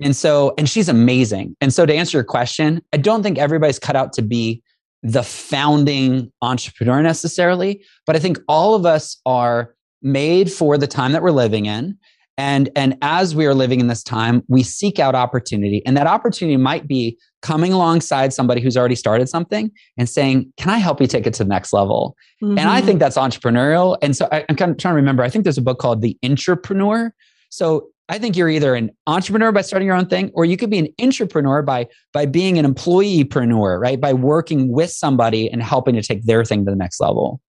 And 0.02 0.16
so 0.16 0.54
and 0.58 0.70
she's 0.70 0.90
amazing. 0.90 1.56
And 1.62 1.74
so 1.74 1.86
to 1.86 1.94
answer 1.94 2.18
your 2.18 2.26
question 2.26 2.82
i 2.92 2.98
don't 2.98 3.24
think 3.24 3.38
everybody's 3.38 3.80
cut 3.80 3.96
out 3.96 4.12
to 4.14 4.22
be 4.22 4.62
the 5.04 5.24
founding 5.24 6.32
entrepreneur 6.42 7.02
necessarily, 7.02 7.84
but 8.06 8.16
I 8.16 8.20
think 8.20 8.40
all 8.48 8.76
of 8.76 8.86
us 8.86 9.20
are 9.26 9.76
made 10.02 10.52
for 10.52 10.78
the 10.78 10.88
time 10.88 11.12
that 11.14 11.22
we're 11.22 11.32
living 11.32 11.66
in. 11.66 11.98
And, 12.38 12.70
and 12.76 12.98
as 13.02 13.36
we 13.36 13.46
are 13.46 13.54
living 13.54 13.80
in 13.80 13.88
this 13.88 14.04
time, 14.04 14.42
we 14.48 14.64
seek 14.64 15.00
out 15.00 15.16
opportunity. 15.16 15.84
And 15.86 15.96
that 15.98 16.08
opportunity 16.08 16.58
might 16.58 16.88
be 16.88 17.18
coming 17.42 17.74
alongside 17.74 18.34
somebody 18.34 18.62
who's 18.62 18.78
already 18.78 18.96
started 18.96 19.28
something 19.30 19.70
and 19.98 20.10
saying, 20.10 20.52
Can 20.58 20.70
I 20.70 20.78
help 20.78 21.02
you 21.02 21.08
take 21.08 21.28
it 21.28 21.34
to 21.36 21.44
the 21.44 21.50
next 21.50 21.74
level? 21.74 22.16
Mm-hmm. 22.42 22.58
And 22.58 22.70
I 22.70 22.78
mm-hmm. 22.78 22.88
think 22.88 23.00
that's 23.00 23.18
entrepreneurial. 23.18 23.98
And 24.02 24.16
so 24.16 24.28
I, 24.32 24.46
am 24.50 24.56
kind 24.56 24.72
of 24.72 24.78
trying 24.78 24.94
to 24.94 24.96
remember, 24.96 25.24
I 25.24 25.30
think 25.30 25.44
there's 25.44 25.58
a 25.58 25.64
book 25.64 25.80
called 25.80 26.02
The 26.02 26.18
Entrepreneur. 26.24 27.14
So 27.50 27.90
I 28.12 28.20
think 28.20 28.36
you're 28.36 28.50
either 28.50 28.76
an 28.76 28.92
entrepreneur 29.08 29.54
by 29.54 29.62
starting 29.62 29.88
your 29.88 29.96
own 29.96 30.06
thing, 30.06 30.32
or 30.34 30.44
you 30.44 30.58
could 30.58 30.70
be 30.70 30.80
an 30.80 30.90
entrepreneur 31.02 31.62
by 31.62 31.88
by 32.12 32.26
being 32.26 32.60
an 32.60 32.72
employeepreneur, 32.72 33.80
right? 33.80 34.00
By 34.00 34.12
working 34.12 34.68
with 34.68 34.92
somebody 34.92 35.50
and 35.50 35.64
helping 35.64 35.96
to 35.96 36.04
take 36.04 36.26
their 36.26 36.44
thing 36.44 36.66
to 36.66 36.72
the 36.72 36.76
next 36.76 37.00
level. 37.00 37.40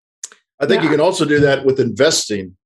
I 0.61 0.67
think 0.67 0.79
yeah. 0.79 0.85
you 0.85 0.91
can 0.91 1.01
also 1.01 1.25
do 1.25 1.41
that 1.41 1.65
with 1.65 1.81
investing. 1.81 2.57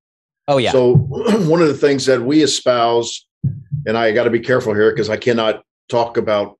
Oh 0.47 0.57
yeah. 0.59 0.73
So 0.73 0.95
one 1.49 1.59
of 1.59 1.69
the 1.69 1.73
things 1.73 2.05
that 2.05 2.21
we 2.21 2.43
espouse, 2.43 3.25
and 3.87 3.97
I 3.97 4.11
got 4.11 4.25
to 4.25 4.29
be 4.29 4.41
careful 4.41 4.75
here 4.75 4.91
because 4.91 5.09
I 5.09 5.17
cannot 5.17 5.63
talk 5.89 6.17
about 6.17 6.59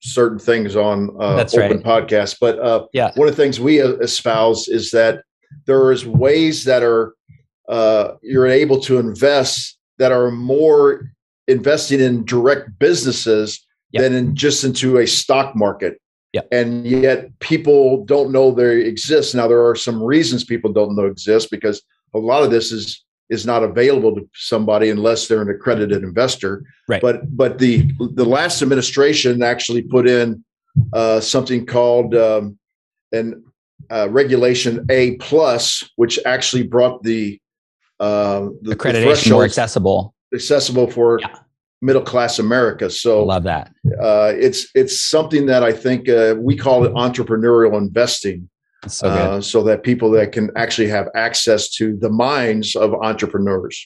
certain 0.00 0.38
things 0.38 0.74
on 0.74 1.14
uh, 1.20 1.36
That's 1.36 1.54
open 1.54 1.82
right. 1.82 2.06
podcasts, 2.08 2.36
but 2.40 2.58
uh, 2.60 2.86
yeah, 2.94 3.12
one 3.14 3.28
of 3.28 3.36
the 3.36 3.42
things 3.42 3.60
we 3.60 3.80
espouse 3.80 4.68
is 4.68 4.90
that 4.92 5.22
there 5.66 5.92
is 5.92 6.06
ways 6.06 6.64
that 6.64 6.82
are 6.82 7.14
uh, 7.68 8.12
you're 8.22 8.46
able 8.46 8.80
to 8.80 8.98
invest 8.98 9.77
that 9.98 10.12
are 10.12 10.30
more 10.30 11.10
investing 11.46 12.00
in 12.00 12.24
direct 12.24 12.78
businesses 12.78 13.66
yep. 13.92 14.02
than 14.02 14.14
in 14.14 14.36
just 14.36 14.64
into 14.64 14.98
a 14.98 15.06
stock 15.06 15.56
market. 15.56 16.00
Yep. 16.34 16.48
And 16.52 16.86
yet 16.86 17.38
people 17.40 18.04
don't 18.04 18.32
know 18.32 18.50
they 18.50 18.82
exist. 18.82 19.34
Now 19.34 19.48
there 19.48 19.66
are 19.66 19.74
some 19.74 20.02
reasons 20.02 20.44
people 20.44 20.72
don't 20.72 20.94
know 20.94 21.06
exist 21.06 21.50
because 21.50 21.82
a 22.14 22.18
lot 22.18 22.42
of 22.42 22.50
this 22.50 22.70
is 22.70 23.04
is 23.30 23.44
not 23.44 23.62
available 23.62 24.14
to 24.14 24.28
somebody 24.34 24.88
unless 24.88 25.28
they're 25.28 25.42
an 25.42 25.50
accredited 25.50 26.02
investor. 26.02 26.64
Right. 26.86 27.00
But 27.00 27.36
but 27.36 27.58
the 27.58 27.90
the 28.14 28.24
last 28.24 28.62
administration 28.62 29.42
actually 29.42 29.82
put 29.82 30.06
in 30.06 30.44
uh, 30.92 31.20
something 31.20 31.66
called 31.66 32.14
um, 32.14 32.58
an 33.12 33.42
uh, 33.90 34.08
regulation 34.10 34.84
A 34.90 35.16
plus, 35.16 35.88
which 35.96 36.18
actually 36.26 36.62
brought 36.62 37.02
the 37.02 37.40
uh, 38.00 38.48
the 38.62 38.76
accreditation 38.76 39.24
the 39.24 39.30
more 39.30 39.44
accessible, 39.44 40.14
accessible 40.34 40.90
for 40.90 41.18
yeah. 41.20 41.34
middle 41.82 42.02
class 42.02 42.38
America. 42.38 42.90
So 42.90 43.24
love 43.24 43.44
that. 43.44 43.72
Uh, 44.00 44.32
it's 44.36 44.68
it's 44.74 45.00
something 45.00 45.46
that 45.46 45.62
I 45.62 45.72
think 45.72 46.08
uh, 46.08 46.36
we 46.38 46.56
call 46.56 46.84
it 46.84 46.92
entrepreneurial 46.92 47.76
investing. 47.76 48.48
So, 48.86 49.08
uh, 49.08 49.40
so 49.40 49.64
that 49.64 49.82
people 49.82 50.08
that 50.12 50.30
can 50.30 50.50
actually 50.54 50.86
have 50.88 51.08
access 51.16 51.68
to 51.70 51.96
the 51.96 52.08
minds 52.08 52.76
of 52.76 52.94
entrepreneurs. 52.94 53.84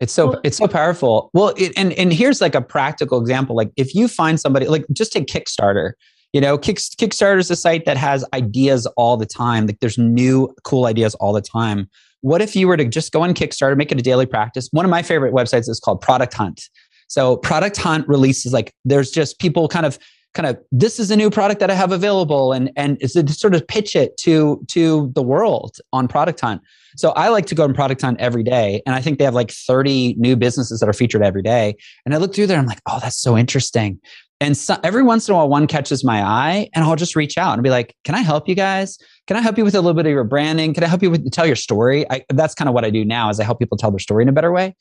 It's 0.00 0.12
so 0.12 0.38
it's 0.44 0.58
so 0.58 0.68
powerful. 0.68 1.30
Well, 1.32 1.54
it, 1.56 1.72
and 1.76 1.92
and 1.94 2.12
here's 2.12 2.40
like 2.40 2.54
a 2.54 2.60
practical 2.60 3.20
example. 3.20 3.56
Like 3.56 3.70
if 3.76 3.94
you 3.94 4.06
find 4.06 4.38
somebody, 4.38 4.66
like 4.66 4.84
just 4.92 5.12
take 5.12 5.26
Kickstarter. 5.26 5.92
You 6.34 6.42
know, 6.42 6.58
Kick, 6.58 6.76
Kickstarter 6.76 7.38
is 7.38 7.50
a 7.50 7.56
site 7.56 7.86
that 7.86 7.96
has 7.96 8.22
ideas 8.34 8.86
all 8.98 9.16
the 9.16 9.26
time. 9.26 9.66
Like 9.66 9.80
there's 9.80 9.96
new 9.96 10.54
cool 10.62 10.84
ideas 10.84 11.14
all 11.16 11.32
the 11.32 11.40
time. 11.40 11.88
What 12.20 12.42
if 12.42 12.56
you 12.56 12.68
were 12.68 12.76
to 12.76 12.84
just 12.84 13.12
go 13.12 13.22
on 13.22 13.34
Kickstarter, 13.34 13.76
make 13.76 13.92
it 13.92 13.98
a 13.98 14.02
daily 14.02 14.26
practice? 14.26 14.68
One 14.72 14.84
of 14.84 14.90
my 14.90 15.02
favorite 15.02 15.32
websites 15.32 15.68
is 15.68 15.80
called 15.80 16.00
Product 16.00 16.34
Hunt. 16.34 16.62
So 17.08 17.36
Product 17.38 17.76
Hunt 17.76 18.06
releases 18.06 18.52
like 18.52 18.72
there's 18.84 19.10
just 19.10 19.38
people 19.38 19.68
kind 19.68 19.86
of 19.86 19.98
kind 20.34 20.46
of 20.46 20.58
this 20.70 21.00
is 21.00 21.10
a 21.10 21.16
new 21.16 21.30
product 21.30 21.58
that 21.60 21.70
I 21.70 21.74
have 21.74 21.90
available 21.90 22.52
and 22.52 22.70
and 22.76 22.98
it's 23.00 23.14
to 23.14 23.26
sort 23.32 23.54
of 23.54 23.66
pitch 23.66 23.96
it 23.96 24.16
to 24.18 24.62
to 24.68 25.10
the 25.14 25.22
world 25.22 25.78
on 25.92 26.06
Product 26.06 26.38
Hunt. 26.40 26.60
So 26.96 27.10
I 27.10 27.28
like 27.28 27.46
to 27.46 27.54
go 27.54 27.64
on 27.64 27.72
Product 27.72 28.00
Hunt 28.02 28.20
every 28.20 28.42
day 28.42 28.82
and 28.84 28.94
I 28.94 29.00
think 29.00 29.18
they 29.18 29.24
have 29.24 29.34
like 29.34 29.50
30 29.50 30.14
new 30.18 30.36
businesses 30.36 30.80
that 30.80 30.88
are 30.88 30.92
featured 30.92 31.22
every 31.22 31.42
day. 31.42 31.76
And 32.04 32.14
I 32.14 32.18
look 32.18 32.34
through 32.34 32.46
there 32.46 32.58
I'm 32.58 32.66
like, 32.66 32.82
"Oh, 32.86 32.98
that's 33.00 33.18
so 33.18 33.36
interesting." 33.38 34.00
And 34.40 34.56
so, 34.56 34.76
every 34.84 35.02
once 35.02 35.28
in 35.28 35.34
a 35.34 35.36
while, 35.36 35.48
one 35.48 35.66
catches 35.66 36.04
my 36.04 36.22
eye, 36.22 36.68
and 36.72 36.84
I'll 36.84 36.94
just 36.94 37.16
reach 37.16 37.36
out 37.36 37.54
and 37.54 37.62
be 37.62 37.70
like, 37.70 37.94
"Can 38.04 38.14
I 38.14 38.20
help 38.20 38.48
you 38.48 38.54
guys? 38.54 38.96
Can 39.28 39.36
I 39.36 39.42
help 39.42 39.58
you 39.58 39.64
with 39.64 39.74
a 39.74 39.80
little 39.80 39.94
bit 39.94 40.06
of 40.06 40.12
your 40.12 40.24
branding? 40.24 40.72
Can 40.72 40.82
I 40.82 40.86
help 40.86 41.02
you 41.02 41.10
with 41.10 41.30
tell 41.30 41.46
your 41.46 41.54
story?" 41.54 42.10
I, 42.10 42.24
that's 42.30 42.54
kind 42.54 42.66
of 42.66 42.74
what 42.74 42.84
I 42.84 42.90
do 42.90 43.04
now, 43.04 43.28
is 43.28 43.38
I 43.38 43.44
help 43.44 43.58
people 43.58 43.76
tell 43.76 43.90
their 43.90 43.98
story 43.98 44.22
in 44.22 44.28
a 44.28 44.32
better 44.32 44.50
way. 44.50 44.74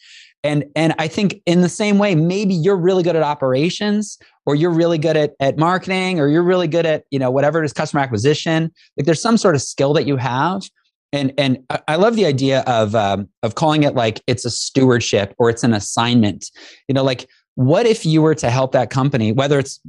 And 0.44 0.64
and 0.76 0.96
I 0.98 1.10
think 1.10 1.42
in 1.46 1.62
the 1.62 1.70
same 1.70 1.98
way, 1.98 2.16
maybe 2.16 2.54
you're 2.54 2.78
really 2.78 3.04
good 3.04 3.18
at 3.18 3.24
operations, 3.24 4.18
or 4.46 4.56
you're 4.56 4.72
really 4.72 4.98
good 4.98 5.18
at 5.18 5.34
at 5.42 5.58
marketing, 5.58 6.20
or 6.22 6.30
you're 6.30 6.44
really 6.44 6.68
good 6.68 6.86
at 6.86 7.04
you 7.12 7.20
know 7.20 7.30
whatever 7.30 7.62
it 7.62 7.66
is, 7.66 7.74
customer 7.74 8.02
acquisition. 8.02 8.72
Like 8.96 9.06
there's 9.06 9.22
some 9.22 9.38
sort 9.38 9.56
of 9.56 9.62
skill 9.62 9.94
that 9.94 10.08
you 10.08 10.16
have. 10.18 10.64
And 11.14 11.34
and 11.38 11.60
I 11.88 11.96
love 11.96 12.16
the 12.16 12.26
idea 12.26 12.62
of 12.62 12.96
um, 12.96 13.28
of 13.44 13.56
calling 13.56 13.84
it 13.84 13.96
like 13.96 14.22
it's 14.28 14.46
a 14.46 14.50
stewardship 14.50 15.36
or 15.38 15.50
it's 15.50 15.64
an 15.64 15.74
assignment. 15.74 16.52
You 16.88 16.94
know, 16.94 17.04
like 17.04 17.28
what 17.56 17.86
if 17.86 18.06
you 18.06 18.22
were 18.22 18.36
to 18.36 18.50
help 18.50 18.72
that 18.74 18.90
company, 18.92 19.32
whether 19.32 19.58
it's 19.58 19.80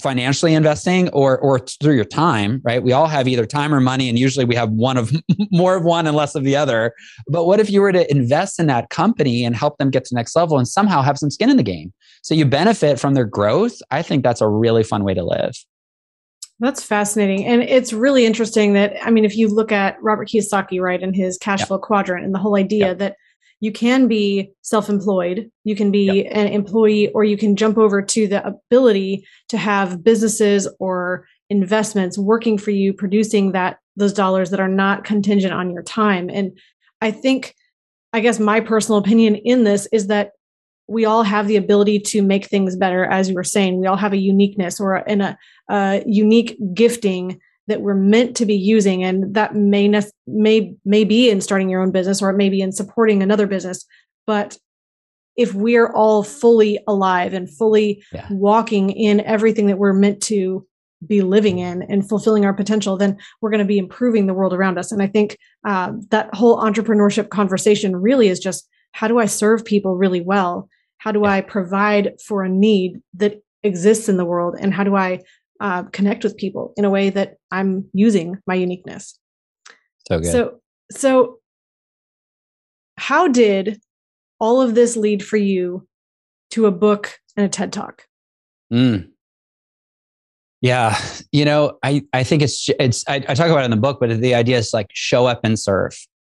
financially 0.00 0.54
investing 0.54 1.08
or 1.10 1.38
or 1.38 1.58
through 1.58 1.94
your 1.94 2.04
time, 2.04 2.60
right? 2.64 2.82
We 2.82 2.92
all 2.92 3.06
have 3.06 3.28
either 3.28 3.46
time 3.46 3.74
or 3.74 3.80
money, 3.80 4.08
and 4.08 4.18
usually 4.18 4.44
we 4.44 4.54
have 4.54 4.70
one 4.70 4.96
of 4.96 5.12
more 5.50 5.76
of 5.76 5.84
one 5.84 6.06
and 6.06 6.16
less 6.16 6.34
of 6.34 6.44
the 6.44 6.56
other. 6.56 6.94
But 7.28 7.46
what 7.46 7.60
if 7.60 7.70
you 7.70 7.80
were 7.80 7.92
to 7.92 8.10
invest 8.10 8.58
in 8.58 8.66
that 8.68 8.90
company 8.90 9.44
and 9.44 9.54
help 9.54 9.78
them 9.78 9.90
get 9.90 10.04
to 10.04 10.14
the 10.14 10.18
next 10.18 10.34
level 10.34 10.58
and 10.58 10.66
somehow 10.66 11.02
have 11.02 11.18
some 11.18 11.30
skin 11.30 11.50
in 11.50 11.56
the 11.56 11.62
game? 11.62 11.92
So 12.22 12.34
you 12.34 12.46
benefit 12.46 12.98
from 12.98 13.14
their 13.14 13.26
growth. 13.26 13.78
I 13.90 14.02
think 14.02 14.22
that's 14.22 14.40
a 14.40 14.48
really 14.48 14.82
fun 14.82 15.04
way 15.04 15.14
to 15.14 15.24
live. 15.24 15.54
That's 16.60 16.84
fascinating. 16.84 17.44
And 17.44 17.62
it's 17.62 17.92
really 17.92 18.24
interesting 18.24 18.74
that, 18.74 18.94
I 19.04 19.10
mean, 19.10 19.24
if 19.24 19.36
you 19.36 19.48
look 19.48 19.72
at 19.72 20.00
Robert 20.00 20.28
Kiyosaki, 20.28 20.80
right, 20.80 21.02
and 21.02 21.14
his 21.14 21.36
cash 21.36 21.60
yeah. 21.60 21.66
flow 21.66 21.78
quadrant 21.78 22.24
and 22.24 22.32
the 22.32 22.38
whole 22.38 22.56
idea 22.56 22.88
yeah. 22.88 22.94
that 22.94 23.16
you 23.62 23.70
can 23.70 24.08
be 24.08 24.50
self-employed 24.60 25.50
you 25.64 25.74
can 25.74 25.90
be 25.90 26.24
yep. 26.24 26.26
an 26.32 26.48
employee 26.48 27.10
or 27.12 27.24
you 27.24 27.36
can 27.36 27.56
jump 27.56 27.78
over 27.78 28.02
to 28.02 28.26
the 28.26 28.44
ability 28.44 29.24
to 29.48 29.56
have 29.56 30.02
businesses 30.04 30.68
or 30.80 31.26
investments 31.48 32.18
working 32.18 32.58
for 32.58 32.72
you 32.72 32.92
producing 32.92 33.52
that 33.52 33.78
those 33.96 34.12
dollars 34.12 34.50
that 34.50 34.60
are 34.60 34.68
not 34.68 35.04
contingent 35.04 35.54
on 35.54 35.70
your 35.70 35.82
time 35.82 36.28
and 36.28 36.58
i 37.00 37.10
think 37.10 37.54
i 38.12 38.20
guess 38.20 38.38
my 38.38 38.60
personal 38.60 38.98
opinion 38.98 39.36
in 39.36 39.64
this 39.64 39.86
is 39.92 40.08
that 40.08 40.32
we 40.88 41.04
all 41.04 41.22
have 41.22 41.46
the 41.46 41.56
ability 41.56 41.98
to 42.00 42.20
make 42.20 42.46
things 42.46 42.76
better 42.76 43.04
as 43.04 43.28
you 43.28 43.34
were 43.34 43.44
saying 43.44 43.80
we 43.80 43.86
all 43.86 43.96
have 43.96 44.12
a 44.12 44.18
uniqueness 44.18 44.80
or 44.80 44.96
in 44.98 45.20
a, 45.20 45.38
a 45.70 46.02
unique 46.04 46.58
gifting 46.74 47.40
that 47.68 47.80
we're 47.80 47.94
meant 47.94 48.36
to 48.36 48.46
be 48.46 48.56
using 48.56 49.04
and 49.04 49.34
that 49.34 49.54
may 49.54 49.88
ne- 49.88 50.02
may 50.26 50.74
may 50.84 51.04
be 51.04 51.30
in 51.30 51.40
starting 51.40 51.68
your 51.68 51.82
own 51.82 51.92
business 51.92 52.20
or 52.20 52.30
it 52.30 52.36
may 52.36 52.48
be 52.48 52.60
in 52.60 52.72
supporting 52.72 53.22
another 53.22 53.46
business 53.46 53.84
but 54.26 54.58
if 55.36 55.54
we're 55.54 55.90
all 55.92 56.22
fully 56.22 56.78
alive 56.86 57.32
and 57.32 57.48
fully 57.48 58.02
yeah. 58.12 58.26
walking 58.30 58.90
in 58.90 59.20
everything 59.20 59.66
that 59.66 59.78
we're 59.78 59.92
meant 59.92 60.22
to 60.22 60.66
be 61.06 61.22
living 61.22 61.58
in 61.58 61.82
and 61.82 62.08
fulfilling 62.08 62.44
our 62.44 62.52
potential, 62.52 62.96
then 62.96 63.18
we're 63.40 63.50
going 63.50 63.58
to 63.58 63.64
be 63.64 63.78
improving 63.78 64.26
the 64.26 64.34
world 64.34 64.52
around 64.52 64.78
us. 64.78 64.92
And 64.92 65.02
I 65.02 65.06
think 65.06 65.38
uh, 65.66 65.92
that 66.10 66.32
whole 66.34 66.58
entrepreneurship 66.58 67.30
conversation 67.30 67.96
really 67.96 68.28
is 68.28 68.38
just 68.38 68.68
how 68.92 69.08
do 69.08 69.18
I 69.18 69.26
serve 69.26 69.64
people 69.64 69.96
really 69.96 70.20
well? 70.20 70.68
How 70.98 71.12
do 71.12 71.24
I 71.24 71.40
provide 71.40 72.20
for 72.24 72.44
a 72.44 72.48
need 72.48 73.00
that 73.14 73.42
exists 73.62 74.08
in 74.08 74.16
the 74.16 74.24
world? 74.24 74.56
And 74.60 74.72
how 74.72 74.84
do 74.84 74.94
I 74.94 75.20
uh, 75.62 75.84
connect 75.84 76.24
with 76.24 76.36
people 76.36 76.74
in 76.76 76.84
a 76.84 76.90
way 76.90 77.08
that 77.08 77.36
I'm 77.52 77.88
using 77.94 78.36
my 78.46 78.54
uniqueness? 78.54 79.18
So 80.08 80.18
good. 80.18 80.32
So, 80.32 80.60
so 80.90 81.38
how 82.98 83.28
did 83.28 83.80
all 84.40 84.60
of 84.60 84.74
this 84.74 84.96
lead 84.96 85.24
for 85.24 85.36
you 85.36 85.86
to 86.50 86.66
a 86.66 86.72
book 86.72 87.16
and 87.36 87.46
a 87.46 87.48
TED 87.48 87.72
talk? 87.72 88.02
Mm. 88.72 89.08
Yeah, 90.60 90.96
you 91.30 91.44
know, 91.44 91.78
I 91.82 92.02
I 92.12 92.24
think 92.24 92.42
it's 92.42 92.68
it's 92.78 93.04
I, 93.08 93.16
I 93.16 93.34
talk 93.34 93.48
about 93.48 93.62
it 93.62 93.64
in 93.66 93.70
the 93.70 93.76
book, 93.76 93.98
but 94.00 94.20
the 94.20 94.34
idea 94.34 94.58
is 94.58 94.72
like 94.74 94.90
show 94.92 95.26
up 95.26 95.40
and 95.44 95.58
serve, 95.58 95.96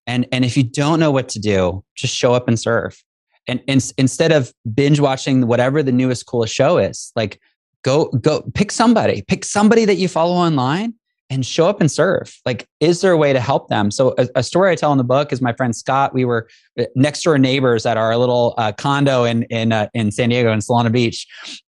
and 0.06 0.26
and 0.30 0.44
if 0.44 0.56
you 0.56 0.62
don't 0.62 1.00
know 1.00 1.10
what 1.10 1.28
to 1.30 1.40
do, 1.40 1.84
just 1.96 2.14
show 2.14 2.32
up 2.32 2.46
and 2.46 2.58
serve, 2.58 3.02
and, 3.48 3.60
and 3.66 3.92
instead 3.98 4.30
of 4.30 4.52
binge 4.74 5.00
watching 5.00 5.48
whatever 5.48 5.82
the 5.82 5.90
newest 5.90 6.26
coolest 6.26 6.54
show 6.54 6.78
is, 6.78 7.10
like 7.16 7.40
go 7.82 8.06
go 8.06 8.42
pick 8.54 8.72
somebody, 8.72 9.22
pick 9.28 9.44
somebody 9.44 9.84
that 9.84 9.96
you 9.96 10.08
follow 10.08 10.34
online, 10.34 10.94
and 11.32 11.46
show 11.46 11.66
up 11.66 11.80
and 11.80 11.90
serve. 11.90 12.38
Like, 12.44 12.68
is 12.80 13.00
there 13.00 13.12
a 13.12 13.16
way 13.16 13.32
to 13.32 13.40
help 13.40 13.68
them? 13.68 13.90
So, 13.90 14.14
a, 14.18 14.28
a, 14.36 14.42
story 14.42 14.70
I 14.70 14.74
tell 14.74 14.92
in 14.92 14.98
the 14.98 15.04
book 15.04 15.32
is 15.32 15.40
my 15.40 15.54
friend 15.54 15.74
Scott. 15.74 16.12
We 16.12 16.26
were 16.26 16.46
uh, 16.78 16.84
next 16.94 17.22
door 17.22 17.38
neighbors 17.38 17.86
at 17.86 17.96
our 17.96 18.16
little 18.18 18.54
uh, 18.58 18.72
condo 18.72 19.24
in 19.24 19.44
in 19.44 19.72
uh, 19.72 19.88
in 19.94 20.10
San 20.12 20.28
Diego 20.28 20.52
in 20.52 20.58
Solana 20.58 20.92
Beach, 20.92 21.26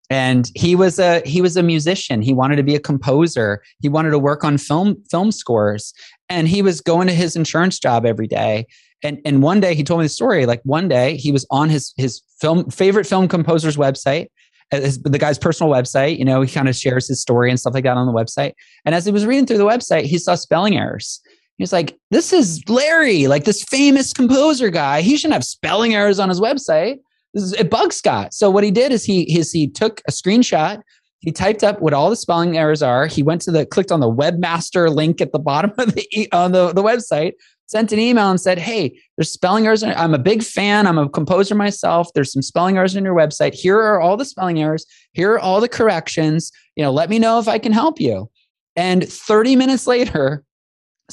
and 0.09 0.51
he 0.53 0.75
was 0.75 0.99
a 0.99 1.21
he 1.25 1.41
was 1.41 1.55
a 1.55 1.63
musician. 1.63 2.21
He 2.21 2.33
wanted 2.33 2.57
to 2.57 2.63
be 2.63 2.75
a 2.75 2.79
composer. 2.79 3.63
He 3.79 3.87
wanted 3.87 4.11
to 4.11 4.19
work 4.19 4.43
on 4.43 4.57
film 4.57 5.01
film 5.09 5.31
scores, 5.31 5.93
and 6.27 6.47
he 6.47 6.61
was 6.61 6.81
going 6.81 7.07
to 7.07 7.13
his 7.13 7.35
insurance 7.35 7.79
job 7.79 8.05
every 8.05 8.27
day. 8.27 8.67
And 9.01 9.19
and 9.23 9.41
one 9.41 9.61
day 9.61 9.75
he 9.75 9.83
told 9.83 10.01
me 10.01 10.05
the 10.05 10.09
story. 10.09 10.45
Like 10.45 10.61
one 10.63 10.89
day 10.89 11.15
he 11.15 11.31
was 11.31 11.45
on 11.49 11.69
his 11.69 11.93
his 11.95 12.21
film 12.41 12.69
favorite 12.69 13.07
film 13.07 13.29
composer's 13.29 13.77
website 13.77 14.27
Uh, 14.71 14.81
his, 14.81 15.01
the 15.01 15.19
guy's 15.19 15.37
personal 15.37 15.71
website. 15.71 16.17
You 16.17 16.25
know, 16.25 16.41
he 16.41 16.51
kind 16.51 16.69
of 16.69 16.75
shares 16.75 17.07
his 17.07 17.21
story 17.21 17.49
and 17.49 17.59
stuff 17.59 17.73
like 17.73 17.83
that 17.83 17.97
on 17.97 18.07
the 18.07 18.13
website. 18.13 18.53
And 18.85 18.95
as 18.95 19.05
he 19.05 19.11
was 19.11 19.25
reading 19.25 19.45
through 19.45 19.57
the 19.57 19.65
website, 19.65 20.03
he 20.03 20.17
saw 20.17 20.35
spelling 20.35 20.77
errors. 20.77 21.21
He 21.57 21.63
was 21.63 21.73
like, 21.73 21.95
"This 22.09 22.33
is 22.33 22.61
Larry, 22.67 23.27
like 23.27 23.43
this 23.45 23.63
famous 23.63 24.13
composer 24.13 24.69
guy. 24.69 25.01
He 25.01 25.17
shouldn't 25.17 25.33
have 25.33 25.43
spelling 25.43 25.93
errors 25.93 26.19
on 26.19 26.29
his 26.29 26.41
website. 26.41 26.97
This 27.33 27.43
is 27.43 27.53
it 27.53 27.69
bugs 27.69 27.95
Scott." 27.95 28.33
So 28.33 28.49
what 28.49 28.63
he 28.63 28.71
did 28.71 28.91
is 28.91 29.05
he 29.05 29.31
his 29.31 29.51
he 29.51 29.67
took 29.67 30.01
a 30.07 30.11
screenshot. 30.11 30.81
He 31.19 31.31
typed 31.31 31.63
up 31.63 31.79
what 31.79 31.93
all 31.93 32.09
the 32.09 32.17
spelling 32.17 32.57
errors 32.57 32.81
are. 32.81 33.07
He 33.07 33.23
went 33.23 33.41
to 33.43 33.51
the 33.51 33.65
clicked 33.65 33.93
on 33.93 34.01
the 34.01 34.11
webmaster 34.11 34.93
link 34.93 35.21
at 35.21 35.31
the 35.31 35.39
bottom 35.39 35.71
of 35.77 35.95
the 35.95 36.27
on 36.33 36.51
the, 36.51 36.73
the 36.73 36.83
website, 36.83 37.33
sent 37.65 37.91
an 37.91 37.99
email 37.99 38.29
and 38.29 38.39
said, 38.39 38.59
Hey, 38.59 38.99
there's 39.17 39.31
spelling 39.31 39.65
errors. 39.65 39.83
I'm 39.83 40.13
a 40.13 40.19
big 40.19 40.43
fan. 40.43 40.87
I'm 40.87 40.97
a 40.97 41.09
composer 41.09 41.55
myself. 41.55 42.09
There's 42.13 42.31
some 42.31 42.41
spelling 42.41 42.77
errors 42.77 42.95
in 42.95 43.03
your 43.03 43.15
website. 43.15 43.53
Here 43.53 43.77
are 43.77 43.99
all 43.99 44.17
the 44.17 44.25
spelling 44.25 44.61
errors. 44.61 44.85
Here 45.13 45.31
are 45.33 45.39
all 45.39 45.61
the 45.61 45.69
corrections. 45.69 46.51
You 46.75 46.83
know, 46.83 46.91
let 46.91 47.09
me 47.09 47.19
know 47.19 47.39
if 47.39 47.47
I 47.47 47.59
can 47.59 47.71
help 47.71 47.99
you. 47.99 48.29
And 48.75 49.07
30 49.07 49.55
minutes 49.55 49.87
later, 49.87 50.43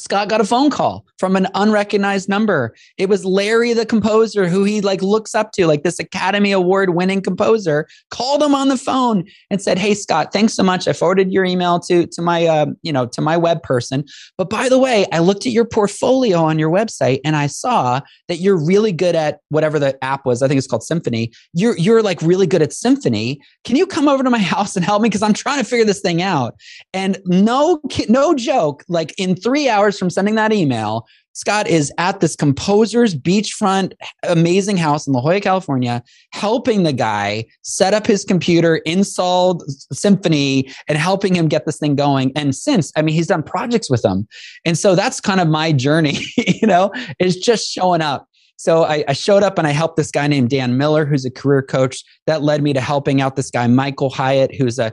Scott 0.00 0.28
got 0.28 0.40
a 0.40 0.44
phone 0.44 0.70
call 0.70 1.06
from 1.18 1.36
an 1.36 1.46
unrecognized 1.54 2.28
number. 2.28 2.74
It 2.96 3.08
was 3.08 3.24
Larry, 3.24 3.74
the 3.74 3.84
composer, 3.84 4.48
who 4.48 4.64
he 4.64 4.80
like 4.80 5.02
looks 5.02 5.34
up 5.34 5.52
to, 5.52 5.66
like 5.66 5.82
this 5.82 5.98
Academy 5.98 6.52
Award 6.52 6.94
winning 6.94 7.20
composer, 7.20 7.86
called 8.10 8.42
him 8.42 8.54
on 8.54 8.68
the 8.68 8.78
phone 8.78 9.24
and 9.50 9.60
said, 9.60 9.78
"Hey, 9.78 9.94
Scott, 9.94 10.32
thanks 10.32 10.54
so 10.54 10.62
much. 10.62 10.88
I 10.88 10.94
forwarded 10.94 11.30
your 11.32 11.44
email 11.44 11.78
to 11.80 12.06
to 12.06 12.22
my 12.22 12.46
uh, 12.46 12.66
you 12.82 12.92
know 12.92 13.06
to 13.06 13.20
my 13.20 13.36
web 13.36 13.62
person. 13.62 14.04
But 14.38 14.48
by 14.48 14.68
the 14.68 14.78
way, 14.78 15.06
I 15.12 15.18
looked 15.18 15.46
at 15.46 15.52
your 15.52 15.66
portfolio 15.66 16.38
on 16.38 16.58
your 16.58 16.70
website 16.70 17.20
and 17.24 17.36
I 17.36 17.46
saw 17.46 18.00
that 18.28 18.38
you're 18.38 18.56
really 18.56 18.92
good 18.92 19.14
at 19.14 19.40
whatever 19.50 19.78
the 19.78 20.02
app 20.02 20.24
was. 20.24 20.42
I 20.42 20.48
think 20.48 20.58
it's 20.58 20.66
called 20.66 20.82
Symphony. 20.82 21.30
You're 21.52 21.76
you're 21.76 22.02
like 22.02 22.22
really 22.22 22.46
good 22.46 22.62
at 22.62 22.72
Symphony. 22.72 23.40
Can 23.64 23.76
you 23.76 23.86
come 23.86 24.08
over 24.08 24.22
to 24.22 24.30
my 24.30 24.38
house 24.54 24.76
and 24.76 24.84
help 24.84 25.02
me 25.02 25.10
because 25.10 25.22
I'm 25.22 25.34
trying 25.34 25.58
to 25.58 25.64
figure 25.64 25.84
this 25.84 26.00
thing 26.00 26.22
out?" 26.22 26.54
And 26.94 27.18
no 27.26 27.80
no 28.08 28.34
joke, 28.34 28.82
like 28.88 29.14
in 29.18 29.36
three 29.36 29.68
hours 29.68 29.89
hours 29.90 29.98
from 29.98 30.11
sending 30.11 30.37
that 30.37 30.53
email, 30.53 31.07
Scott 31.33 31.68
is 31.68 31.92
at 31.98 32.20
this 32.20 32.37
composer's 32.37 33.14
beachfront 33.14 33.92
amazing 34.24 34.76
house 34.76 35.07
in 35.07 35.12
La 35.12 35.20
Jolla, 35.20 35.40
California, 35.40 36.03
helping 36.33 36.83
the 36.83 36.92
guy 36.92 37.44
set 37.62 37.94
up 37.94 38.07
his 38.07 38.24
computer, 38.24 38.76
install 38.79 39.62
Symphony, 39.92 40.70
and 40.88 40.98
helping 40.98 41.35
him 41.35 41.48
get 41.48 41.66
this 41.66 41.79
thing 41.79 41.94
going. 41.94 42.33
And 42.35 42.55
since, 42.55 42.92
I 42.96 43.03
mean, 43.03 43.14
he's 43.14 43.29
done 43.29 43.42
projects 43.42 43.90
with 43.90 44.03
them. 44.03 44.26
And 44.64 44.76
so 44.76 44.94
that's 44.94 45.20
kind 45.20 45.40
of 45.40 45.48
my 45.48 45.72
journey, 45.72 46.18
you 46.37 46.66
know, 46.66 46.92
is 47.18 47.37
just 47.37 47.70
showing 47.70 48.03
up 48.03 48.26
so 48.61 48.85
I, 48.85 49.03
I, 49.09 49.14
showed 49.14 49.42
up 49.42 49.57
and 49.57 49.66
I 49.66 49.70
helped 49.70 49.96
this 49.96 50.11
guy 50.11 50.27
named 50.27 50.51
Dan 50.51 50.77
Miller, 50.77 51.07
who's 51.07 51.25
a 51.25 51.31
career 51.31 51.62
coach. 51.62 52.05
That 52.27 52.42
led 52.42 52.62
me 52.62 52.75
to 52.75 52.81
helping 52.83 53.23
out 53.23 53.35
this 53.35 53.51
guy, 53.51 53.66
Michael 53.66 54.11
Hyatt, 54.11 54.55
who's 54.55 54.79
a 54.79 54.92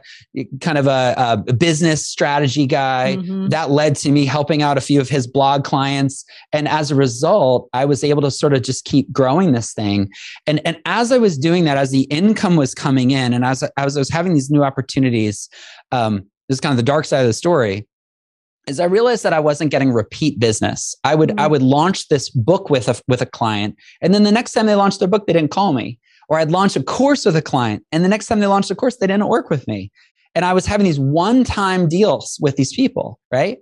kind 0.62 0.78
of 0.78 0.88
a, 0.88 1.14
a 1.18 1.54
business 1.54 2.08
strategy 2.08 2.66
guy. 2.66 3.18
Mm-hmm. 3.20 3.50
That 3.50 3.70
led 3.70 3.98
to 3.98 4.10
me 4.10 4.26
helping 4.26 4.62
out 4.62 4.78
a 4.78 4.82
few 4.82 5.02
of 5.02 5.10
his 5.10 5.28
blog 5.28 5.66
clients. 5.66 6.24
And 6.54 6.66
as 6.70 6.92
a 6.92 6.96
result, 6.96 7.68
I 7.74 7.84
was 7.84 8.06
able 8.06 8.22
to 8.22 8.32
sort 8.32 8.54
of 8.54 8.62
just 8.62 8.86
keep 8.86 9.12
growing 9.12 9.52
this 9.52 9.74
thing. 9.74 10.12
And, 10.46 10.62
and 10.66 10.80
as 10.86 11.12
I 11.12 11.18
was 11.18 11.38
doing 11.38 11.66
that, 11.66 11.78
as 11.78 11.92
the 11.92 12.04
income 12.04 12.56
was 12.56 12.74
coming 12.74 13.12
in 13.12 13.34
and 13.34 13.44
as, 13.44 13.64
as 13.76 13.98
I 13.98 14.00
was 14.00 14.10
having 14.10 14.34
these 14.34 14.50
new 14.50 14.64
opportunities, 14.64 15.50
um, 15.92 16.26
this 16.48 16.56
is 16.56 16.62
kind 16.62 16.72
of 16.72 16.78
the 16.78 16.84
dark 16.84 17.04
side 17.04 17.20
of 17.20 17.28
the 17.28 17.34
story 17.34 17.86
is 18.68 18.80
I 18.80 18.86
realized 18.86 19.24
that 19.24 19.34
I 19.34 19.40
wasn't 19.40 19.72
getting 19.72 19.92
repeat 19.92 20.40
business. 20.40 20.96
I 21.04 21.16
would 21.16 21.30
mm-hmm. 21.30 21.40
I 21.40 21.48
would 21.48 21.62
launch 21.62 22.10
this 22.10 22.30
book 22.30 22.70
with 22.70 22.88
a 22.88 23.02
with 23.08 23.22
a 23.22 23.26
client, 23.26 23.76
and 24.02 24.14
then 24.14 24.24
the 24.24 24.32
next 24.32 24.54
time 24.54 24.66
they 24.66 24.76
launched 24.76 25.00
their 25.00 25.08
book, 25.08 25.26
they 25.26 25.34
didn't 25.34 25.52
call 25.52 25.74
me. 25.74 26.00
Or 26.30 26.38
I'd 26.38 26.52
launch 26.52 26.76
a 26.76 26.84
course 26.84 27.26
with 27.26 27.38
a 27.38 27.42
client, 27.42 27.84
and 27.92 28.04
the 28.04 28.10
next 28.10 28.28
time 28.28 28.40
they 28.40 28.48
launched 28.48 28.70
a 28.70 28.76
course, 28.76 28.98
they 28.98 29.08
didn't 29.08 29.28
work 29.28 29.50
with 29.50 29.68
me. 29.68 29.92
And 30.36 30.44
I 30.44 30.54
was 30.54 30.66
having 30.66 30.86
these 30.86 31.00
one 31.00 31.44
time 31.44 31.88
deals 31.88 32.38
with 32.42 32.58
these 32.58 32.74
people, 32.74 33.20
right? 33.32 33.58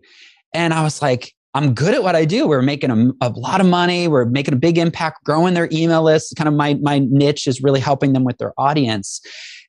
And 0.53 0.73
I 0.73 0.83
was 0.83 1.01
like, 1.01 1.33
I'm 1.53 1.73
good 1.73 1.93
at 1.93 2.03
what 2.03 2.15
I 2.15 2.25
do. 2.25 2.47
We're 2.47 2.61
making 2.61 2.89
a, 2.91 3.25
a, 3.25 3.29
lot 3.29 3.61
of 3.61 3.67
money. 3.67 4.07
We're 4.09 4.25
making 4.25 4.53
a 4.53 4.57
big 4.57 4.77
impact, 4.77 5.23
growing 5.23 5.53
their 5.53 5.69
email 5.71 6.03
list. 6.03 6.35
Kind 6.35 6.47
of 6.47 6.53
my 6.53 6.73
my 6.81 6.99
niche 6.99 7.47
is 7.47 7.61
really 7.61 7.79
helping 7.79 8.13
them 8.13 8.23
with 8.23 8.39
their 8.39 8.53
audience 8.57 9.21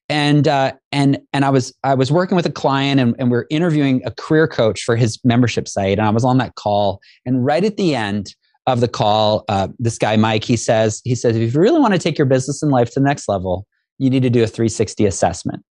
and 0.09 0.47
uh, 0.47 0.73
and 0.93 1.19
and 1.33 1.45
I 1.45 1.51
was 1.51 1.75
I 1.83 1.95
was 1.95 2.13
working 2.13 2.37
with 2.37 2.47
a 2.47 2.53
client 2.53 3.01
and, 3.01 3.15
and 3.19 3.31
we 3.31 3.37
are 3.39 3.47
interviewing 3.51 4.03
a 4.05 4.11
career 4.13 4.47
coach 4.47 4.83
for 4.83 4.97
his 4.97 5.19
membership 5.25 5.67
site. 5.67 5.99
And 5.99 6.07
I 6.07 6.11
was 6.11 6.25
on 6.25 6.39
that 6.39 6.55
call. 6.55 7.01
And 7.25 7.45
right 7.45 7.65
at 7.65 7.77
the 7.77 7.95
end 7.95 8.35
of 8.67 8.81
the 8.81 8.89
call 8.89 9.45
uh, 9.49 9.69
this 9.79 9.99
guy 9.99 10.17
Mike 10.17 10.45
he 10.45 10.57
says 10.57 11.01
he 11.05 11.15
says 11.15 11.37
if 11.37 11.55
you 11.55 11.61
really 11.61 11.81
want 11.81 11.95
to 11.95 12.01
take 12.01 12.19
your 12.19 12.27
business 12.27 12.63
and 12.63 12.73
life 12.73 12.89
to 12.91 13.01
the 13.01 13.07
next 13.07 13.29
level 13.29 13.65
you 13.99 14.11
need 14.11 14.23
to 14.23 14.31
do 14.31 14.43
a 14.43 14.47
360 14.47 15.07
assessment. 15.07 15.65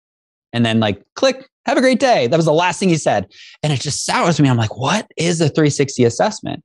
And 0.51 0.65
then 0.65 0.79
like 0.79 1.03
click 1.15 1.47
have 1.65 1.77
a 1.77 1.81
great 1.81 1.99
day. 1.99 2.27
That 2.27 2.37
was 2.37 2.45
the 2.45 2.53
last 2.53 2.79
thing 2.79 2.89
he 2.89 2.97
said. 2.97 3.27
And 3.63 3.71
it 3.71 3.81
just 3.81 4.05
sours 4.05 4.39
me. 4.39 4.49
I'm 4.49 4.57
like 4.57 4.77
what 4.77 5.07
is 5.17 5.41
a 5.41 5.49
360 5.49 6.03
assessment 6.05 6.63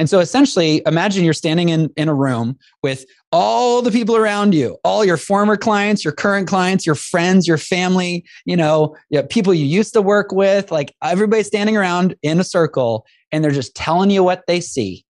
and 0.00 0.08
so 0.08 0.18
essentially, 0.18 0.80
imagine 0.86 1.24
you're 1.24 1.34
standing 1.34 1.68
in, 1.68 1.90
in 1.94 2.08
a 2.08 2.14
room 2.14 2.58
with 2.82 3.04
all 3.32 3.82
the 3.82 3.90
people 3.90 4.16
around 4.16 4.54
you, 4.54 4.78
all 4.82 5.04
your 5.04 5.18
former 5.18 5.58
clients, 5.58 6.02
your 6.02 6.14
current 6.14 6.48
clients, 6.48 6.86
your 6.86 6.94
friends, 6.94 7.46
your 7.46 7.58
family, 7.58 8.24
you 8.46 8.56
know, 8.56 8.96
people 9.28 9.52
you 9.52 9.66
used 9.66 9.92
to 9.92 10.00
work 10.00 10.32
with, 10.32 10.72
like 10.72 10.94
everybody 11.04 11.42
standing 11.42 11.76
around 11.76 12.16
in 12.22 12.40
a 12.40 12.44
circle 12.44 13.04
and 13.30 13.44
they're 13.44 13.50
just 13.50 13.74
telling 13.74 14.08
you 14.10 14.24
what 14.24 14.46
they 14.46 14.58
see. 14.58 15.04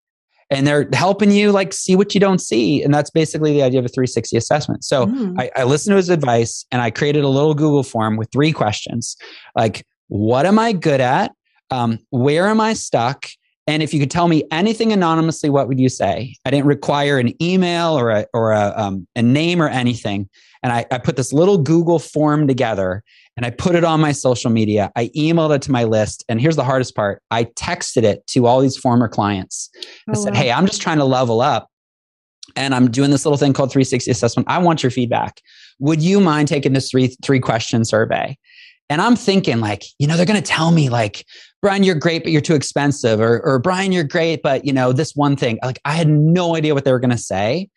And 0.51 0.67
they're 0.67 0.89
helping 0.93 1.31
you 1.31 1.53
like 1.53 1.73
see 1.73 1.95
what 1.95 2.13
you 2.13 2.19
don't 2.19 2.41
see. 2.41 2.83
And 2.83 2.93
that's 2.93 3.11
basically 3.11 3.53
the 3.53 3.63
idea 3.63 3.79
of 3.79 3.85
a 3.85 3.89
360 3.89 4.37
assessment. 4.37 4.83
So 4.83 5.07
mm. 5.07 5.41
I, 5.41 5.53
I 5.55 5.63
listened 5.63 5.93
to 5.93 5.99
his 5.99 6.09
advice 6.09 6.67
and 6.73 6.83
I 6.83 6.91
created 6.91 7.23
a 7.23 7.29
little 7.29 7.55
Google 7.55 7.85
form 7.85 8.17
with 8.17 8.33
three 8.33 8.51
questions 8.51 9.17
like, 9.55 9.87
what 10.09 10.47
am 10.47 10.59
I 10.59 10.73
good 10.73 11.01
at? 11.01 11.31
Um, 11.71 12.01
where 12.11 12.49
am 12.49 12.61
I 12.61 12.73
stuck? 12.73 13.27
And 13.67 13.83
if 13.83 13.95
you 13.95 14.01
could 14.01 14.11
tell 14.11 14.27
me 14.27 14.45
anything 14.51 14.93
anonymously, 14.93 15.51
what 15.51 15.69
would 15.69 15.79
you 15.79 15.89
say? 15.89 16.35
I 16.45 16.51
didn't 16.51 16.67
require 16.67 17.19
an 17.19 17.41
email 17.43 17.99
or 17.99 18.11
a, 18.11 18.27
or 18.35 18.53
a, 18.53 18.73
um, 18.77 19.07
a 19.15 19.23
name 19.23 19.63
or 19.63 19.69
anything. 19.69 20.29
And 20.63 20.73
I, 20.73 20.87
I 20.91 20.99
put 20.99 21.17
this 21.17 21.33
little 21.33 21.59
Google 21.59 21.99
form 21.99 22.47
together 22.47 23.03
and 23.37 23.47
I 23.47 23.51
put 23.51 23.75
it 23.75 23.85
on 23.85 24.01
my 24.01 24.13
social 24.13 24.51
media. 24.51 24.91
I 24.97 25.09
emailed 25.17 25.55
it 25.55 25.63
to 25.63 25.73
my 25.73 25.85
list. 25.85 26.25
And 26.29 26.41
here's 26.41 26.57
the 26.57 26.65
hardest 26.65 26.95
part 26.95 27.23
I 27.31 27.45
texted 27.45 28.03
it 28.03 28.27
to 28.29 28.47
all 28.47 28.61
these 28.61 28.77
former 28.77 29.09
clients. 29.09 29.71
I 30.09 30.13
oh, 30.13 30.15
said, 30.15 30.35
wow. 30.35 30.41
Hey, 30.41 30.53
I'm 30.53 30.67
just 30.67 30.83
trying 30.83 30.99
to 30.99 31.05
level 31.05 31.41
up 31.41 31.69
and 32.57 32.75
I'm 32.75 32.91
doing 32.91 33.11
this 33.11 33.25
little 33.25 33.39
thing 33.39 33.53
called 33.53 33.71
360 33.71 34.11
assessment. 34.11 34.49
I 34.51 34.59
want 34.59 34.83
your 34.83 34.91
feedback. 34.91 35.41
Would 35.79 36.03
you 36.03 36.21
mind 36.21 36.49
taking 36.49 36.73
this 36.73 36.91
three 36.91 37.17
three 37.23 37.41
question 37.41 37.85
survey? 37.85 38.37
And 38.89 39.01
I'm 39.01 39.15
thinking 39.15 39.61
like, 39.61 39.85
you 39.99 40.07
know, 40.07 40.17
they're 40.17 40.27
going 40.27 40.43
to 40.43 40.47
tell 40.47 40.73
me 40.73 40.89
like, 40.89 41.25
Brian, 41.63 41.83
you're 41.83 41.95
great, 41.95 42.23
but 42.23 42.33
you're 42.33 42.41
too 42.41 42.55
expensive, 42.55 43.21
or, 43.21 43.41
or 43.41 43.59
Brian, 43.59 43.93
you're 43.93 44.05
great, 44.05 44.43
but 44.43 44.65
you 44.65 44.73
know, 44.73 44.93
this 44.93 45.15
one 45.15 45.37
thing. 45.37 45.59
Like 45.63 45.79
I 45.85 45.93
had 45.93 46.09
no 46.09 46.57
idea 46.57 46.75
what 46.75 46.85
they 46.85 46.93
were 46.93 47.01
going 47.01 47.11
to 47.11 47.19
say. 47.19 47.69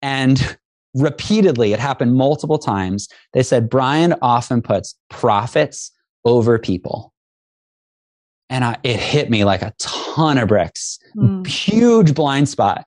And 0.00 0.56
repeatedly, 0.94 1.72
it 1.72 1.78
happened 1.80 2.14
multiple 2.14 2.58
times. 2.58 3.08
They 3.34 3.42
said, 3.42 3.68
Brian 3.68 4.14
often 4.22 4.62
puts 4.62 4.94
profits 5.10 5.92
over 6.24 6.58
people. 6.58 7.12
and 8.48 8.64
I, 8.64 8.76
it 8.82 8.98
hit 8.98 9.30
me 9.30 9.44
like 9.44 9.62
a 9.62 9.74
ton 9.78 10.38
of 10.38 10.48
bricks, 10.48 10.98
mm. 11.16 11.46
huge 11.46 12.14
blind 12.14 12.48
spot. 12.48 12.86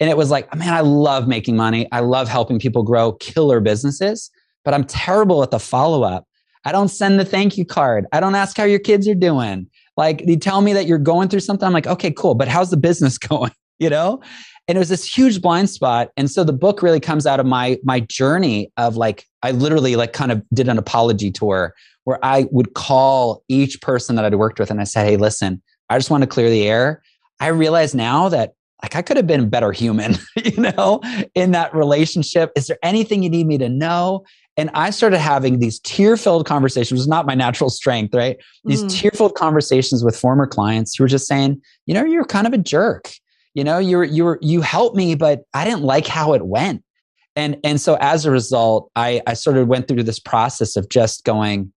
And 0.00 0.10
it 0.10 0.16
was 0.16 0.30
like, 0.30 0.52
man, 0.54 0.74
I 0.74 0.80
love 0.80 1.28
making 1.28 1.56
money. 1.56 1.88
I 1.92 2.00
love 2.00 2.28
helping 2.28 2.58
people 2.58 2.82
grow 2.82 3.12
killer 3.12 3.60
businesses, 3.60 4.30
but 4.64 4.74
I'm 4.74 4.84
terrible 4.84 5.42
at 5.42 5.50
the 5.50 5.60
follow 5.60 6.02
up. 6.02 6.26
I 6.64 6.72
don't 6.72 6.88
send 6.88 7.20
the 7.20 7.24
thank 7.24 7.56
you 7.56 7.64
card. 7.64 8.06
I 8.12 8.20
don't 8.20 8.34
ask 8.34 8.56
how 8.56 8.64
your 8.64 8.78
kids 8.78 9.06
are 9.06 9.14
doing. 9.14 9.68
Like 9.96 10.22
you 10.26 10.36
tell 10.36 10.60
me 10.60 10.72
that 10.72 10.86
you're 10.86 10.98
going 10.98 11.28
through 11.28 11.40
something. 11.40 11.66
I'm 11.66 11.72
like, 11.72 11.86
okay, 11.86 12.10
cool. 12.10 12.34
But 12.34 12.48
how's 12.48 12.70
the 12.70 12.76
business 12.76 13.18
going? 13.28 13.52
You 13.78 13.90
know? 13.90 14.20
And 14.66 14.76
it 14.76 14.78
was 14.78 14.88
this 14.88 15.04
huge 15.04 15.42
blind 15.42 15.68
spot. 15.68 16.10
And 16.16 16.30
so 16.30 16.42
the 16.42 16.52
book 16.52 16.82
really 16.82 17.00
comes 17.00 17.26
out 17.26 17.38
of 17.38 17.46
my 17.46 17.78
my 17.84 18.00
journey 18.00 18.72
of 18.76 18.96
like, 18.96 19.26
I 19.42 19.50
literally 19.50 19.96
like 19.96 20.12
kind 20.12 20.32
of 20.32 20.42
did 20.54 20.68
an 20.68 20.78
apology 20.78 21.30
tour 21.30 21.74
where 22.04 22.18
I 22.22 22.46
would 22.50 22.74
call 22.74 23.42
each 23.48 23.80
person 23.80 24.16
that 24.16 24.24
I'd 24.24 24.34
worked 24.36 24.58
with 24.58 24.70
and 24.70 24.80
I 24.80 24.84
said, 24.84 25.06
Hey, 25.06 25.16
listen, 25.16 25.62
I 25.90 25.98
just 25.98 26.10
want 26.10 26.22
to 26.22 26.26
clear 26.26 26.48
the 26.48 26.66
air. 26.66 27.02
I 27.40 27.48
realize 27.48 27.94
now 27.94 28.28
that 28.30 28.54
like 28.82 28.96
I 28.96 29.02
could 29.02 29.16
have 29.16 29.26
been 29.26 29.40
a 29.40 29.46
better 29.46 29.72
human, 29.72 30.16
you 30.36 30.60
know, 30.60 31.00
in 31.34 31.52
that 31.52 31.74
relationship. 31.74 32.52
Is 32.56 32.66
there 32.66 32.78
anything 32.82 33.22
you 33.22 33.30
need 33.30 33.46
me 33.46 33.58
to 33.58 33.68
know? 33.68 34.24
And 34.56 34.70
I 34.74 34.90
started 34.90 35.18
having 35.18 35.58
these 35.58 35.80
tear 35.80 36.16
filled 36.16 36.46
conversations, 36.46 36.92
which 36.92 37.00
is 37.00 37.08
not 37.08 37.26
my 37.26 37.34
natural 37.34 37.70
strength, 37.70 38.14
right? 38.14 38.36
These 38.64 38.84
mm. 38.84 39.00
tear 39.00 39.10
filled 39.10 39.34
conversations 39.34 40.04
with 40.04 40.16
former 40.16 40.46
clients 40.46 40.94
who 40.94 41.04
were 41.04 41.08
just 41.08 41.26
saying, 41.26 41.60
you 41.86 41.94
know, 41.94 42.04
you're 42.04 42.24
kind 42.24 42.46
of 42.46 42.52
a 42.52 42.58
jerk. 42.58 43.10
You 43.54 43.64
know, 43.64 43.78
you're, 43.78 44.04
you're, 44.04 44.38
you 44.40 44.60
helped 44.60 44.96
me, 44.96 45.14
but 45.14 45.42
I 45.54 45.64
didn't 45.64 45.82
like 45.82 46.06
how 46.06 46.34
it 46.34 46.46
went. 46.46 46.84
And, 47.36 47.56
and 47.64 47.80
so 47.80 47.96
as 48.00 48.26
a 48.26 48.30
result, 48.30 48.90
I, 48.94 49.22
I 49.26 49.34
sort 49.34 49.56
of 49.56 49.66
went 49.66 49.88
through 49.88 50.04
this 50.04 50.20
process 50.20 50.76
of 50.76 50.88
just 50.88 51.24
going, 51.24 51.72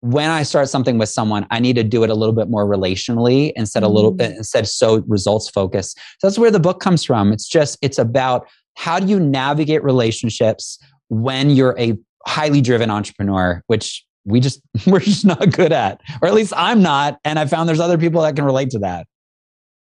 when 0.00 0.30
I 0.30 0.42
start 0.42 0.68
something 0.68 0.98
with 0.98 1.08
someone, 1.08 1.46
I 1.50 1.60
need 1.60 1.76
to 1.76 1.82
do 1.82 2.04
it 2.04 2.10
a 2.10 2.14
little 2.14 2.34
bit 2.34 2.48
more 2.48 2.66
relationally 2.66 3.52
instead 3.56 3.82
a 3.82 3.88
little 3.88 4.12
bit 4.12 4.32
mm. 4.32 4.36
instead 4.36 4.68
so 4.68 5.02
results 5.08 5.48
focused. 5.48 5.98
So 6.18 6.28
that's 6.28 6.38
where 6.38 6.50
the 6.50 6.60
book 6.60 6.80
comes 6.80 7.04
from. 7.04 7.32
It's 7.32 7.48
just 7.48 7.78
it's 7.82 7.98
about 7.98 8.48
how 8.76 9.00
do 9.00 9.06
you 9.06 9.18
navigate 9.18 9.82
relationships 9.82 10.78
when 11.08 11.50
you're 11.50 11.76
a 11.78 11.96
highly 12.28 12.60
driven 12.60 12.90
entrepreneur, 12.90 13.62
which 13.66 14.04
we 14.24 14.38
just 14.38 14.60
we're 14.86 15.00
just 15.00 15.24
not 15.24 15.50
good 15.50 15.72
at, 15.72 16.00
or 16.22 16.28
at 16.28 16.34
least 16.34 16.52
I'm 16.56 16.82
not. 16.82 17.18
And 17.24 17.38
I 17.38 17.46
found 17.46 17.68
there's 17.68 17.80
other 17.80 17.98
people 17.98 18.22
that 18.22 18.36
can 18.36 18.44
relate 18.44 18.70
to 18.70 18.78
that. 18.80 19.06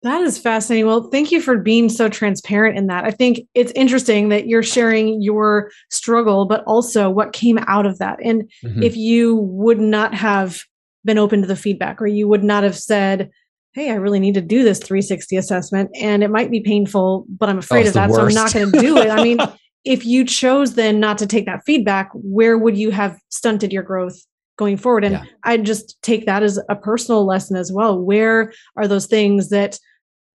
That 0.03 0.23
is 0.23 0.39
fascinating. 0.39 0.87
Well, 0.87 1.11
thank 1.11 1.33
you 1.33 1.41
for 1.41 1.59
being 1.59 1.89
so 1.89 2.09
transparent 2.09 2.79
in 2.79 2.87
that. 2.87 3.05
I 3.05 3.11
think 3.11 3.41
it's 3.55 3.73
interesting 3.75 4.29
that 4.29 4.47
you're 4.47 4.63
sharing 4.63 5.21
your 5.21 5.73
struggle, 5.91 6.47
but 6.47 6.63
also 6.69 7.11
what 7.11 7.33
came 7.33 7.59
out 7.67 7.85
of 7.85 7.99
that. 7.99 8.21
And 8.23 8.49
mm-hmm. 8.65 8.85
if 8.85 8.97
you 8.97 9.35
would 9.35 9.81
not 9.81 10.15
have 10.15 10.61
been 11.05 11.19
open 11.19 11.41
to 11.41 11.49
the 11.49 11.57
feedback, 11.57 12.01
or 12.01 12.07
you 12.07 12.29
would 12.29 12.45
not 12.45 12.63
have 12.63 12.79
said, 12.79 13.31
Hey, 13.73 13.91
I 13.91 13.95
really 13.95 14.21
need 14.21 14.35
to 14.35 14.41
do 14.41 14.63
this 14.63 14.79
360 14.79 15.37
assessment, 15.37 15.91
and 16.01 16.23
it 16.23 16.31
might 16.31 16.51
be 16.51 16.61
painful, 16.61 17.27
but 17.29 17.49
I'm 17.49 17.59
afraid 17.59 17.87
oh, 17.87 17.89
of 17.89 17.95
that. 17.95 18.11
So 18.13 18.23
I'm 18.25 18.35
not 18.35 18.53
going 18.53 18.71
to 18.71 18.81
do 18.81 18.99
it. 18.99 19.11
I 19.11 19.23
mean, 19.23 19.39
if 19.85 20.05
you 20.05 20.25
chose 20.25 20.75
then 20.75 21.01
not 21.01 21.19
to 21.19 21.27
take 21.27 21.47
that 21.47 21.63
feedback, 21.65 22.11
where 22.13 22.59
would 22.59 22.77
you 22.77 22.91
have 22.91 23.19
stunted 23.29 23.73
your 23.73 23.83
growth 23.83 24.21
going 24.59 24.77
forward. 24.77 25.05
And 25.05 25.15
yeah. 25.15 25.25
I 25.45 25.57
just 25.57 26.01
take 26.03 26.27
that 26.27 26.43
as 26.43 26.59
a 26.69 26.77
personal 26.77 27.25
lesson 27.25 27.57
as 27.57 27.73
well. 27.73 27.99
Where 27.99 28.53
are 28.77 28.87
those 28.87 29.07
things 29.07 29.49
that 29.49 29.79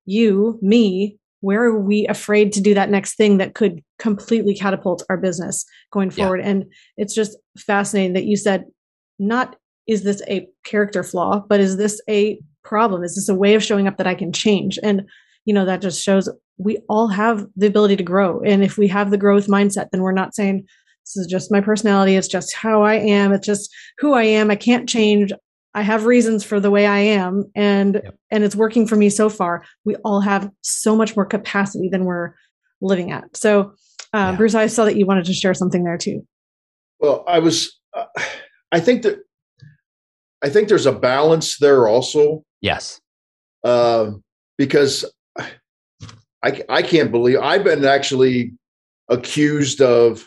you, 0.07 0.59
me, 0.63 1.17
where 1.41 1.65
are 1.65 1.81
we 1.81 2.07
afraid 2.07 2.53
to 2.53 2.61
do 2.61 2.75
that 2.75 2.91
next 2.91 3.17
thing 3.17 3.39
that 3.39 3.55
could 3.55 3.83
completely 3.99 4.55
catapult 4.55 5.03
our 5.09 5.17
business 5.17 5.65
going 5.91 6.11
forward? 6.11 6.41
Yeah. 6.41 6.51
And 6.51 6.65
it's 6.97 7.15
just 7.15 7.37
fascinating 7.59 8.13
that 8.13 8.27
you 8.27 8.37
said, 8.37 8.67
not 9.19 9.57
is 9.87 10.05
this 10.05 10.23
a 10.29 10.47
character 10.65 11.03
flaw, 11.03 11.43
but 11.49 11.59
is 11.59 11.77
this 11.77 12.01
a 12.09 12.39
problem? 12.63 13.03
Is 13.03 13.17
this 13.17 13.29
a 13.29 13.35
way 13.35 13.55
of 13.55 13.65
showing 13.65 13.89
up 13.89 13.97
that 13.97 14.07
I 14.07 14.15
can 14.15 14.33
change? 14.33 14.79
And, 14.83 15.09
you 15.47 15.55
know, 15.55 15.65
that 15.65 15.81
just 15.81 16.03
shows 16.05 16.29
we 16.61 16.79
all 16.89 17.09
have 17.09 17.47
the 17.57 17.67
ability 17.67 17.97
to 17.97 18.03
grow. 18.03 18.41
And 18.41 18.63
if 18.63 18.77
we 18.77 18.87
have 18.89 19.11
the 19.11 19.19
growth 19.19 19.47
mindset, 19.47 19.89
then 19.91 20.03
we're 20.03 20.13
not 20.13 20.35
saying, 20.35 20.67
this 21.05 21.17
is 21.17 21.27
just 21.27 21.51
my 21.51 21.61
personality. 21.61 22.17
It's 22.17 22.29
just 22.29 22.55
how 22.55 22.83
I 22.83 22.95
am. 22.95 23.33
It's 23.33 23.47
just 23.47 23.75
who 23.99 24.13
I 24.13 24.25
am. 24.25 24.51
I 24.51 24.57
can't 24.57 24.89
change. 24.89 25.33
I 25.75 25.83
have 25.83 26.05
reasons 26.05 26.45
for 26.45 26.61
the 26.61 26.71
way 26.71 26.87
I 26.87 26.99
am 26.99 27.45
and 27.55 28.01
yep. 28.03 28.15
and 28.31 28.45
it's 28.45 28.57
working 28.57 28.87
for 28.87 28.97
me 28.97 29.09
so 29.09 29.29
far. 29.29 29.65
We 29.85 29.95
all 30.05 30.21
have 30.21 30.51
so 30.63 30.97
much 30.97 31.15
more 31.15 31.25
capacity 31.25 31.89
than 31.89 32.05
we're 32.05 32.35
living 32.81 33.13
at. 33.13 33.37
So 33.37 33.73
uh, 34.13 34.31
yeah. 34.33 34.37
Bruce, 34.37 34.55
I 34.55 34.67
saw 34.67 34.85
that 34.85 34.97
you 34.97 35.07
wanted 35.07 35.27
to 35.27 35.33
share 35.33 35.55
something 35.55 35.85
there 35.85 35.97
too. 35.97 36.27
Well, 36.99 37.25
I 37.27 37.39
was 37.39 37.79
uh, 37.97 38.07
I 38.73 38.81
think 38.81 39.03
that 39.03 39.21
I 40.43 40.49
think 40.49 40.69
there's 40.69 40.87
a 40.87 40.93
balance 40.93 41.59
there 41.59 41.87
also. 41.87 42.43
Yes. 42.61 43.01
Uh, 43.63 44.13
because 44.59 45.05
I 46.43 46.63
I 46.69 46.83
can't 46.83 47.11
believe 47.11 47.39
I've 47.41 47.65
been 47.65 47.85
actually 47.85 48.53
accused 49.09 49.81
of 49.81 50.27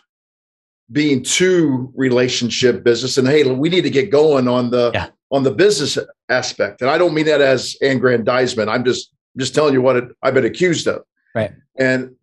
being 0.92 1.24
too 1.24 1.92
relationship 1.96 2.84
business 2.84 3.18
and 3.18 3.28
hey 3.28 3.50
we 3.52 3.70
need 3.70 3.82
to 3.82 3.90
get 3.90 4.12
going 4.12 4.48
on 4.48 4.70
the 4.70 4.92
yeah. 4.94 5.08
on 5.32 5.44
the 5.44 5.52
business 5.52 5.98
aspect 6.30 6.82
and 6.82 6.90
i 6.90 6.98
don't 6.98 7.14
mean 7.14 7.26
that 7.26 7.42
as 7.42 7.76
aggrandizement 7.82 8.70
i'm 8.70 8.84
just 8.84 9.12
just 9.38 9.56
telling 9.56 9.74
you 9.74 9.82
what 9.82 9.96
it, 9.96 10.04
i've 10.22 10.34
been 10.34 10.46
accused 10.46 10.88
of. 10.88 11.02
Right. 11.34 11.52
And 11.80 12.16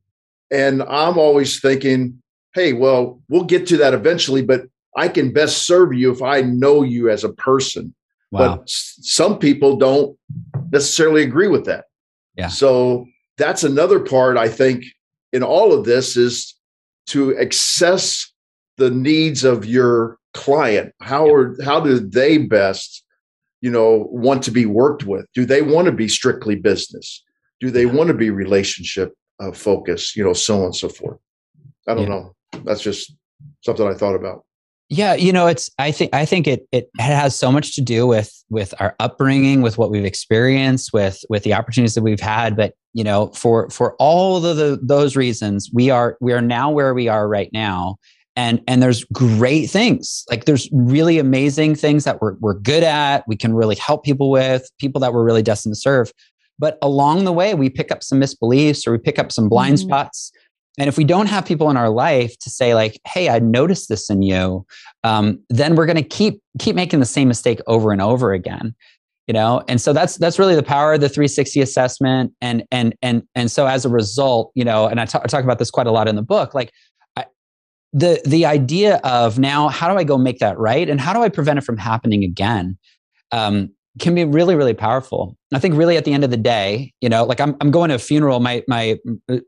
and 0.50 0.82
i'm 0.82 1.18
always 1.18 1.58
thinking 1.60 2.22
hey 2.54 2.74
well 2.74 3.20
we'll 3.28 3.44
get 3.44 3.66
to 3.68 3.78
that 3.78 3.94
eventually 3.94 4.42
but 4.42 4.62
i 4.96 5.08
can 5.08 5.32
best 5.32 5.66
serve 5.66 5.94
you 5.94 6.12
if 6.12 6.22
i 6.22 6.42
know 6.42 6.82
you 6.82 7.10
as 7.10 7.24
a 7.24 7.32
person. 7.32 7.94
Wow. 8.30 8.58
but 8.58 8.68
some 8.68 9.38
people 9.38 9.76
don't 9.76 10.16
necessarily 10.70 11.22
agree 11.22 11.48
with 11.48 11.64
that. 11.64 11.86
Yeah. 12.36 12.46
So 12.46 13.08
that's 13.40 13.64
another 13.64 14.00
part 14.00 14.36
i 14.36 14.48
think 14.48 14.84
in 15.32 15.42
all 15.42 15.72
of 15.72 15.84
this 15.84 16.16
is 16.16 16.54
to 17.06 17.36
access 17.38 18.32
the 18.76 18.90
needs 18.90 19.44
of 19.44 19.64
your 19.64 20.18
client. 20.34 20.92
How 21.00 21.32
are 21.32 21.56
how 21.62 21.80
do 21.80 21.98
they 21.98 22.38
best 22.38 23.04
you 23.60 23.70
know 23.70 24.08
want 24.10 24.42
to 24.44 24.50
be 24.50 24.66
worked 24.66 25.04
with? 25.04 25.26
Do 25.34 25.44
they 25.44 25.62
want 25.62 25.86
to 25.86 25.92
be 25.92 26.08
strictly 26.08 26.56
business? 26.56 27.24
Do 27.60 27.70
they 27.70 27.86
want 27.86 28.08
to 28.08 28.14
be 28.14 28.30
relationship 28.30 29.12
uh, 29.38 29.52
focused 29.52 30.16
you 30.16 30.24
know 30.24 30.32
so 30.32 30.58
on 30.58 30.64
and 30.66 30.76
so 30.76 30.88
forth? 30.88 31.18
I 31.86 31.94
don't 31.94 32.04
yeah. 32.04 32.08
know. 32.08 32.34
That's 32.64 32.82
just 32.82 33.14
something 33.62 33.86
i 33.86 33.94
thought 33.94 34.14
about 34.14 34.44
yeah 34.90 35.14
you 35.14 35.32
know 35.32 35.46
it's 35.46 35.70
i 35.78 35.90
think 35.90 36.14
i 36.14 36.26
think 36.26 36.46
it 36.46 36.68
it 36.72 36.90
has 36.98 37.34
so 37.34 37.50
much 37.50 37.74
to 37.74 37.80
do 37.80 38.06
with 38.06 38.40
with 38.50 38.74
our 38.80 38.94
upbringing 38.98 39.62
with 39.62 39.78
what 39.78 39.90
we've 39.90 40.04
experienced 40.04 40.92
with 40.92 41.24
with 41.30 41.44
the 41.44 41.54
opportunities 41.54 41.94
that 41.94 42.02
we've 42.02 42.20
had. 42.20 42.56
But 42.56 42.74
you 42.92 43.04
know 43.04 43.28
for 43.28 43.70
for 43.70 43.94
all 43.98 44.44
of 44.44 44.56
the, 44.56 44.78
those 44.82 45.16
reasons 45.16 45.70
we 45.72 45.88
are 45.88 46.18
we 46.20 46.32
are 46.32 46.42
now 46.42 46.70
where 46.70 46.92
we 46.92 47.08
are 47.08 47.26
right 47.26 47.50
now. 47.52 47.96
And 48.36 48.62
and 48.68 48.82
there's 48.82 49.04
great 49.04 49.70
things. 49.70 50.24
Like 50.30 50.44
there's 50.44 50.68
really 50.72 51.18
amazing 51.18 51.74
things 51.74 52.04
that 52.04 52.20
we're, 52.20 52.34
we're 52.40 52.54
good 52.54 52.82
at 52.82 53.26
we 53.26 53.36
can 53.36 53.54
really 53.54 53.76
help 53.76 54.04
people 54.04 54.30
with 54.30 54.70
people 54.78 55.00
that 55.00 55.12
we're 55.12 55.24
really 55.24 55.42
destined 55.42 55.74
to 55.74 55.80
serve. 55.80 56.12
But 56.58 56.78
along 56.82 57.24
the 57.24 57.32
way 57.32 57.54
we 57.54 57.70
pick 57.70 57.90
up 57.90 58.02
some 58.02 58.20
misbeliefs 58.20 58.86
or 58.86 58.92
we 58.92 58.98
pick 58.98 59.18
up 59.18 59.32
some 59.32 59.48
blind 59.48 59.76
mm-hmm. 59.76 59.88
spots 59.88 60.32
and 60.78 60.88
if 60.88 60.96
we 60.96 61.04
don't 61.04 61.26
have 61.26 61.44
people 61.44 61.70
in 61.70 61.76
our 61.76 61.90
life 61.90 62.38
to 62.38 62.50
say 62.50 62.74
like 62.74 63.00
hey 63.06 63.28
i 63.28 63.38
noticed 63.38 63.88
this 63.88 64.10
in 64.10 64.22
you 64.22 64.64
um, 65.02 65.40
then 65.48 65.74
we're 65.74 65.86
going 65.86 65.96
to 65.96 66.02
keep 66.02 66.40
keep 66.58 66.76
making 66.76 67.00
the 67.00 67.06
same 67.06 67.28
mistake 67.28 67.60
over 67.66 67.92
and 67.92 68.02
over 68.02 68.32
again 68.32 68.74
you 69.26 69.34
know? 69.34 69.62
And 69.68 69.80
so 69.80 69.92
that's 69.92 70.16
that's 70.16 70.40
really 70.40 70.56
the 70.56 70.62
power 70.62 70.94
of 70.94 71.00
the 71.02 71.08
360 71.08 71.60
assessment. 71.60 72.32
And 72.40 72.64
and 72.72 72.96
and 73.00 73.22
and 73.36 73.48
so 73.48 73.68
as 73.68 73.84
a 73.84 73.88
result 73.88 74.50
you 74.56 74.64
know 74.64 74.88
and 74.88 75.00
I, 75.00 75.04
t- 75.04 75.20
I 75.22 75.26
talk 75.28 75.44
about 75.44 75.60
this 75.60 75.70
quite 75.70 75.86
a 75.86 75.92
lot 75.92 76.08
in 76.08 76.16
the 76.16 76.22
book 76.22 76.52
like 76.52 76.72
the 77.92 78.20
the 78.24 78.46
idea 78.46 78.96
of 79.02 79.38
now 79.38 79.68
how 79.68 79.90
do 79.90 79.98
I 79.98 80.04
go 80.04 80.16
make 80.16 80.38
that 80.38 80.58
right? 80.58 80.88
And 80.88 81.00
how 81.00 81.12
do 81.12 81.22
I 81.22 81.28
prevent 81.28 81.58
it 81.58 81.62
from 81.62 81.76
happening 81.76 82.22
again? 82.22 82.78
Um, 83.32 83.70
can 83.98 84.14
be 84.14 84.24
really 84.24 84.54
really 84.54 84.74
powerful. 84.74 85.36
I 85.52 85.58
think 85.58 85.74
really 85.74 85.96
at 85.96 86.04
the 86.04 86.12
end 86.12 86.24
of 86.24 86.30
the 86.30 86.36
day, 86.36 86.92
you 87.00 87.08
know, 87.08 87.24
like 87.24 87.40
I'm 87.40 87.56
I'm 87.60 87.70
going 87.70 87.88
to 87.88 87.96
a 87.96 87.98
funeral. 87.98 88.40
My 88.40 88.62
my 88.68 88.98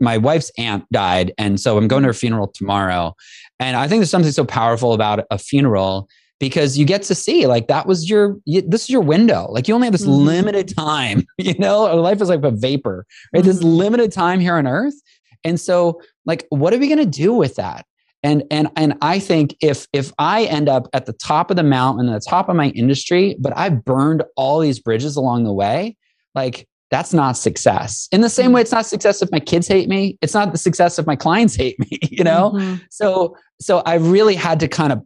my 0.01 0.19
wife's 0.19 0.51
aunt 0.59 0.85
died, 0.93 1.33
and 1.39 1.61
so 1.61 1.79
I'm 1.79 1.89
going 1.89 2.03
to 2.03 2.09
her 2.09 2.15
funeral 2.15 2.49
tomorrow. 2.49 3.15
And 3.61 3.77
I 3.77 3.89
think 3.89 4.01
there's 4.01 4.11
something 4.11 4.33
so 4.33 4.45
powerful 4.45 4.93
about 4.93 5.25
a 5.31 5.39
funeral 5.39 6.09
because 6.43 6.77
you 6.77 6.85
get 6.85 7.03
to 7.03 7.15
see 7.15 7.47
like 7.47 7.69
that 7.69 7.87
was 7.87 8.11
your 8.11 8.37
you, 8.47 8.63
this 8.63 8.83
is 8.83 8.91
your 8.91 9.01
window 9.01 9.47
like 9.51 9.69
you 9.69 9.75
only 9.75 9.87
have 9.87 9.93
this 9.93 10.03
mm-hmm. 10.03 10.27
limited 10.27 10.75
time 10.77 11.23
you 11.39 11.55
know 11.57 11.85
life 11.95 12.21
is 12.21 12.29
like 12.29 12.43
a 12.43 12.51
vapor 12.51 13.07
right 13.33 13.43
mm-hmm. 13.43 13.49
this 13.49 13.63
limited 13.63 14.11
time 14.11 14.41
here 14.41 14.57
on 14.57 14.67
earth 14.67 15.01
and 15.45 15.61
so 15.61 16.01
like 16.27 16.45
what 16.49 16.75
are 16.75 16.79
we 16.79 16.89
going 16.89 16.99
to 16.99 17.07
do 17.07 17.33
with 17.33 17.55
that 17.55 17.87
and 18.23 18.43
and 18.51 18.69
and 18.77 18.95
i 19.03 19.19
think 19.19 19.57
if 19.61 19.87
if 19.93 20.13
i 20.19 20.45
end 20.45 20.69
up 20.69 20.89
at 20.93 21.07
the 21.07 21.13
top 21.13 21.51
of 21.51 21.57
the 21.57 21.63
mountain 21.63 22.09
at 22.09 22.23
the 22.23 22.31
top 22.31 22.49
of 22.49 22.57
my 22.57 22.69
industry 22.71 23.37
but 23.39 23.57
i 23.57 23.69
burned 23.69 24.23
all 24.37 24.61
these 24.61 24.79
bridges 24.79 25.17
along 25.17 25.45
the 25.45 25.53
way 25.53 25.97
like 26.35 26.67
that's 26.91 27.15
not 27.15 27.39
success. 27.39 28.07
In 28.13 28.21
the 28.21 28.29
same 28.29 28.53
way 28.53 28.61
it's 28.61 28.71
not 28.71 28.85
success 28.85 29.23
if 29.23 29.33
my 29.33 29.41
kids 29.41 29.67
hate 29.67 29.89
me. 29.89 30.19
It's 30.21 30.35
not 30.35 30.53
the 30.53 30.59
success 30.59 30.99
if 30.99 31.07
my 31.07 31.17
clients 31.17 31.55
hate 31.55 31.79
me 31.79 31.89
you 32.11 32.23
know? 32.23 32.51
Mm-hmm. 32.51 32.83
so 32.91 33.35
so 33.61 33.79
i 33.87 33.95
really 33.95 34.35
had 34.35 34.61
to 34.61 34.69
kind 34.69 34.93
of 34.93 35.03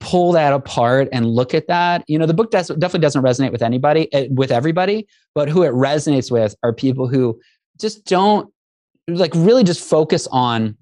pull 0.00 0.32
that 0.32 0.52
apart 0.52 1.08
and 1.12 1.26
look 1.26 1.54
at 1.54 1.66
that, 1.68 2.04
you 2.06 2.18
know, 2.18 2.26
the 2.26 2.34
book 2.34 2.50
does, 2.50 2.68
definitely 2.68 3.00
doesn't 3.00 3.22
resonate 3.22 3.52
with 3.52 3.62
anybody, 3.62 4.12
eh, 4.12 4.28
with 4.30 4.50
everybody, 4.50 5.06
but 5.34 5.48
who 5.48 5.62
it 5.62 5.72
resonates 5.72 6.30
with 6.30 6.54
are 6.62 6.72
people 6.72 7.08
who 7.08 7.38
just 7.80 8.04
don't 8.04 8.52
like 9.08 9.32
really 9.34 9.64
just 9.64 9.80
focus 9.80 10.28
on 10.30 10.76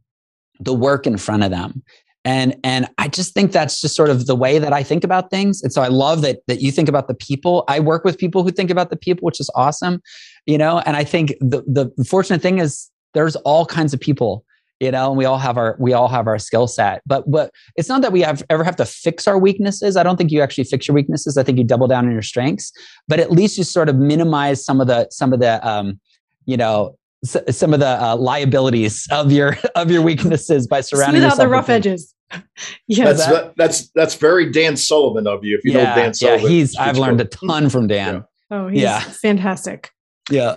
the 0.60 0.74
work 0.74 1.06
in 1.06 1.16
front 1.16 1.42
of 1.42 1.50
them. 1.50 1.82
And 2.24 2.56
and 2.64 2.88
i 2.98 3.06
just 3.06 3.34
think 3.34 3.52
that's 3.52 3.80
just 3.80 3.94
sort 3.94 4.10
of 4.10 4.26
the 4.26 4.34
way 4.34 4.58
that 4.58 4.72
i 4.72 4.82
think 4.82 5.04
about 5.04 5.30
things. 5.30 5.62
And 5.62 5.72
so 5.72 5.80
i 5.80 5.88
love 5.88 6.22
that 6.22 6.40
that 6.48 6.60
you 6.60 6.72
think 6.72 6.88
about 6.88 7.06
the 7.08 7.14
people. 7.14 7.64
I 7.68 7.80
work 7.80 8.04
with 8.04 8.18
people 8.18 8.42
who 8.42 8.50
think 8.50 8.70
about 8.70 8.90
the 8.90 8.96
people 8.96 9.24
which 9.24 9.40
is 9.40 9.50
awesome 9.54 10.02
you 10.46 10.58
know? 10.58 10.80
And 10.86 10.96
i 10.96 11.04
think 11.04 11.34
the 11.40 11.62
the 11.96 12.04
fortunate 12.04 12.42
thing 12.42 12.58
is 12.58 12.90
there's 13.14 13.36
all 13.36 13.66
kinds 13.66 13.94
of 13.94 14.00
people 14.00 14.44
you 14.80 14.90
know? 14.90 15.08
And 15.08 15.16
we 15.16 15.24
all 15.24 15.38
have 15.38 15.56
our 15.56 15.76
we 15.78 15.92
all 15.92 16.08
have 16.08 16.26
our 16.26 16.38
skill 16.38 16.66
set. 16.66 17.02
But 17.06 17.30
but 17.30 17.50
it's 17.76 17.88
not 17.88 18.02
that 18.02 18.12
we 18.12 18.20
have 18.20 18.42
ever 18.50 18.64
have 18.64 18.76
to 18.76 18.84
fix 18.84 19.26
our 19.26 19.38
weaknesses. 19.38 19.96
I 19.96 20.02
don't 20.02 20.16
think 20.16 20.30
you 20.30 20.42
actually 20.42 20.64
fix 20.64 20.86
your 20.86 20.94
weaknesses. 20.94 21.38
I 21.38 21.42
think 21.42 21.58
you 21.58 21.64
double 21.64 21.88
down 21.88 22.06
on 22.06 22.12
your 22.12 22.22
strengths. 22.22 22.72
But 23.08 23.20
at 23.20 23.30
least 23.30 23.56
you 23.56 23.64
sort 23.64 23.88
of 23.88 23.96
minimize 23.96 24.64
some 24.64 24.80
of 24.80 24.86
the 24.86 25.08
some 25.10 25.32
of 25.32 25.40
the 25.40 25.66
um 25.66 25.98
you 26.44 26.56
know 26.56 26.96
some 27.26 27.74
of 27.74 27.80
the 27.80 28.02
uh, 28.02 28.16
liabilities 28.16 29.06
of 29.10 29.32
your 29.32 29.58
of 29.74 29.90
your 29.90 30.02
weaknesses 30.02 30.66
by 30.66 30.80
surrounding 30.80 31.20
Smooth 31.20 31.24
yourself 31.24 31.40
out 31.40 31.44
the 31.44 31.48
rough 31.48 31.68
edges 31.68 32.14
yeah, 32.88 33.04
that's 33.04 33.26
that, 33.26 33.56
that's 33.56 33.88
that's 33.90 34.14
very 34.16 34.50
Dan 34.50 34.76
Sullivan 34.76 35.26
of 35.26 35.44
you. 35.44 35.56
If 35.56 35.64
you 35.64 35.72
yeah, 35.72 35.84
know 35.84 35.94
Dan 35.94 36.14
Sullivan, 36.14 36.42
yeah, 36.42 36.48
he's 36.48 36.76
I've 36.76 36.98
learned 36.98 37.20
a 37.20 37.24
ton 37.24 37.68
from 37.68 37.86
Dan. 37.86 38.14
Yeah. 38.14 38.22
Oh, 38.50 38.68
he's 38.68 38.82
yeah. 38.82 39.00
fantastic. 39.00 39.90
Yeah. 40.30 40.56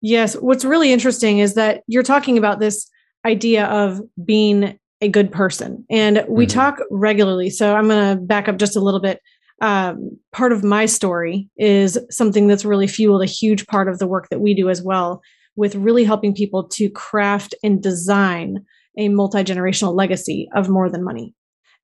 Yes. 0.00 0.34
What's 0.34 0.64
really 0.64 0.92
interesting 0.92 1.38
is 1.38 1.54
that 1.54 1.82
you're 1.86 2.02
talking 2.02 2.38
about 2.38 2.60
this 2.60 2.88
idea 3.24 3.66
of 3.66 4.00
being 4.24 4.78
a 5.00 5.08
good 5.08 5.32
person, 5.32 5.84
and 5.90 6.24
we 6.28 6.46
mm-hmm. 6.46 6.58
talk 6.58 6.78
regularly. 6.90 7.50
So 7.50 7.74
I'm 7.74 7.88
going 7.88 8.16
to 8.16 8.22
back 8.22 8.48
up 8.48 8.58
just 8.58 8.76
a 8.76 8.80
little 8.80 9.00
bit. 9.00 9.20
Um, 9.60 10.18
part 10.32 10.52
of 10.52 10.64
my 10.64 10.86
story 10.86 11.48
is 11.56 11.96
something 12.10 12.48
that's 12.48 12.64
really 12.64 12.88
fueled 12.88 13.22
a 13.22 13.26
huge 13.26 13.66
part 13.66 13.88
of 13.88 13.98
the 14.00 14.08
work 14.08 14.28
that 14.30 14.40
we 14.40 14.54
do 14.54 14.68
as 14.70 14.82
well, 14.82 15.22
with 15.56 15.74
really 15.74 16.04
helping 16.04 16.34
people 16.34 16.64
to 16.68 16.88
craft 16.90 17.54
and 17.62 17.82
design 17.82 18.64
a 18.98 19.08
multi 19.08 19.42
generational 19.42 19.94
legacy 19.94 20.48
of 20.54 20.68
more 20.68 20.88
than 20.90 21.04
money. 21.04 21.34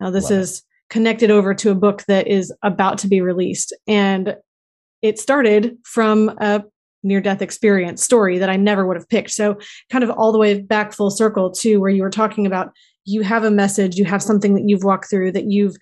Now, 0.00 0.10
this 0.10 0.30
Love 0.30 0.40
is 0.40 0.62
connected 0.90 1.30
over 1.30 1.54
to 1.54 1.70
a 1.70 1.74
book 1.74 2.04
that 2.08 2.26
is 2.28 2.52
about 2.62 2.98
to 2.98 3.08
be 3.08 3.20
released. 3.20 3.74
And 3.86 4.36
it 5.02 5.18
started 5.18 5.76
from 5.84 6.30
a 6.40 6.64
near 7.02 7.20
death 7.20 7.42
experience 7.42 8.02
story 8.02 8.38
that 8.38 8.50
I 8.50 8.56
never 8.56 8.86
would 8.86 8.96
have 8.96 9.08
picked. 9.08 9.30
So, 9.30 9.58
kind 9.90 10.04
of 10.04 10.10
all 10.10 10.32
the 10.32 10.38
way 10.38 10.60
back 10.60 10.92
full 10.92 11.10
circle 11.10 11.50
to 11.52 11.76
where 11.76 11.90
you 11.90 12.02
were 12.02 12.10
talking 12.10 12.46
about 12.46 12.72
you 13.04 13.22
have 13.22 13.44
a 13.44 13.50
message, 13.50 13.96
you 13.96 14.04
have 14.04 14.22
something 14.22 14.54
that 14.54 14.64
you've 14.66 14.84
walked 14.84 15.08
through 15.08 15.32
that 15.32 15.46
you've 15.50 15.76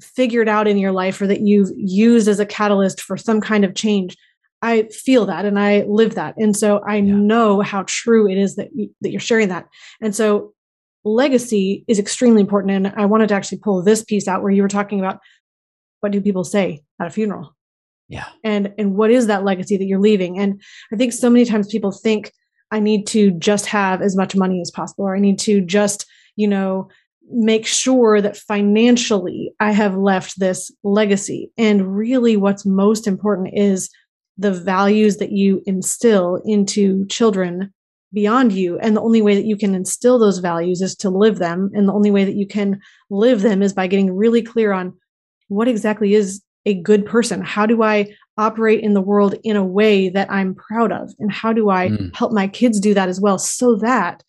figured 0.00 0.48
out 0.48 0.68
in 0.68 0.78
your 0.78 0.92
life 0.92 1.20
or 1.20 1.26
that 1.26 1.40
you've 1.40 1.70
used 1.76 2.28
as 2.28 2.38
a 2.38 2.46
catalyst 2.46 3.00
for 3.00 3.16
some 3.16 3.40
kind 3.40 3.64
of 3.64 3.74
change. 3.74 4.16
I 4.62 4.84
feel 4.84 5.26
that 5.26 5.44
and 5.44 5.58
I 5.58 5.82
live 5.82 6.14
that. 6.14 6.34
And 6.36 6.56
so 6.56 6.78
I 6.78 6.96
yeah. 6.96 7.14
know 7.14 7.60
how 7.60 7.84
true 7.86 8.28
it 8.28 8.38
is 8.38 8.56
that, 8.56 8.68
you, 8.74 8.90
that 9.02 9.10
you're 9.10 9.20
sharing 9.20 9.48
that. 9.48 9.66
And 10.00 10.14
so 10.14 10.52
legacy 11.04 11.84
is 11.86 11.98
extremely 11.98 12.40
important. 12.40 12.72
And 12.72 13.00
I 13.00 13.06
wanted 13.06 13.28
to 13.28 13.34
actually 13.34 13.58
pull 13.58 13.82
this 13.82 14.02
piece 14.04 14.26
out 14.26 14.42
where 14.42 14.52
you 14.52 14.62
were 14.62 14.68
talking 14.68 14.98
about 14.98 15.20
what 16.00 16.12
do 16.12 16.20
people 16.20 16.44
say 16.44 16.82
at 17.00 17.06
a 17.06 17.10
funeral? 17.10 17.54
Yeah. 18.08 18.26
And 18.44 18.72
and 18.78 18.94
what 18.94 19.10
is 19.10 19.26
that 19.26 19.44
legacy 19.44 19.76
that 19.76 19.84
you're 19.84 20.00
leaving? 20.00 20.38
And 20.38 20.62
I 20.92 20.96
think 20.96 21.12
so 21.12 21.28
many 21.28 21.44
times 21.44 21.66
people 21.68 21.90
think 21.90 22.32
I 22.70 22.78
need 22.80 23.06
to 23.08 23.30
just 23.32 23.66
have 23.66 24.02
as 24.02 24.16
much 24.16 24.36
money 24.36 24.60
as 24.60 24.70
possible, 24.70 25.04
or 25.04 25.16
I 25.16 25.20
need 25.20 25.38
to 25.40 25.60
just, 25.60 26.06
you 26.36 26.48
know, 26.48 26.88
make 27.30 27.66
sure 27.66 28.20
that 28.20 28.36
financially 28.36 29.52
I 29.58 29.72
have 29.72 29.96
left 29.96 30.38
this 30.38 30.70
legacy. 30.84 31.50
And 31.58 31.96
really 31.96 32.36
what's 32.36 32.64
most 32.64 33.06
important 33.06 33.50
is 33.52 33.90
the 34.38 34.52
values 34.52 35.16
that 35.16 35.32
you 35.32 35.62
instill 35.66 36.42
into 36.44 37.06
children 37.06 37.72
beyond 38.12 38.52
you. 38.52 38.78
And 38.78 38.96
the 38.96 39.02
only 39.02 39.22
way 39.22 39.34
that 39.34 39.46
you 39.46 39.56
can 39.56 39.74
instill 39.74 40.18
those 40.18 40.38
values 40.38 40.80
is 40.80 40.94
to 40.96 41.10
live 41.10 41.38
them. 41.38 41.70
And 41.74 41.88
the 41.88 41.92
only 41.92 42.10
way 42.10 42.24
that 42.24 42.36
you 42.36 42.46
can 42.46 42.80
live 43.10 43.42
them 43.42 43.62
is 43.62 43.72
by 43.72 43.86
getting 43.86 44.14
really 44.14 44.42
clear 44.42 44.72
on 44.72 44.94
what 45.48 45.68
exactly 45.68 46.14
is 46.14 46.42
a 46.66 46.74
good 46.74 47.06
person? 47.06 47.40
How 47.40 47.64
do 47.64 47.82
I 47.82 48.12
operate 48.36 48.80
in 48.80 48.92
the 48.92 49.00
world 49.00 49.36
in 49.44 49.56
a 49.56 49.64
way 49.64 50.08
that 50.10 50.30
I'm 50.30 50.54
proud 50.54 50.92
of? 50.92 51.14
And 51.18 51.32
how 51.32 51.52
do 51.52 51.70
I 51.70 51.88
mm. 51.88 52.14
help 52.14 52.32
my 52.32 52.48
kids 52.48 52.80
do 52.80 52.92
that 52.94 53.08
as 53.08 53.20
well 53.20 53.38
so 53.38 53.76
that 53.76 54.22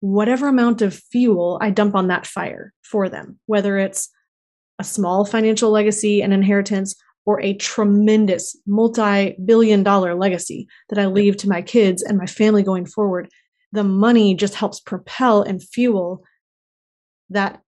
whatever 0.00 0.48
amount 0.48 0.82
of 0.82 0.94
fuel 0.94 1.58
I 1.62 1.70
dump 1.70 1.94
on 1.94 2.08
that 2.08 2.26
fire 2.26 2.74
for 2.82 3.08
them, 3.08 3.40
whether 3.46 3.78
it's 3.78 4.10
a 4.78 4.84
small 4.84 5.24
financial 5.24 5.70
legacy 5.70 6.22
and 6.22 6.32
inheritance 6.32 6.94
or 7.26 7.40
a 7.40 7.54
tremendous 7.54 8.56
multi 8.66 9.36
billion 9.44 9.82
dollar 9.82 10.14
legacy 10.14 10.68
that 10.90 10.98
I 10.98 11.06
leave 11.06 11.36
to 11.38 11.48
my 11.48 11.62
kids 11.62 12.02
and 12.02 12.18
my 12.18 12.26
family 12.26 12.62
going 12.62 12.86
forward. 12.86 13.28
The 13.72 13.84
money 13.84 14.34
just 14.34 14.54
helps 14.54 14.80
propel 14.80 15.42
and 15.42 15.62
fuel 15.62 16.22
that 17.30 17.60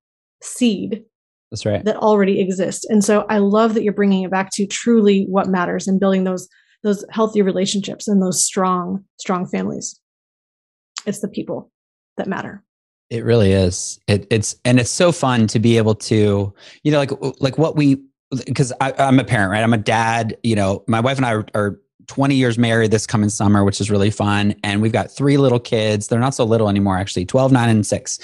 seed 0.42 1.04
that's 1.50 1.64
right. 1.64 1.84
that 1.84 1.96
already 1.96 2.40
exists. 2.40 2.84
And 2.88 3.04
so 3.04 3.24
i 3.28 3.38
love 3.38 3.74
that 3.74 3.82
you're 3.82 3.92
bringing 3.92 4.24
it 4.24 4.30
back 4.30 4.50
to 4.54 4.66
truly 4.66 5.24
what 5.28 5.48
matters 5.48 5.86
and 5.88 6.00
building 6.00 6.24
those 6.24 6.48
those 6.82 7.04
healthy 7.10 7.42
relationships 7.42 8.06
and 8.06 8.22
those 8.22 8.44
strong 8.44 9.04
strong 9.18 9.46
families. 9.46 9.98
It's 11.06 11.20
the 11.20 11.28
people 11.28 11.70
that 12.16 12.26
matter. 12.26 12.62
It 13.10 13.24
really 13.24 13.52
is. 13.52 14.00
It, 14.08 14.26
it's 14.30 14.56
and 14.64 14.80
it's 14.80 14.90
so 14.90 15.12
fun 15.12 15.46
to 15.48 15.58
be 15.58 15.78
able 15.78 15.94
to 15.94 16.52
you 16.82 16.92
know 16.92 16.98
like 16.98 17.12
like 17.40 17.58
what 17.58 17.76
we 17.76 18.02
because 18.30 18.72
I'm 18.80 19.18
a 19.18 19.24
parent, 19.24 19.52
right? 19.52 19.62
I'm 19.62 19.72
a 19.72 19.78
dad. 19.78 20.36
You 20.42 20.56
know, 20.56 20.84
my 20.86 21.00
wife 21.00 21.16
and 21.16 21.26
I 21.26 21.32
are, 21.34 21.46
are 21.54 21.80
20 22.06 22.34
years 22.34 22.58
married 22.58 22.90
this 22.90 23.06
coming 23.06 23.28
summer, 23.28 23.64
which 23.64 23.80
is 23.80 23.90
really 23.90 24.10
fun. 24.10 24.54
And 24.62 24.82
we've 24.82 24.92
got 24.92 25.10
three 25.10 25.36
little 25.36 25.60
kids. 25.60 26.08
They're 26.08 26.20
not 26.20 26.34
so 26.34 26.44
little 26.44 26.68
anymore, 26.68 26.98
actually 26.98 27.24
12, 27.24 27.52
9, 27.52 27.68
and 27.68 27.86
6. 27.86 28.18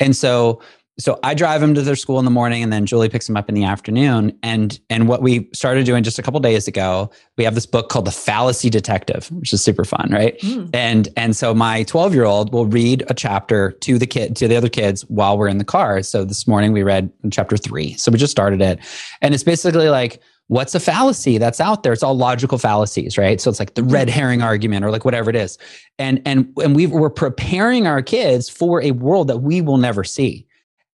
And 0.00 0.16
so 0.16 0.60
so 0.98 1.18
I 1.22 1.34
drive 1.34 1.60
them 1.60 1.74
to 1.74 1.82
their 1.82 1.96
school 1.96 2.18
in 2.18 2.24
the 2.24 2.30
morning 2.30 2.62
and 2.62 2.72
then 2.72 2.86
Julie 2.86 3.10
picks 3.10 3.26
them 3.26 3.36
up 3.36 3.50
in 3.50 3.54
the 3.54 3.64
afternoon. 3.64 4.36
And 4.42 4.78
and 4.88 5.08
what 5.08 5.20
we 5.20 5.48
started 5.52 5.84
doing 5.84 6.02
just 6.02 6.18
a 6.18 6.22
couple 6.22 6.40
days 6.40 6.66
ago, 6.66 7.10
we 7.36 7.44
have 7.44 7.54
this 7.54 7.66
book 7.66 7.90
called 7.90 8.06
The 8.06 8.12
Fallacy 8.12 8.70
Detective, 8.70 9.30
which 9.32 9.52
is 9.52 9.62
super 9.62 9.84
fun, 9.84 10.08
right? 10.10 10.38
Mm. 10.40 10.70
And 10.72 11.08
and 11.16 11.36
so 11.36 11.52
my 11.54 11.84
12-year-old 11.84 12.52
will 12.52 12.66
read 12.66 13.04
a 13.08 13.14
chapter 13.14 13.72
to 13.72 13.98
the 13.98 14.06
kid 14.06 14.36
to 14.36 14.48
the 14.48 14.56
other 14.56 14.70
kids 14.70 15.02
while 15.02 15.36
we're 15.36 15.48
in 15.48 15.58
the 15.58 15.64
car. 15.64 16.02
So 16.02 16.24
this 16.24 16.46
morning 16.48 16.72
we 16.72 16.82
read 16.82 17.12
chapter 17.30 17.58
3. 17.58 17.94
So 17.94 18.10
we 18.10 18.18
just 18.18 18.30
started 18.30 18.62
it. 18.62 18.78
And 19.20 19.34
it's 19.34 19.44
basically 19.44 19.90
like 19.90 20.22
what's 20.48 20.74
a 20.74 20.80
fallacy 20.80 21.38
that's 21.38 21.60
out 21.60 21.82
there 21.82 21.92
it's 21.92 22.04
all 22.04 22.16
logical 22.16 22.56
fallacies 22.56 23.18
right 23.18 23.40
so 23.40 23.50
it's 23.50 23.58
like 23.58 23.74
the 23.74 23.82
hmm. 23.82 23.88
red 23.88 24.08
herring 24.08 24.42
argument 24.42 24.84
or 24.84 24.92
like 24.92 25.04
whatever 25.04 25.28
it 25.28 25.34
is 25.34 25.58
and 25.98 26.22
and 26.24 26.52
and 26.62 26.76
we 26.76 26.86
we're 26.86 27.10
preparing 27.10 27.86
our 27.86 28.00
kids 28.00 28.48
for 28.48 28.80
a 28.80 28.92
world 28.92 29.26
that 29.26 29.38
we 29.38 29.60
will 29.60 29.76
never 29.76 30.04
see 30.04 30.45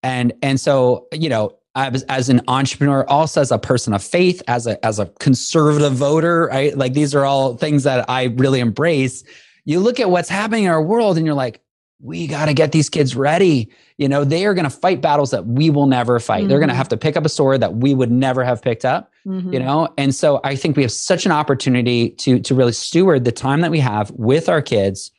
and 0.03 0.33
and 0.43 0.61
so 0.61 1.07
you 1.13 1.29
know 1.29 1.57
as, 1.75 2.03
as 2.05 2.29
an 2.29 2.43
entrepreneur 2.49 3.05
also 3.09 3.41
as 3.41 3.51
a 3.51 3.59
person 3.59 3.95
of 3.95 4.03
faith 4.03 4.43
as 4.49 4.67
a 4.67 4.85
as 4.85 4.99
a 4.99 5.07
conservative 5.21 5.95
voter 5.95 6.47
right? 6.47 6.77
Like 6.77 6.93
these 6.93 7.15
are 7.15 7.25
all 7.25 7.57
things 7.57 7.85
that 7.85 8.09
i 8.09 8.25
really 8.25 8.61
embrace. 8.61 9.25
You 9.65 9.81
look 9.81 10.01
at 10.01 10.11
what's 10.11 10.29
happening 10.29 10.65
in 10.65 10.71
our 10.71 10.83
world 10.83 11.17
and 11.17 11.27
you're 11.27 11.35
like 11.35 11.61
we 12.05 12.27
got 12.27 12.47
to 12.47 12.55
get 12.55 12.73
these 12.73 12.91
kids 12.91 13.15
ready. 13.15 13.71
You 13.97 14.09
know 14.09 14.25
they 14.25 14.45
are 14.45 14.55
going 14.55 14.65
to 14.65 14.71
fight 14.71 15.01
battles 15.01 15.31
that 15.31 15.47
we 15.47 15.71
will 15.71 15.87
never 15.87 16.19
fight. 16.19 16.41
Mm-hmm. 16.41 16.49
they're 16.49 16.59
going 16.59 16.69
to 16.69 16.75
have 16.75 16.89
to 16.89 16.97
pick 16.97 17.17
up 17.17 17.25
a 17.25 17.29
sword 17.29 17.61
that 17.61 17.77
we 17.77 17.95
would 17.95 18.11
never 18.11 18.45
have 18.45 18.61
picked 18.61 18.85
up 18.85 19.11
mm-hmm. 19.27 19.53
you 19.53 19.59
know? 19.59 19.89
And 19.97 20.15
so 20.15 20.41
i 20.45 20.57
think 20.57 20.77
we 20.77 20.83
have 20.83 20.93
such 20.93 21.27
an 21.27 21.33
opportunity 21.33 22.11
to 22.11 22.39
to 22.41 22.55
really 22.55 22.73
steward 22.73 23.25
the 23.25 23.33
time 23.33 23.61
that 23.61 23.71
we 23.71 23.81
have 23.81 24.11
with 24.11 24.49
our 24.49 24.61
kids 24.61 25.11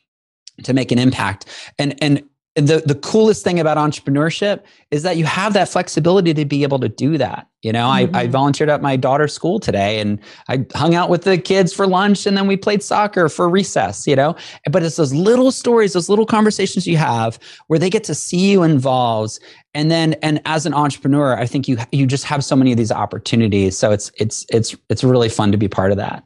to 0.62 0.72
make 0.72 0.92
an 0.92 0.98
impact. 0.98 1.46
And 1.78 2.00
and 2.02 2.22
the 2.54 2.82
the 2.86 2.94
coolest 2.94 3.42
thing 3.42 3.58
about 3.58 3.76
entrepreneurship 3.76 4.62
is 4.92 5.02
that 5.02 5.16
you 5.16 5.24
have 5.24 5.54
that 5.54 5.68
flexibility 5.68 6.32
to 6.32 6.44
be 6.44 6.62
able 6.62 6.78
to 6.78 6.88
do 6.88 7.18
that. 7.18 7.48
You 7.62 7.72
know, 7.72 7.88
mm-hmm. 7.88 8.14
I, 8.14 8.20
I 8.20 8.26
volunteered 8.28 8.70
at 8.70 8.80
my 8.80 8.96
daughter's 8.96 9.32
school 9.32 9.58
today 9.58 9.98
and 9.98 10.20
I 10.48 10.64
hung 10.74 10.94
out 10.94 11.10
with 11.10 11.22
the 11.22 11.36
kids 11.36 11.72
for 11.72 11.86
lunch 11.86 12.26
and 12.26 12.36
then 12.36 12.46
we 12.46 12.56
played 12.56 12.82
soccer 12.82 13.28
for 13.28 13.48
recess, 13.48 14.06
you 14.06 14.14
know. 14.14 14.36
But 14.70 14.84
it's 14.84 14.96
those 14.96 15.12
little 15.12 15.50
stories, 15.50 15.94
those 15.94 16.08
little 16.08 16.26
conversations 16.26 16.86
you 16.86 16.96
have 16.96 17.40
where 17.66 17.78
they 17.78 17.90
get 17.90 18.04
to 18.04 18.14
see 18.14 18.52
you 18.52 18.62
involved. 18.62 19.40
And 19.72 19.90
then 19.90 20.12
and 20.14 20.40
as 20.44 20.64
an 20.64 20.74
entrepreneur, 20.74 21.36
I 21.36 21.46
think 21.46 21.66
you 21.66 21.78
you 21.90 22.06
just 22.06 22.24
have 22.24 22.44
so 22.44 22.54
many 22.54 22.70
of 22.70 22.78
these 22.78 22.92
opportunities. 22.92 23.76
So 23.76 23.90
it's 23.90 24.12
it's 24.18 24.46
it's 24.50 24.76
it's 24.90 25.02
really 25.02 25.28
fun 25.28 25.50
to 25.50 25.58
be 25.58 25.66
part 25.66 25.90
of 25.90 25.96
that. 25.96 26.22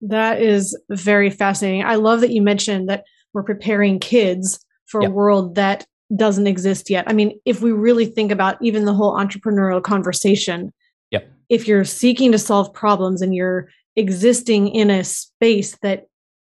That 0.00 0.42
is 0.42 0.76
very 0.90 1.30
fascinating. 1.30 1.84
I 1.84 1.94
love 1.94 2.20
that 2.22 2.32
you 2.32 2.42
mentioned 2.42 2.88
that 2.88 3.04
we're 3.32 3.44
preparing 3.44 4.00
kids 4.00 4.58
for 4.92 5.02
yep. 5.02 5.10
a 5.10 5.12
world 5.12 5.56
that 5.56 5.86
doesn't 6.14 6.46
exist 6.46 6.90
yet. 6.90 7.04
I 7.08 7.14
mean, 7.14 7.40
if 7.44 7.62
we 7.62 7.72
really 7.72 8.04
think 8.04 8.30
about 8.30 8.58
even 8.60 8.84
the 8.84 8.92
whole 8.92 9.16
entrepreneurial 9.16 9.82
conversation, 9.82 10.72
yep. 11.10 11.28
if 11.48 11.66
you're 11.66 11.84
seeking 11.84 12.30
to 12.32 12.38
solve 12.38 12.72
problems 12.74 13.22
and 13.22 13.34
you're 13.34 13.68
existing 13.96 14.68
in 14.68 14.90
a 14.90 15.02
space 15.02 15.76
that 15.82 16.06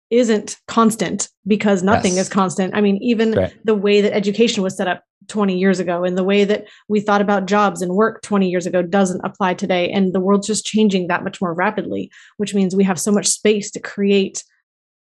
isn't 0.09 0.57
constant 0.67 1.29
because 1.45 1.83
nothing 1.83 2.13
yes. 2.15 2.27
is 2.27 2.29
constant. 2.29 2.73
I 2.73 2.81
mean, 2.81 2.97
even 3.01 3.33
right. 3.33 3.53
the 3.65 3.75
way 3.75 4.01
that 4.01 4.15
education 4.15 4.63
was 4.63 4.75
set 4.75 4.87
up 4.87 5.03
20 5.27 5.55
years 5.57 5.79
ago 5.79 6.03
and 6.03 6.17
the 6.17 6.23
way 6.23 6.45
that 6.45 6.65
we 6.87 6.99
thought 6.99 7.21
about 7.21 7.45
jobs 7.45 7.81
and 7.81 7.93
work 7.93 8.21
20 8.23 8.49
years 8.49 8.65
ago 8.65 8.81
doesn't 8.81 9.21
apply 9.23 9.53
today. 9.53 9.89
And 9.91 10.13
the 10.13 10.19
world's 10.19 10.47
just 10.47 10.65
changing 10.65 11.07
that 11.07 11.23
much 11.23 11.39
more 11.39 11.53
rapidly, 11.53 12.09
which 12.37 12.55
means 12.55 12.75
we 12.75 12.85
have 12.85 12.99
so 12.99 13.11
much 13.11 13.27
space 13.27 13.69
to 13.71 13.79
create 13.79 14.43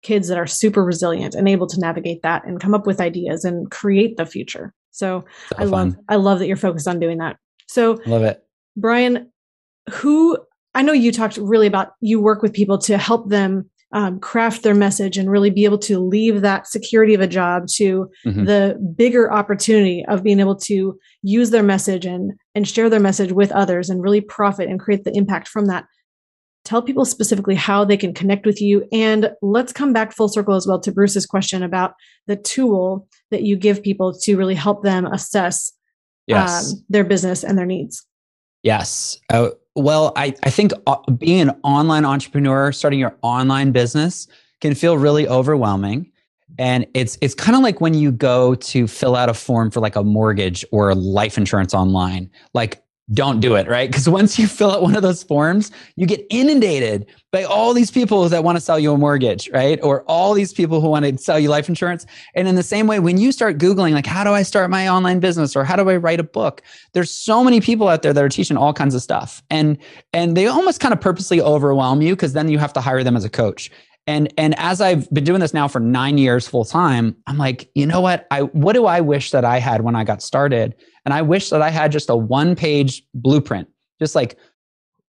kids 0.03 0.29
that 0.29 0.39
are 0.39 0.47
super 0.47 0.85
resilient 0.85 1.35
and 1.35 1.49
able 1.49 1.67
to 1.67 1.81
navigate 1.81 2.23
that 2.23 2.47
and 2.47 2.61
come 2.61 2.75
up 2.75 2.87
with 2.87 3.01
ideas 3.01 3.45
and 3.45 3.71
create 3.71 4.17
the 4.17 4.27
future. 4.27 4.73
So, 4.91 5.25
so 5.49 5.57
I 5.57 5.67
fun. 5.67 5.71
love 5.71 5.97
I 6.09 6.17
love 6.17 6.39
that 6.39 6.47
you're 6.47 6.57
focused 6.57 6.89
on 6.89 7.01
doing 7.01 7.19
that. 7.19 7.37
So 7.69 8.01
love 8.07 8.23
it. 8.23 8.43
Brian, 8.77 9.31
who 9.91 10.39
I 10.75 10.83
know 10.83 10.93
you 10.93 11.13
talked 11.13 11.37
really 11.37 11.67
about 11.67 11.93
you 12.01 12.21
work 12.21 12.43
with 12.43 12.53
people 12.53 12.79
to 12.79 12.99
help 12.99 13.29
them 13.29 13.69
um, 13.93 14.21
craft 14.21 14.63
their 14.63 14.75
message 14.75 15.19
and 15.19 15.31
really 15.31 15.51
be 15.51 15.65
able 15.65 15.79
to 15.79 15.99
leave 15.99 16.43
that 16.43 16.69
security 16.69 17.15
of 17.15 17.21
a 17.21 17.27
job 17.27 17.67
to 17.75 18.09
mm-hmm. 18.25 18.45
the 18.45 18.79
bigger 18.97 19.33
opportunity 19.33 20.05
of 20.09 20.23
being 20.23 20.39
able 20.39 20.55
to 20.55 20.97
use 21.23 21.51
their 21.51 21.63
message 21.63 22.07
and 22.07 22.33
and 22.55 22.69
share 22.69 22.89
their 22.89 23.01
message 23.01 23.33
with 23.33 23.51
others 23.53 23.91
and 23.91 24.03
really 24.03 24.21
profit 24.21 24.69
and 24.69 24.79
create 24.79 25.05
the 25.05 25.17
impact 25.17 25.49
from 25.49 25.67
that 25.67 25.85
tell 26.71 26.81
people 26.81 27.05
specifically 27.05 27.57
how 27.57 27.85
they 27.85 27.97
can 27.97 28.15
connect 28.15 28.47
with 28.47 28.61
you 28.61 28.87
and 28.93 29.31
let's 29.43 29.73
come 29.73 29.93
back 29.93 30.13
full 30.13 30.29
circle 30.29 30.55
as 30.55 30.67
well 30.67 30.79
to 30.79 30.93
bruce's 30.93 31.27
question 31.27 31.65
about 31.65 31.95
the 32.29 32.37
tool 32.37 33.09
that 33.33 33.43
you 33.43 33.57
give 33.57 33.83
people 33.83 34.17
to 34.17 34.37
really 34.37 34.55
help 34.55 34.85
them 34.85 35.05
assess 35.07 35.73
yes. 36.29 36.73
um, 36.73 36.85
their 36.89 37.05
business 37.05 37.43
and 37.43 37.59
their 37.59 37.67
needs 37.67 38.07
yes 38.63 39.19
uh, 39.31 39.51
well, 39.77 40.13
I, 40.17 40.35
I 40.43 40.51
think 40.51 40.73
uh, 40.87 40.97
being 41.13 41.41
an 41.43 41.57
online 41.63 42.05
entrepreneur, 42.05 42.73
starting 42.73 42.99
your 42.99 43.17
online 43.23 43.73
business 43.73 44.27
can 44.61 44.75
feel 44.75 44.99
really 44.99 45.29
overwhelming. 45.29 46.11
And 46.59 46.87
it's 46.95 47.17
it's 47.21 47.35
kind 47.35 47.57
of 47.57 47.63
like 47.63 47.81
when 47.81 47.95
you 47.95 48.11
go 48.11 48.57
to 48.57 48.89
fill 48.89 49.15
out 49.15 49.29
a 49.29 49.35
form 49.35 49.71
for 49.71 49.81
like 49.81 49.95
a 49.95 50.03
mortgage 50.03 50.65
or 50.73 50.95
life 50.95 51.39
insurance 51.39 51.73
online. 51.73 52.29
Like 52.53 52.83
don't 53.13 53.41
do 53.41 53.57
it, 53.57 53.67
right? 53.69 53.91
Because 53.91 54.09
once 54.09 54.39
you 54.39 54.47
fill 54.47 54.71
out 54.71 54.83
one 54.83 54.95
of 54.95 55.03
those 55.03 55.23
forms, 55.23 55.71
you 55.97 56.07
get 56.07 56.25
inundated 56.31 57.07
by 57.33 57.45
all 57.45 57.75
these 57.75 57.91
people 57.91 58.29
that 58.29 58.45
want 58.45 58.57
to 58.57 58.61
sell 58.61 58.79
you 58.79 58.93
a 58.93 58.99
mortgage, 58.99 59.49
right? 59.51 59.79
Or 59.83 60.03
all 60.03 60.33
these 60.35 60.53
people 60.53 60.81
who 60.81 60.89
want 60.89 61.05
to 61.05 61.19
sell 61.19 61.39
you 61.39 61.49
life 61.49 61.69
insurance. 61.69 62.07
And 62.35 62.47
in 62.47 62.55
the 62.55 62.63
same 62.63 62.87
way, 62.87 63.01
when 63.01 63.19
you 63.19 63.33
start 63.33 63.59
Googling, 63.59 63.93
like, 63.93 64.07
how 64.07 64.25
do 64.25 64.31
I 64.31 64.43
start 64.43 64.71
my 64.71 64.89
online 64.89 65.21
business 65.21 65.57
or 65.57 65.65
how 65.65 65.77
do 65.77 65.89
I 65.89 65.97
write 65.97 66.21
a 66.21 66.25
book? 66.25 66.63
There's 66.93 67.11
so 67.11 67.43
many 67.43 67.61
people 67.61 67.89
out 67.89 68.03
there 68.03 68.13
that 68.13 68.23
are 68.23 68.29
teaching 68.29 68.57
all 68.57 68.73
kinds 68.73 68.95
of 68.95 69.03
stuff. 69.03 69.43
And 69.51 69.79
and 70.13 70.37
they 70.37 70.47
almost 70.47 70.81
kind 70.81 70.95
of 70.95 71.01
purposely 71.01 71.41
overwhelm 71.41 72.03
you 72.03 72.15
because 72.15 72.33
then 72.33 72.49
you 72.49 72.59
have 72.59 72.73
to 72.75 72.81
hire 72.81 73.03
them 73.03 73.17
as 73.17 73.25
a 73.25 73.31
coach. 73.31 73.71
And 74.11 74.33
and 74.37 74.59
as 74.59 74.81
I've 74.81 75.09
been 75.11 75.23
doing 75.23 75.41
this 75.41 75.55
now 75.55 75.69
for 75.69 75.79
nine 75.79 76.19
years 76.19 76.49
full 76.49 76.65
time, 76.65 77.17
I'm 77.29 77.39
like, 77.39 77.71
you 77.75 77.87
know 77.87 78.01
what? 78.01 78.27
I 78.33 78.43
what 78.43 78.73
do 78.73 78.87
I 78.87 79.01
wish 79.01 79.31
that 79.31 79.45
I 79.45 79.59
had 79.59 79.83
when 79.83 79.95
I 79.95 80.03
got 80.03 80.21
started? 80.21 80.75
And 81.05 81.15
I 81.15 81.23
wish 81.23 81.51
that 81.51 81.63
I 81.63 81.71
had 81.71 81.93
just 81.93 82.11
a 82.11 82.17
one 82.17 82.57
page 82.57 83.05
blueprint, 83.15 83.69
just 84.01 84.17
like, 84.17 84.37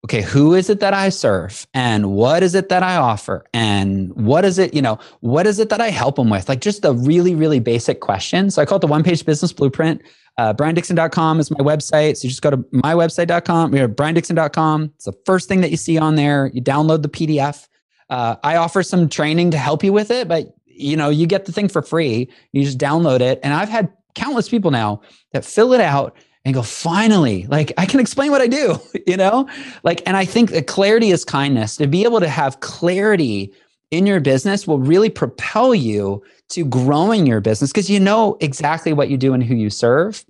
okay, 0.05 0.21
who 0.21 0.53
is 0.53 0.69
it 0.69 0.81
that 0.81 0.93
I 0.93 1.09
serve? 1.09 1.65
And 1.73 2.11
what 2.11 2.43
is 2.43 2.53
it 2.53 2.69
that 2.69 2.83
I 2.83 2.95
offer? 2.95 3.43
And 3.55 4.13
what 4.13 4.45
is 4.45 4.59
it, 4.59 4.73
you 4.73 4.83
know, 4.83 4.99
what 5.21 5.47
is 5.47 5.57
it 5.57 5.69
that 5.69 5.81
I 5.81 5.89
help 5.89 6.15
them 6.15 6.29
with? 6.29 6.47
Like 6.47 6.61
just 6.61 6.85
a 6.85 6.93
really, 6.93 7.33
really 7.33 7.59
basic 7.59 8.01
question. 8.01 8.51
So 8.51 8.61
I 8.61 8.65
call 8.65 8.77
it 8.77 8.81
the 8.81 8.87
one 8.87 9.03
page 9.03 9.25
business 9.25 9.51
blueprint. 9.51 10.01
Uh, 10.37 10.53
BrianDixon.com 10.53 11.39
is 11.39 11.51
my 11.51 11.59
website. 11.59 12.17
So 12.17 12.25
you 12.25 12.29
just 12.29 12.41
go 12.41 12.51
to 12.51 12.57
mywebsite.com, 12.57 13.73
you 13.73 13.79
know, 13.79 13.87
BrianDixon.com. 13.87 14.91
It's 14.95 15.05
the 15.05 15.17
first 15.25 15.47
thing 15.47 15.61
that 15.61 15.71
you 15.71 15.77
see 15.77 15.97
on 15.97 16.15
there. 16.15 16.51
You 16.53 16.61
download 16.61 17.01
the 17.01 17.09
PDF. 17.09 17.67
Uh, 18.11 18.35
I 18.43 18.57
offer 18.57 18.83
some 18.83 19.09
training 19.09 19.51
to 19.51 19.57
help 19.57 19.83
you 19.83 19.93
with 19.93 20.11
it, 20.11 20.27
but 20.27 20.53
you 20.65 20.97
know, 20.97 21.09
you 21.09 21.25
get 21.25 21.45
the 21.45 21.51
thing 21.51 21.69
for 21.69 21.81
free. 21.81 22.29
You 22.51 22.63
just 22.63 22.77
download 22.77 23.21
it. 23.21 23.39
And 23.41 23.53
I've 23.53 23.69
had 23.69 23.91
countless 24.15 24.49
people 24.49 24.69
now 24.69 25.01
that 25.31 25.45
fill 25.45 25.73
it 25.73 25.81
out 25.81 26.15
and 26.43 26.53
go, 26.53 26.61
finally, 26.61 27.45
like 27.47 27.71
I 27.77 27.85
can 27.85 27.99
explain 27.99 28.31
what 28.31 28.41
I 28.41 28.47
do, 28.47 28.79
you 29.07 29.15
know? 29.15 29.47
Like, 29.83 30.01
and 30.05 30.17
I 30.17 30.25
think 30.25 30.51
that 30.51 30.67
clarity 30.67 31.11
is 31.11 31.23
kindness. 31.23 31.77
To 31.77 31.87
be 31.87 32.03
able 32.03 32.19
to 32.19 32.27
have 32.27 32.59
clarity 32.59 33.53
in 33.91 34.05
your 34.05 34.19
business 34.19 34.67
will 34.67 34.79
really 34.79 35.09
propel 35.09 35.73
you 35.73 36.21
to 36.49 36.65
growing 36.65 37.25
your 37.25 37.39
business 37.39 37.71
because 37.71 37.89
you 37.89 37.99
know 37.99 38.37
exactly 38.41 38.91
what 38.91 39.09
you 39.09 39.17
do 39.17 39.33
and 39.33 39.43
who 39.43 39.55
you 39.55 39.69
serve. 39.69 40.25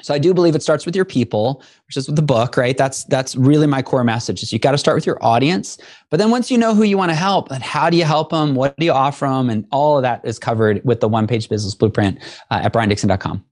So 0.00 0.14
I 0.14 0.18
do 0.18 0.32
believe 0.32 0.54
it 0.54 0.62
starts 0.62 0.86
with 0.86 0.94
your 0.94 1.04
people, 1.04 1.62
which 1.86 1.96
is 1.96 2.06
with 2.06 2.16
the 2.16 2.22
book, 2.22 2.56
right? 2.56 2.76
That's 2.76 3.04
that's 3.04 3.34
really 3.34 3.66
my 3.66 3.82
core 3.82 4.04
message. 4.04 4.42
Is 4.42 4.52
you 4.52 4.58
got 4.58 4.72
to 4.72 4.78
start 4.78 4.94
with 4.94 5.06
your 5.06 5.22
audience, 5.24 5.76
but 6.10 6.18
then 6.18 6.30
once 6.30 6.50
you 6.50 6.58
know 6.58 6.74
who 6.74 6.84
you 6.84 6.96
want 6.96 7.10
to 7.10 7.16
help, 7.16 7.50
and 7.50 7.62
how 7.62 7.90
do 7.90 7.96
you 7.96 8.04
help 8.04 8.30
them? 8.30 8.54
What 8.54 8.76
do 8.76 8.84
you 8.84 8.92
offer 8.92 9.26
them? 9.26 9.50
And 9.50 9.66
all 9.72 9.96
of 9.96 10.02
that 10.02 10.24
is 10.24 10.38
covered 10.38 10.80
with 10.84 11.00
the 11.00 11.08
one-page 11.08 11.48
business 11.48 11.74
blueprint 11.74 12.18
uh, 12.50 12.60
at 12.62 12.72
briandixon.com. 12.72 13.44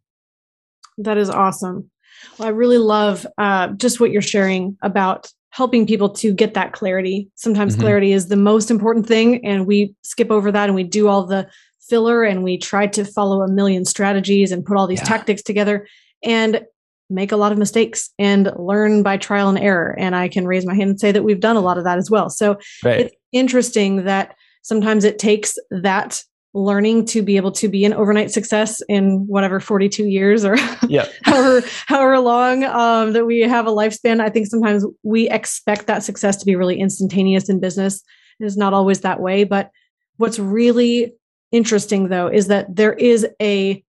That 0.98 1.18
is 1.18 1.28
awesome. 1.28 1.90
Well, 2.38 2.48
I 2.48 2.52
really 2.52 2.78
love 2.78 3.26
uh, 3.38 3.68
just 3.68 4.00
what 4.00 4.10
you're 4.10 4.22
sharing 4.22 4.78
about 4.82 5.32
helping 5.50 5.86
people 5.86 6.10
to 6.10 6.32
get 6.32 6.54
that 6.54 6.72
clarity. 6.72 7.28
Sometimes 7.34 7.72
mm-hmm. 7.72 7.82
clarity 7.82 8.12
is 8.12 8.28
the 8.28 8.36
most 8.36 8.70
important 8.70 9.06
thing, 9.06 9.44
and 9.44 9.66
we 9.66 9.94
skip 10.02 10.30
over 10.30 10.52
that 10.52 10.68
and 10.68 10.76
we 10.76 10.84
do 10.84 11.08
all 11.08 11.26
the 11.26 11.48
filler 11.88 12.24
and 12.24 12.42
we 12.42 12.58
try 12.58 12.86
to 12.86 13.04
follow 13.04 13.42
a 13.42 13.48
million 13.48 13.84
strategies 13.84 14.52
and 14.52 14.64
put 14.64 14.76
all 14.76 14.86
these 14.86 15.00
yeah. 15.00 15.04
tactics 15.04 15.42
together 15.42 15.86
and 16.26 16.66
make 17.08 17.32
a 17.32 17.36
lot 17.36 17.52
of 17.52 17.58
mistakes 17.58 18.10
and 18.18 18.50
learn 18.56 19.02
by 19.02 19.16
trial 19.16 19.48
and 19.48 19.58
error. 19.58 19.94
And 19.98 20.16
I 20.16 20.28
can 20.28 20.46
raise 20.46 20.66
my 20.66 20.74
hand 20.74 20.90
and 20.90 21.00
say 21.00 21.12
that 21.12 21.22
we've 21.22 21.40
done 21.40 21.56
a 21.56 21.60
lot 21.60 21.78
of 21.78 21.84
that 21.84 21.98
as 21.98 22.10
well. 22.10 22.28
So 22.30 22.58
right. 22.84 23.00
it's 23.00 23.14
interesting 23.32 24.04
that 24.04 24.34
sometimes 24.62 25.04
it 25.04 25.18
takes 25.18 25.56
that 25.70 26.22
learning 26.52 27.04
to 27.04 27.22
be 27.22 27.36
able 27.36 27.52
to 27.52 27.68
be 27.68 27.84
an 27.84 27.92
overnight 27.92 28.30
success 28.30 28.82
in 28.88 29.26
whatever 29.26 29.60
42 29.60 30.06
years 30.06 30.42
or 30.42 30.56
yep. 30.88 31.12
however 31.22 31.62
however 31.86 32.18
long 32.18 32.64
um, 32.64 33.12
that 33.12 33.26
we 33.26 33.40
have 33.40 33.66
a 33.66 33.70
lifespan 33.70 34.20
i 34.20 34.30
think 34.30 34.46
sometimes 34.46 34.82
we 35.02 35.28
expect 35.28 35.86
that 35.86 36.02
success 36.02 36.34
to 36.36 36.46
be 36.46 36.56
really 36.56 36.80
instantaneous 36.80 37.50
in 37.50 37.60
business 37.60 38.02
it 38.40 38.46
is 38.46 38.56
not 38.56 38.72
always 38.72 39.02
that 39.02 39.20
way 39.20 39.44
but 39.44 39.70
what's 40.16 40.38
really 40.38 41.12
interesting 41.52 42.08
though 42.08 42.28
is 42.28 42.46
that 42.46 42.74
there 42.74 42.94
is 42.94 43.26
a 43.42 43.84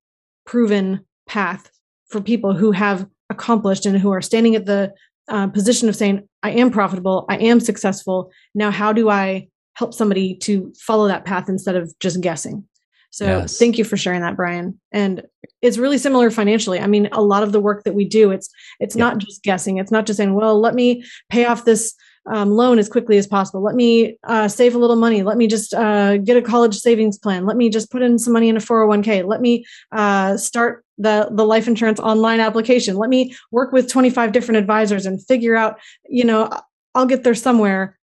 proven 0.45 0.99
path 1.25 1.71
for 2.09 2.21
people 2.21 2.53
who 2.53 2.71
have 2.71 3.07
accomplished 3.29 3.85
and 3.85 3.97
who 3.97 4.11
are 4.11 4.21
standing 4.21 4.55
at 4.55 4.65
the 4.65 4.93
uh, 5.27 5.47
position 5.47 5.89
of 5.89 5.95
saying, 5.95 6.27
I 6.43 6.51
am 6.51 6.71
profitable, 6.71 7.25
I 7.29 7.37
am 7.37 7.59
successful. 7.59 8.31
Now, 8.55 8.71
how 8.71 8.93
do 8.93 9.09
I 9.09 9.49
help 9.73 9.93
somebody 9.93 10.35
to 10.35 10.73
follow 10.79 11.07
that 11.07 11.25
path 11.25 11.49
instead 11.49 11.75
of 11.75 11.93
just 11.99 12.21
guessing? 12.21 12.63
So 13.11 13.25
yes. 13.25 13.57
thank 13.57 13.77
you 13.77 13.83
for 13.83 13.97
sharing 13.97 14.21
that, 14.21 14.35
Brian. 14.35 14.79
And 14.91 15.23
it's 15.61 15.77
really 15.77 15.97
similar 15.97 16.29
financially. 16.29 16.79
I 16.79 16.87
mean, 16.87 17.09
a 17.11 17.21
lot 17.21 17.43
of 17.43 17.51
the 17.51 17.59
work 17.59 17.83
that 17.83 17.95
we 17.95 18.05
do, 18.05 18.31
it's 18.31 18.49
it's 18.79 18.95
yeah. 18.95 19.05
not 19.05 19.17
just 19.17 19.43
guessing. 19.43 19.77
It's 19.77 19.91
not 19.91 20.05
just 20.05 20.17
saying, 20.17 20.33
well, 20.33 20.59
let 20.59 20.75
me 20.75 21.03
pay 21.29 21.45
off 21.45 21.65
this 21.65 21.95
um, 22.27 22.51
loan 22.51 22.79
as 22.79 22.89
quickly 22.89 23.17
as 23.17 23.27
possible. 23.27 23.61
Let 23.63 23.75
me 23.75 24.17
uh, 24.23 24.47
save 24.47 24.75
a 24.75 24.77
little 24.77 24.95
money. 24.95 25.23
Let 25.23 25.37
me 25.37 25.47
just 25.47 25.73
uh, 25.73 26.17
get 26.17 26.37
a 26.37 26.41
college 26.41 26.75
savings 26.75 27.17
plan. 27.17 27.45
Let 27.45 27.57
me 27.57 27.69
just 27.69 27.91
put 27.91 28.01
in 28.01 28.19
some 28.19 28.33
money 28.33 28.49
in 28.49 28.57
a 28.57 28.59
401k. 28.59 29.25
Let 29.25 29.41
me 29.41 29.65
uh, 29.91 30.37
start 30.37 30.83
the, 30.97 31.29
the 31.31 31.45
life 31.45 31.67
insurance 31.67 31.99
online 31.99 32.39
application. 32.39 32.97
Let 32.97 33.09
me 33.09 33.35
work 33.51 33.71
with 33.71 33.89
25 33.89 34.31
different 34.31 34.57
advisors 34.57 35.05
and 35.05 35.25
figure 35.25 35.55
out, 35.55 35.79
you 36.09 36.23
know, 36.23 36.49
I'll 36.95 37.05
get 37.05 37.23
there 37.23 37.35
somewhere 37.35 37.97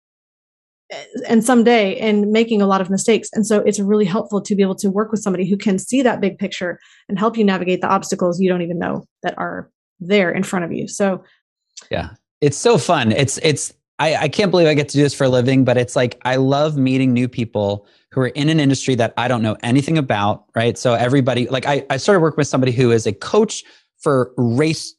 eh, 0.91 1.05
and 1.29 1.45
someday 1.45 1.99
and 1.99 2.31
making 2.31 2.63
a 2.63 2.67
lot 2.67 2.81
of 2.81 2.91
mistakes. 2.91 3.29
And 3.33 3.47
so 3.47 3.61
it's 3.61 3.81
really 3.81 4.07
helpful 4.07 4.41
to 4.41 4.55
be 4.55 4.63
able 4.63 4.77
to 4.77 4.91
work 4.91 5.11
with 5.11 5.23
somebody 5.23 5.49
who 5.49 5.57
can 5.57 5.79
see 5.79 6.03
that 6.03 6.21
big 6.21 6.39
picture 6.39 6.79
and 7.09 7.19
help 7.19 7.37
you 7.37 7.45
navigate 7.45 7.81
the 7.81 7.89
obstacles 7.89 8.41
you 8.41 8.49
don't 8.49 8.63
even 8.63 8.79
know 8.79 9.07
that 9.23 9.37
are 9.37 9.71
there 10.01 10.31
in 10.31 10.43
front 10.43 10.65
of 10.65 10.73
you. 10.73 10.89
So 10.89 11.25
yeah, 11.91 12.11
it's 12.41 12.57
so 12.57 12.79
fun. 12.79 13.13
It's, 13.13 13.39
it's, 13.43 13.75
I, 13.99 14.17
I 14.17 14.29
can't 14.29 14.51
believe 14.51 14.67
I 14.67 14.75
get 14.75 14.89
to 14.91 14.97
do 14.97 15.03
this 15.03 15.15
for 15.15 15.25
a 15.25 15.29
living, 15.29 15.65
but 15.65 15.77
it's 15.77 15.95
like 15.95 16.21
I 16.25 16.37
love 16.37 16.77
meeting 16.77 17.13
new 17.13 17.29
people 17.29 17.87
who 18.11 18.21
are 18.23 18.29
in 18.29 18.49
an 18.49 18.61
industry 18.61 18.95
that 18.97 19.15
I 19.17 19.29
don't 19.29 19.43
know 19.43 19.57
anything 19.63 19.99
about, 19.99 20.45
right? 20.55 20.77
So 20.77 20.95
everybody, 20.95 21.49
like 21.49 21.67
I, 21.67 21.85
I 21.91 21.97
started 21.97 22.21
working 22.21 22.39
with 22.39 22.49
somebody 22.49 22.73
who 22.73 22.91
is 22.91 23.07
a 23.07 23.13
coach 23.13 23.65
for 23.99 24.33
race. 24.37 24.95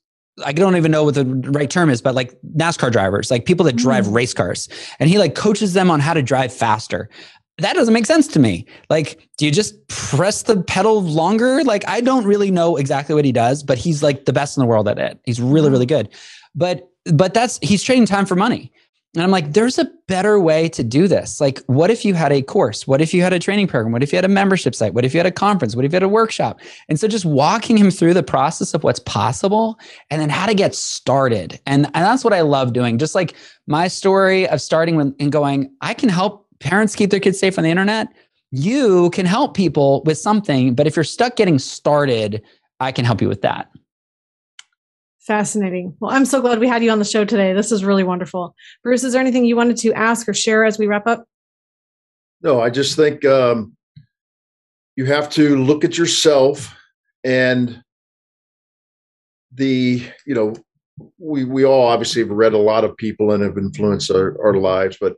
I 0.46 0.52
don't 0.52 0.76
even 0.76 0.92
know 0.92 1.04
what 1.04 1.16
the 1.16 1.26
right 1.26 1.70
term 1.70 1.90
is, 1.90 2.02
but 2.02 2.16
like 2.16 2.38
NASCAR 2.56 2.92
drivers, 2.92 3.32
like 3.32 3.46
people 3.46 3.66
that 3.66 3.76
drive 3.76 4.06
mm. 4.06 4.16
race 4.16 4.34
cars. 4.34 4.68
And 5.00 5.10
he 5.10 5.18
like 5.18 5.36
coaches 5.36 5.74
them 5.74 5.90
on 5.90 6.00
how 6.00 6.14
to 6.14 6.22
drive 6.22 6.54
faster. 6.54 7.10
That 7.58 7.74
doesn't 7.74 7.94
make 7.94 8.06
sense 8.06 8.28
to 8.30 8.40
me. 8.40 8.66
Like, 8.90 9.30
do 9.38 9.46
you 9.46 9.52
just 9.52 9.88
press 9.88 10.44
the 10.44 10.62
pedal 10.64 11.02
longer? 11.02 11.64
Like, 11.64 11.88
I 11.88 12.02
don't 12.02 12.26
really 12.26 12.52
know 12.52 12.76
exactly 12.76 13.16
what 13.16 13.24
he 13.24 13.32
does, 13.32 13.64
but 13.64 13.78
he's 13.78 14.04
like 14.04 14.26
the 14.26 14.34
best 14.34 14.58
in 14.58 14.62
the 14.62 14.68
world 14.68 14.90
at 14.90 15.00
it. 15.00 15.20
He's 15.24 15.40
really, 15.40 15.70
really 15.70 15.86
good. 15.86 16.10
But 16.54 16.90
but 17.14 17.34
that's 17.34 17.60
he's 17.62 17.84
trading 17.84 18.06
time 18.06 18.26
for 18.26 18.36
money. 18.36 18.74
And 19.16 19.24
I'm 19.24 19.32
like, 19.32 19.54
there's 19.54 19.80
a 19.80 19.90
better 20.08 20.40
way 20.40 20.68
to 20.70 20.84
do 20.84 21.08
this. 21.08 21.40
Like, 21.40 21.64
what 21.68 21.90
if 21.90 22.04
you 22.04 22.14
had 22.14 22.32
a 22.32 22.42
course? 22.42 22.86
What 22.86 23.02
if 23.02 23.14
you 23.14 23.22
had 23.22 23.32
a 23.32 23.40
training 23.40 23.68
program? 23.68 23.94
What 23.94 24.04
if 24.04 24.12
you 24.12 24.18
had 24.18 24.26
a 24.26 24.30
membership 24.30 24.76
site? 24.76 24.94
What 24.94 25.06
if 25.06 25.14
you 25.14 25.20
had 25.20 25.26
a 25.26 25.32
conference? 25.32 25.76
What 25.76 25.86
if 25.86 25.92
you 25.92 25.96
had 25.96 26.04
a 26.04 26.10
workshop? 26.10 26.60
And 26.90 27.00
so 27.00 27.08
just 27.08 27.26
walking 27.26 27.78
him 27.78 27.92
through 27.92 28.14
the 28.14 28.24
process 28.24 28.74
of 28.74 28.84
what's 28.84 29.00
possible 29.00 29.80
and 30.10 30.22
then 30.22 30.30
how 30.30 30.46
to 30.46 30.54
get 30.54 30.76
started. 30.76 31.60
And, 31.66 31.86
and 31.86 31.96
that's 31.96 32.24
what 32.24 32.34
I 32.34 32.42
love 32.42 32.74
doing. 32.74 32.98
Just 32.98 33.16
like 33.16 33.36
my 33.68 33.88
story 33.88 34.48
of 34.50 34.62
starting 34.62 35.00
and 35.00 35.32
going, 35.32 35.72
I 35.82 35.94
can 35.94 36.10
help 36.10 36.48
parents 36.60 36.96
keep 36.96 37.10
their 37.10 37.20
kids 37.20 37.40
safe 37.40 37.58
on 37.58 37.64
the 37.64 37.70
internet. 37.70 38.10
you 38.52 39.10
can 39.10 39.26
help 39.26 39.54
people 39.56 40.02
with 40.06 40.18
something. 40.18 40.76
But 40.76 40.88
if 40.88 40.96
you're 40.96 41.04
stuck 41.04 41.36
getting 41.36 41.60
started, 41.60 42.42
I 42.80 42.92
can 42.92 43.06
help 43.06 43.22
you 43.22 43.28
with 43.28 43.42
that. 43.42 43.70
Fascinating. 45.26 45.96
Well, 46.00 46.12
I'm 46.12 46.26
so 46.26 46.40
glad 46.40 46.60
we 46.60 46.68
had 46.68 46.84
you 46.84 46.92
on 46.92 47.00
the 47.00 47.06
show 47.06 47.26
today. 47.26 47.54
This 47.54 47.72
is 47.72 47.84
really 47.84 48.04
wonderful. 48.04 48.56
Bruce, 48.84 49.04
is 49.04 49.14
there 49.14 49.22
anything 49.22 49.46
you 49.46 49.56
wanted 49.56 49.78
to 49.78 49.94
ask 49.94 50.30
or 50.30 50.34
share 50.34 50.66
as 50.66 50.78
we 50.78 50.86
wrap 50.86 51.08
up? 51.08 51.26
No, 52.44 52.62
I 52.62 52.70
just 52.70 52.96
think 52.96 53.26
um, 53.26 53.76
you 54.96 55.06
have 55.06 55.30
to 55.32 55.58
look 55.58 55.84
at 55.84 55.98
yourself 55.98 56.76
and 57.24 57.82
the, 59.52 60.04
you 60.28 60.36
know, 60.36 60.54
we 61.18 61.44
we 61.44 61.66
all 61.66 61.88
obviously 61.88 62.22
have 62.22 62.32
read 62.32 62.54
a 62.54 62.58
lot 62.58 62.84
of 62.84 62.96
people 62.96 63.32
and 63.32 63.44
have 63.44 63.58
influenced 63.58 64.12
our, 64.12 64.38
our 64.46 64.54
lives, 64.54 64.98
but 65.02 65.16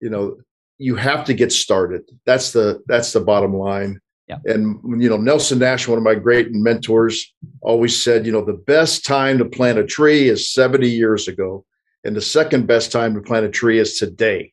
you 0.00 0.10
know, 0.10 0.36
you 0.78 0.96
have 0.96 1.24
to 1.24 1.34
get 1.34 1.50
started. 1.50 2.02
That's 2.26 2.52
the 2.52 2.82
that's 2.86 3.12
the 3.12 3.20
bottom 3.20 3.54
line. 3.54 4.00
Yeah. 4.28 4.38
And 4.44 4.80
you 5.00 5.08
know, 5.08 5.16
Nelson 5.16 5.60
Nash, 5.60 5.86
one 5.86 5.98
of 5.98 6.04
my 6.04 6.16
great 6.16 6.52
mentors, 6.52 7.32
always 7.62 8.02
said, 8.02 8.26
you 8.26 8.32
know, 8.32 8.44
the 8.44 8.52
best 8.52 9.04
time 9.04 9.38
to 9.38 9.44
plant 9.44 9.78
a 9.78 9.84
tree 9.84 10.28
is 10.28 10.52
70 10.52 10.88
years 10.88 11.28
ago, 11.28 11.64
and 12.02 12.16
the 12.16 12.20
second 12.20 12.66
best 12.66 12.90
time 12.90 13.14
to 13.14 13.20
plant 13.20 13.46
a 13.46 13.50
tree 13.50 13.78
is 13.78 13.98
today. 13.98 14.52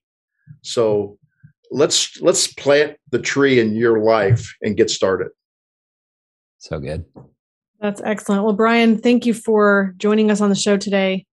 So 0.62 1.18
let's 1.72 2.22
let's 2.22 2.48
plant 2.54 2.98
the 3.10 3.20
tree 3.20 3.60
in 3.60 3.76
your 3.76 4.00
life 4.00 4.54
and 4.62 4.78
get 4.78 4.90
started. 4.90 5.30
So 6.60 6.80
good. 6.80 7.06
That's 7.80 8.02
excellent. 8.06 8.44
Well, 8.44 8.54
Brian, 8.54 8.98
thank 8.98 9.26
you 9.26 9.34
for 9.34 9.94
joining 9.98 10.32
us 10.32 10.40
on 10.40 10.50
the 10.50 10.56
show 10.56 10.78
today. 10.78 11.26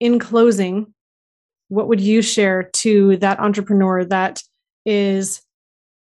In 0.00 0.18
closing, 0.18 0.94
what 1.68 1.88
would 1.88 2.00
you 2.00 2.22
share 2.22 2.64
to 2.74 3.16
that 3.16 3.40
entrepreneur 3.40 4.04
that 4.04 4.42
is 4.84 5.40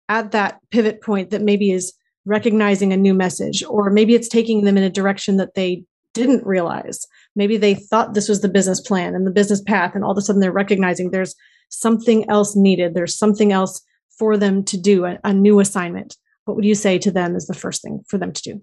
at 0.09 0.33
that 0.33 0.61
pivot 0.71 1.03
point 1.03 1.31
that 1.31 1.43
maybe 1.43 1.71
is 1.71 1.93
recognizing 2.25 2.93
a 2.93 2.97
new 2.97 3.15
message, 3.15 3.63
or 3.69 3.91
maybe 3.91 4.15
it's 4.15 4.29
taking 4.29 4.65
them 4.65 4.77
in 4.77 4.83
a 4.83 4.91
direction 4.91 5.37
that 5.37 5.55
they 5.55 5.85
didn't 6.15 6.45
realize. 6.47 7.07
Maybe 7.35 7.57
they 7.57 7.75
thought 7.75 8.15
this 8.15 8.29
was 8.29 8.41
the 8.41 8.49
business 8.49 8.81
plan 8.81 9.15
and 9.15 9.27
the 9.27 9.31
business 9.31 9.63
path, 9.63 9.95
and 9.95 10.05
all 10.05 10.13
of 10.13 10.19
a 10.19 10.23
sudden 10.23 10.41
they're 10.41 10.53
recognizing 10.53 11.11
there's 11.11 11.35
something 11.69 12.29
else 12.31 12.57
needed. 12.57 12.95
There's 12.95 13.17
something 13.17 13.53
else 13.53 13.83
for 14.19 14.37
them 14.37 14.65
to 14.65 14.79
do, 14.79 15.05
a, 15.05 15.19
a 15.25 15.33
new 15.33 15.61
assignment. 15.61 16.17
What 16.45 16.57
would 16.57 16.65
you 16.65 16.75
say 16.75 16.99
to 16.99 17.11
them 17.11 17.37
is 17.37 17.47
the 17.47 17.55
first 17.55 17.83
thing 17.83 18.03
for 18.09 18.19
them 18.19 18.33
to 18.33 18.43
do? 18.43 18.63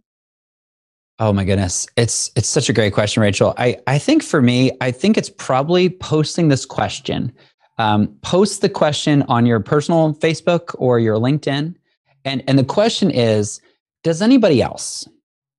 Oh 1.19 1.31
my 1.31 1.43
goodness. 1.43 1.85
It's 1.95 2.31
it's 2.35 2.49
such 2.49 2.69
a 2.69 2.73
great 2.73 2.93
question, 2.93 3.21
Rachel. 3.21 3.53
I, 3.57 3.77
I 3.85 3.99
think 3.99 4.23
for 4.23 4.41
me, 4.41 4.71
I 4.81 4.89
think 4.89 5.15
it's 5.15 5.29
probably 5.29 5.89
posting 5.89 6.47
this 6.47 6.65
question 6.65 7.31
um, 7.77 8.07
post 8.21 8.61
the 8.61 8.69
question 8.69 9.23
on 9.23 9.45
your 9.45 9.59
personal 9.59 10.13
Facebook 10.15 10.75
or 10.77 10.99
your 10.99 11.17
LinkedIn. 11.17 11.75
And, 12.25 12.43
and 12.47 12.57
the 12.57 12.63
question 12.63 13.11
is 13.11 13.61
Does 14.03 14.21
anybody 14.21 14.61
else? 14.61 15.07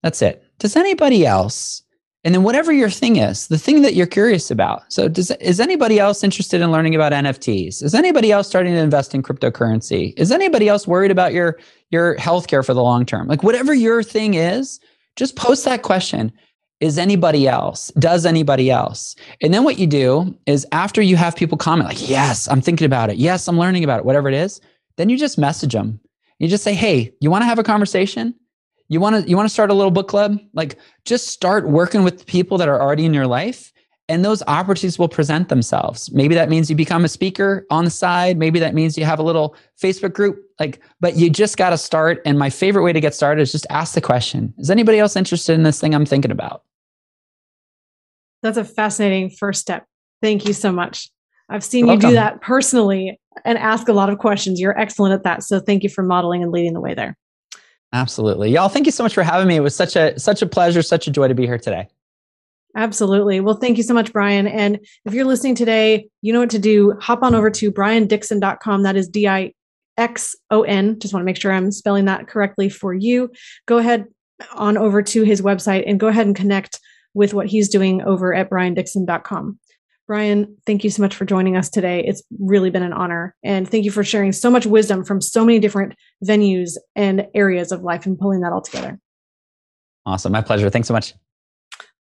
That's 0.03 0.23
it. 0.23 0.45
Does 0.59 0.77
anybody 0.77 1.27
else? 1.27 1.83
And 2.25 2.35
then 2.35 2.43
whatever 2.43 2.73
your 2.73 2.89
thing 2.89 3.17
is, 3.17 3.49
the 3.49 3.59
thing 3.59 3.83
that 3.83 3.95
you're 3.95 4.07
curious 4.07 4.51
about. 4.51 4.91
So 4.91 5.09
does 5.09 5.31
is 5.33 5.61
anybody 5.61 5.99
else 5.99 6.25
interested 6.25 6.63
in 6.63 6.73
learning 6.73 6.95
about 6.95 7.13
NFTs? 7.13 7.83
Is 7.83 7.95
anybody 7.95 8.33
else 8.33 8.49
starting 8.49 8.73
to 8.73 8.81
invest 8.81 9.15
in 9.15 9.23
cryptocurrency? 9.23 10.15
Is 10.17 10.33
anybody 10.33 10.69
else 10.69 10.87
worried 10.87 11.11
about 11.11 11.35
your 11.35 11.59
your 11.91 12.17
healthcare 12.17 12.65
for 12.65 12.73
the 12.73 12.83
long 12.83 13.05
term? 13.05 13.29
Like 13.29 13.43
whatever 13.43 13.75
your 13.75 14.03
thing 14.03 14.35
is, 14.35 14.81
just 15.17 15.37
post 15.37 15.67
that 15.67 15.83
question 15.83 16.33
is 16.81 16.99
anybody 16.99 17.47
else? 17.49 17.91
Does 17.99 18.27
anybody 18.27 18.71
else? 18.71 19.17
And 19.41 19.55
then 19.55 19.65
what 19.65 19.79
you 19.79 19.87
do 19.87 20.37
is 20.47 20.67
after 20.73 21.01
you 21.01 21.17
have 21.17 21.37
people 21.37 21.57
comment, 21.57 21.89
like, 21.89 22.09
yes, 22.09 22.49
I'm 22.49 22.61
thinking 22.61 22.85
about 22.85 23.11
it. 23.11 23.17
Yes, 23.17 23.49
I'm 23.49 23.59
learning 23.59 23.85
about 23.85 24.01
it, 24.01 24.05
whatever 24.05 24.29
it 24.29 24.35
is, 24.35 24.61
then 24.97 25.09
you 25.09 25.17
just 25.17 25.39
message 25.39 25.73
them. 25.73 26.01
You 26.39 26.49
just 26.49 26.65
say, 26.65 26.75
hey, 26.75 27.15
you 27.21 27.31
want 27.31 27.43
to 27.43 27.47
have 27.47 27.59
a 27.59 27.65
conversation? 27.65 28.35
You 28.89 29.01
want 29.01 29.25
to 29.25 29.29
you 29.29 29.37
want 29.37 29.49
to 29.49 29.53
start 29.53 29.71
a 29.71 29.75
little 29.75 29.91
book 29.91 30.09
club? 30.09 30.39
Like 30.53 30.79
just 31.05 31.29
start 31.29 31.69
working 31.69 32.05
with 32.05 32.27
people 32.27 32.59
that 32.59 32.69
are 32.69 32.81
already 32.81 33.07
in 33.07 33.15
your 33.15 33.27
life 33.27 33.73
and 34.09 34.25
those 34.25 34.43
opportunities 34.47 34.99
will 34.99 35.09
present 35.09 35.49
themselves. 35.49 36.13
Maybe 36.13 36.35
that 36.35 36.51
means 36.51 36.69
you 36.69 36.77
become 36.77 37.05
a 37.05 37.09
speaker 37.09 37.67
on 37.71 37.85
the 37.85 37.91
side, 37.91 38.37
maybe 38.37 38.59
that 38.59 38.75
means 38.75 38.99
you 38.99 39.05
have 39.05 39.19
a 39.19 39.23
little 39.23 39.57
Facebook 39.81 40.13
group 40.13 40.41
like 40.61 40.81
but 41.01 41.17
you 41.17 41.31
just 41.31 41.57
got 41.57 41.71
to 41.71 41.79
start 41.79 42.21
and 42.25 42.39
my 42.39 42.51
favorite 42.51 42.83
way 42.83 42.93
to 42.93 43.01
get 43.01 43.15
started 43.15 43.43
is 43.43 43.53
just 43.53 43.67
ask 43.71 43.95
the 43.95 44.01
question. 44.01 44.53
Is 44.59 44.71
anybody 44.71 44.99
else 44.99 45.17
interested 45.17 45.55
in 45.55 45.63
this 45.63 45.81
thing 45.81 45.95
I'm 45.95 46.07
thinking 46.07 46.31
about? 46.31 46.63
That's 48.43 48.59
a 48.59 48.65
fascinating 48.65 49.31
first 49.31 49.61
step. 49.61 49.87
Thank 50.21 50.47
you 50.47 50.53
so 50.53 50.71
much. 50.71 51.11
I've 51.49 51.65
seen 51.65 51.87
You're 51.87 51.95
you 51.95 51.99
welcome. 51.99 52.11
do 52.11 52.15
that 52.17 52.41
personally 52.41 53.21
and 53.45 53.59
ask 53.59 53.89
a 53.89 53.93
lot 53.93 54.11
of 54.11 54.19
questions. 54.19 54.61
You're 54.61 54.79
excellent 54.79 55.15
at 55.15 55.23
that. 55.25 55.43
So 55.43 55.61
thank 55.61 55.83
you 55.83 55.89
for 55.89 56.03
modeling 56.03 56.43
and 56.43 56.53
leading 56.53 56.75
the 56.75 56.81
way 56.81 56.95
there. 56.95 57.17
Absolutely. 57.93 58.51
Y'all, 58.51 58.69
thank 58.69 58.87
you 58.87 58.93
so 58.93 59.03
much 59.03 59.15
for 59.15 59.23
having 59.23 59.47
me. 59.47 59.57
It 59.57 59.61
was 59.61 59.75
such 59.75 59.97
a 59.97 60.19
such 60.19 60.43
a 60.43 60.47
pleasure, 60.47 60.83
such 60.83 61.07
a 61.07 61.11
joy 61.11 61.29
to 61.29 61.35
be 61.35 61.47
here 61.47 61.59
today. 61.59 61.89
Absolutely. 62.77 63.41
Well, 63.41 63.57
thank 63.57 63.77
you 63.77 63.85
so 63.85 63.95
much, 63.95 64.13
Brian. 64.13 64.47
And 64.47 64.81
if 65.05 65.15
you're 65.15 65.25
listening 65.25 65.55
today, 65.55 66.09
you 66.23 66.33
know 66.33 66.41
what 66.41 66.51
to 66.51 66.59
do. 66.59 66.95
Hop 67.01 67.23
on 67.23 67.35
over 67.35 67.51
to 67.51 67.71
briandixon.com. 67.71 68.83
That 68.83 68.97
is 68.97 69.09
D 69.09 69.29
I 69.29 69.53
X 69.97 70.35
O 70.51 70.63
N. 70.63 70.99
Just 70.99 71.15
want 71.15 71.23
to 71.23 71.27
make 71.27 71.41
sure 71.41 71.53
I'm 71.53 71.71
spelling 71.71 72.07
that 72.07 72.27
correctly 72.27 72.69
for 72.69 72.93
you. 72.93 73.31
Go 73.67 73.79
ahead 73.79 74.07
on 74.55 74.77
over 74.77 75.03
to 75.03 75.23
his 75.23 75.41
website 75.41 75.85
and 75.87 76.01
go 76.01 76.09
ahead 76.09 76.27
and 76.27 76.35
connect 76.35 76.81
with 77.15 77.33
what 77.33 77.47
he's 77.47 77.69
doing 77.69 78.03
over 78.03 78.35
at 78.35 78.51
briandixon.com. 78.51 79.59
Brian, 80.07 80.57
thank 80.67 80.85
you 80.85 80.91
so 80.91 81.01
much 81.01 81.15
for 81.15 81.25
joining 81.25 81.57
us 81.57 81.71
today. 81.71 82.05
It's 82.05 82.23
really 82.39 82.71
been 82.71 82.83
an 82.83 82.93
honor. 82.93 83.35
And 83.43 83.69
thank 83.69 83.85
you 83.85 83.91
for 83.91 84.05
sharing 84.05 84.33
so 84.33 84.51
much 84.51 84.67
wisdom 84.67 85.03
from 85.05 85.21
so 85.23 85.45
many 85.45 85.59
different 85.59 85.95
venues 86.23 86.77
and 86.95 87.27
areas 87.35 87.73
of 87.73 87.83
life 87.83 88.05
and 88.05 88.19
pulling 88.19 88.41
that 88.41 88.53
all 88.53 88.61
together. 88.61 88.99
Awesome. 90.05 90.33
My 90.33 90.43
pleasure. 90.43 90.69
Thanks 90.69 90.89
so 90.89 90.95
much. 90.95 91.15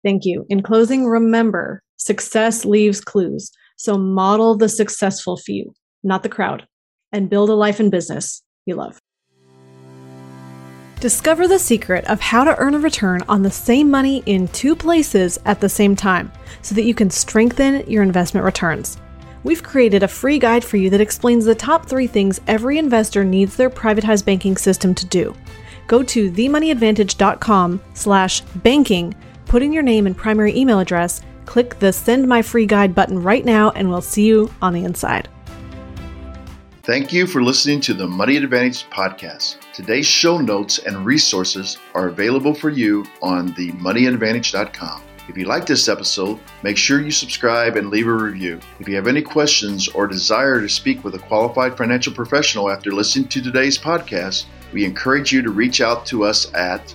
Thank 0.04 0.24
you. 0.24 0.46
In 0.50 0.62
closing, 0.62 1.06
remember 1.06 1.82
success 1.96 2.64
leaves 2.64 3.00
clues. 3.00 3.50
So 3.76 3.98
model 3.98 4.56
the 4.56 4.68
successful 4.68 5.36
few, 5.36 5.74
not 6.02 6.22
the 6.22 6.28
crowd, 6.28 6.66
and 7.10 7.30
build 7.30 7.50
a 7.50 7.54
life 7.54 7.80
and 7.80 7.90
business 7.90 8.42
you 8.66 8.76
love. 8.76 8.98
Discover 11.00 11.48
the 11.48 11.58
secret 11.58 12.04
of 12.06 12.20
how 12.20 12.44
to 12.44 12.56
earn 12.58 12.74
a 12.74 12.78
return 12.78 13.22
on 13.28 13.42
the 13.42 13.50
same 13.50 13.90
money 13.90 14.22
in 14.26 14.48
two 14.48 14.74
places 14.74 15.38
at 15.44 15.60
the 15.60 15.68
same 15.68 15.96
time 15.96 16.32
so 16.62 16.74
that 16.74 16.84
you 16.84 16.94
can 16.94 17.10
strengthen 17.10 17.88
your 17.90 18.02
investment 18.02 18.44
returns. 18.44 18.96
We've 19.42 19.62
created 19.62 20.02
a 20.02 20.08
free 20.08 20.38
guide 20.38 20.64
for 20.64 20.78
you 20.78 20.88
that 20.90 21.02
explains 21.02 21.44
the 21.44 21.54
top 21.54 21.86
three 21.86 22.06
things 22.06 22.40
every 22.46 22.78
investor 22.78 23.22
needs 23.22 23.56
their 23.56 23.68
privatized 23.68 24.24
banking 24.24 24.56
system 24.56 24.94
to 24.94 25.04
do. 25.04 25.34
Go 25.86 26.02
to 26.02 26.30
themoneyadvantage.com 26.30 27.82
slash 27.92 28.40
banking, 28.40 29.14
put 29.46 29.62
in 29.62 29.72
your 29.72 29.82
name 29.82 30.06
and 30.06 30.16
primary 30.16 30.56
email 30.56 30.78
address, 30.78 31.22
click 31.46 31.78
the 31.78 31.92
send 31.92 32.26
my 32.26 32.42
free 32.42 32.66
guide 32.66 32.94
button 32.94 33.22
right 33.22 33.44
now, 33.44 33.70
and 33.70 33.88
we'll 33.88 34.00
see 34.00 34.26
you 34.26 34.52
on 34.62 34.72
the 34.72 34.84
inside. 34.84 35.28
Thank 36.82 37.14
you 37.14 37.26
for 37.26 37.42
listening 37.42 37.80
to 37.80 37.94
the 37.94 38.06
Money 38.06 38.36
Advantage 38.36 38.84
podcast. 38.90 39.56
Today's 39.72 40.06
show 40.06 40.38
notes 40.38 40.78
and 40.80 41.06
resources 41.06 41.78
are 41.94 42.08
available 42.08 42.54
for 42.54 42.68
you 42.68 43.06
on 43.22 43.54
themoneyadvantage.com. 43.54 45.02
If 45.26 45.38
you 45.38 45.46
like 45.46 45.64
this 45.64 45.88
episode, 45.88 46.38
make 46.62 46.76
sure 46.76 47.00
you 47.00 47.10
subscribe 47.10 47.76
and 47.76 47.88
leave 47.88 48.06
a 48.06 48.12
review. 48.12 48.60
If 48.80 48.88
you 48.88 48.96
have 48.96 49.06
any 49.06 49.22
questions 49.22 49.88
or 49.88 50.06
desire 50.06 50.60
to 50.60 50.68
speak 50.68 51.02
with 51.02 51.14
a 51.14 51.18
qualified 51.18 51.78
financial 51.78 52.12
professional 52.12 52.70
after 52.70 52.92
listening 52.92 53.28
to 53.28 53.40
today's 53.40 53.78
podcast, 53.78 54.44
we 54.74 54.84
encourage 54.84 55.32
you 55.32 55.40
to 55.40 55.50
reach 55.50 55.80
out 55.80 56.04
to 56.06 56.24
us 56.24 56.52
at 56.52 56.94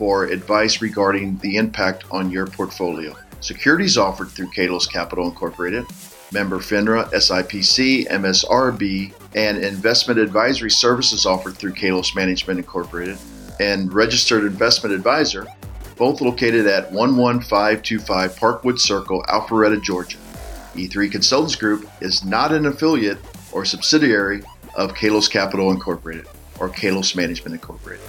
for 0.00 0.24
advice 0.24 0.80
regarding 0.80 1.36
the 1.40 1.58
impact 1.58 2.04
on 2.10 2.30
your 2.30 2.46
portfolio. 2.46 3.14
Securities 3.42 3.98
offered 3.98 4.30
through 4.30 4.50
Kalos 4.50 4.90
Capital 4.90 5.26
Incorporated 5.26 5.84
member 6.32 6.56
FINRA, 6.56 7.10
SIPC, 7.12 8.08
MSRB, 8.08 9.12
and 9.34 9.58
investment 9.58 10.18
advisory 10.18 10.70
services 10.70 11.26
offered 11.26 11.54
through 11.56 11.72
Kalos 11.72 12.16
Management 12.16 12.58
Incorporated, 12.58 13.18
and 13.58 13.92
registered 13.92 14.44
investment 14.44 14.94
advisor, 14.94 15.46
both 15.96 16.22
located 16.22 16.66
at 16.66 16.92
11525 16.92 18.36
Parkwood 18.36 18.78
Circle, 18.78 19.22
Alpharetta, 19.28 19.82
Georgia. 19.82 20.18
E3 20.74 21.12
Consultants 21.12 21.56
Group 21.56 21.90
is 22.00 22.24
not 22.24 22.52
an 22.52 22.64
affiliate 22.64 23.18
or 23.52 23.66
subsidiary 23.66 24.42
of 24.76 24.94
Kalos 24.94 25.28
Capital 25.28 25.72
Incorporated 25.72 26.26
or 26.58 26.70
Kalos 26.70 27.14
Management 27.14 27.54
Incorporated. 27.54 28.06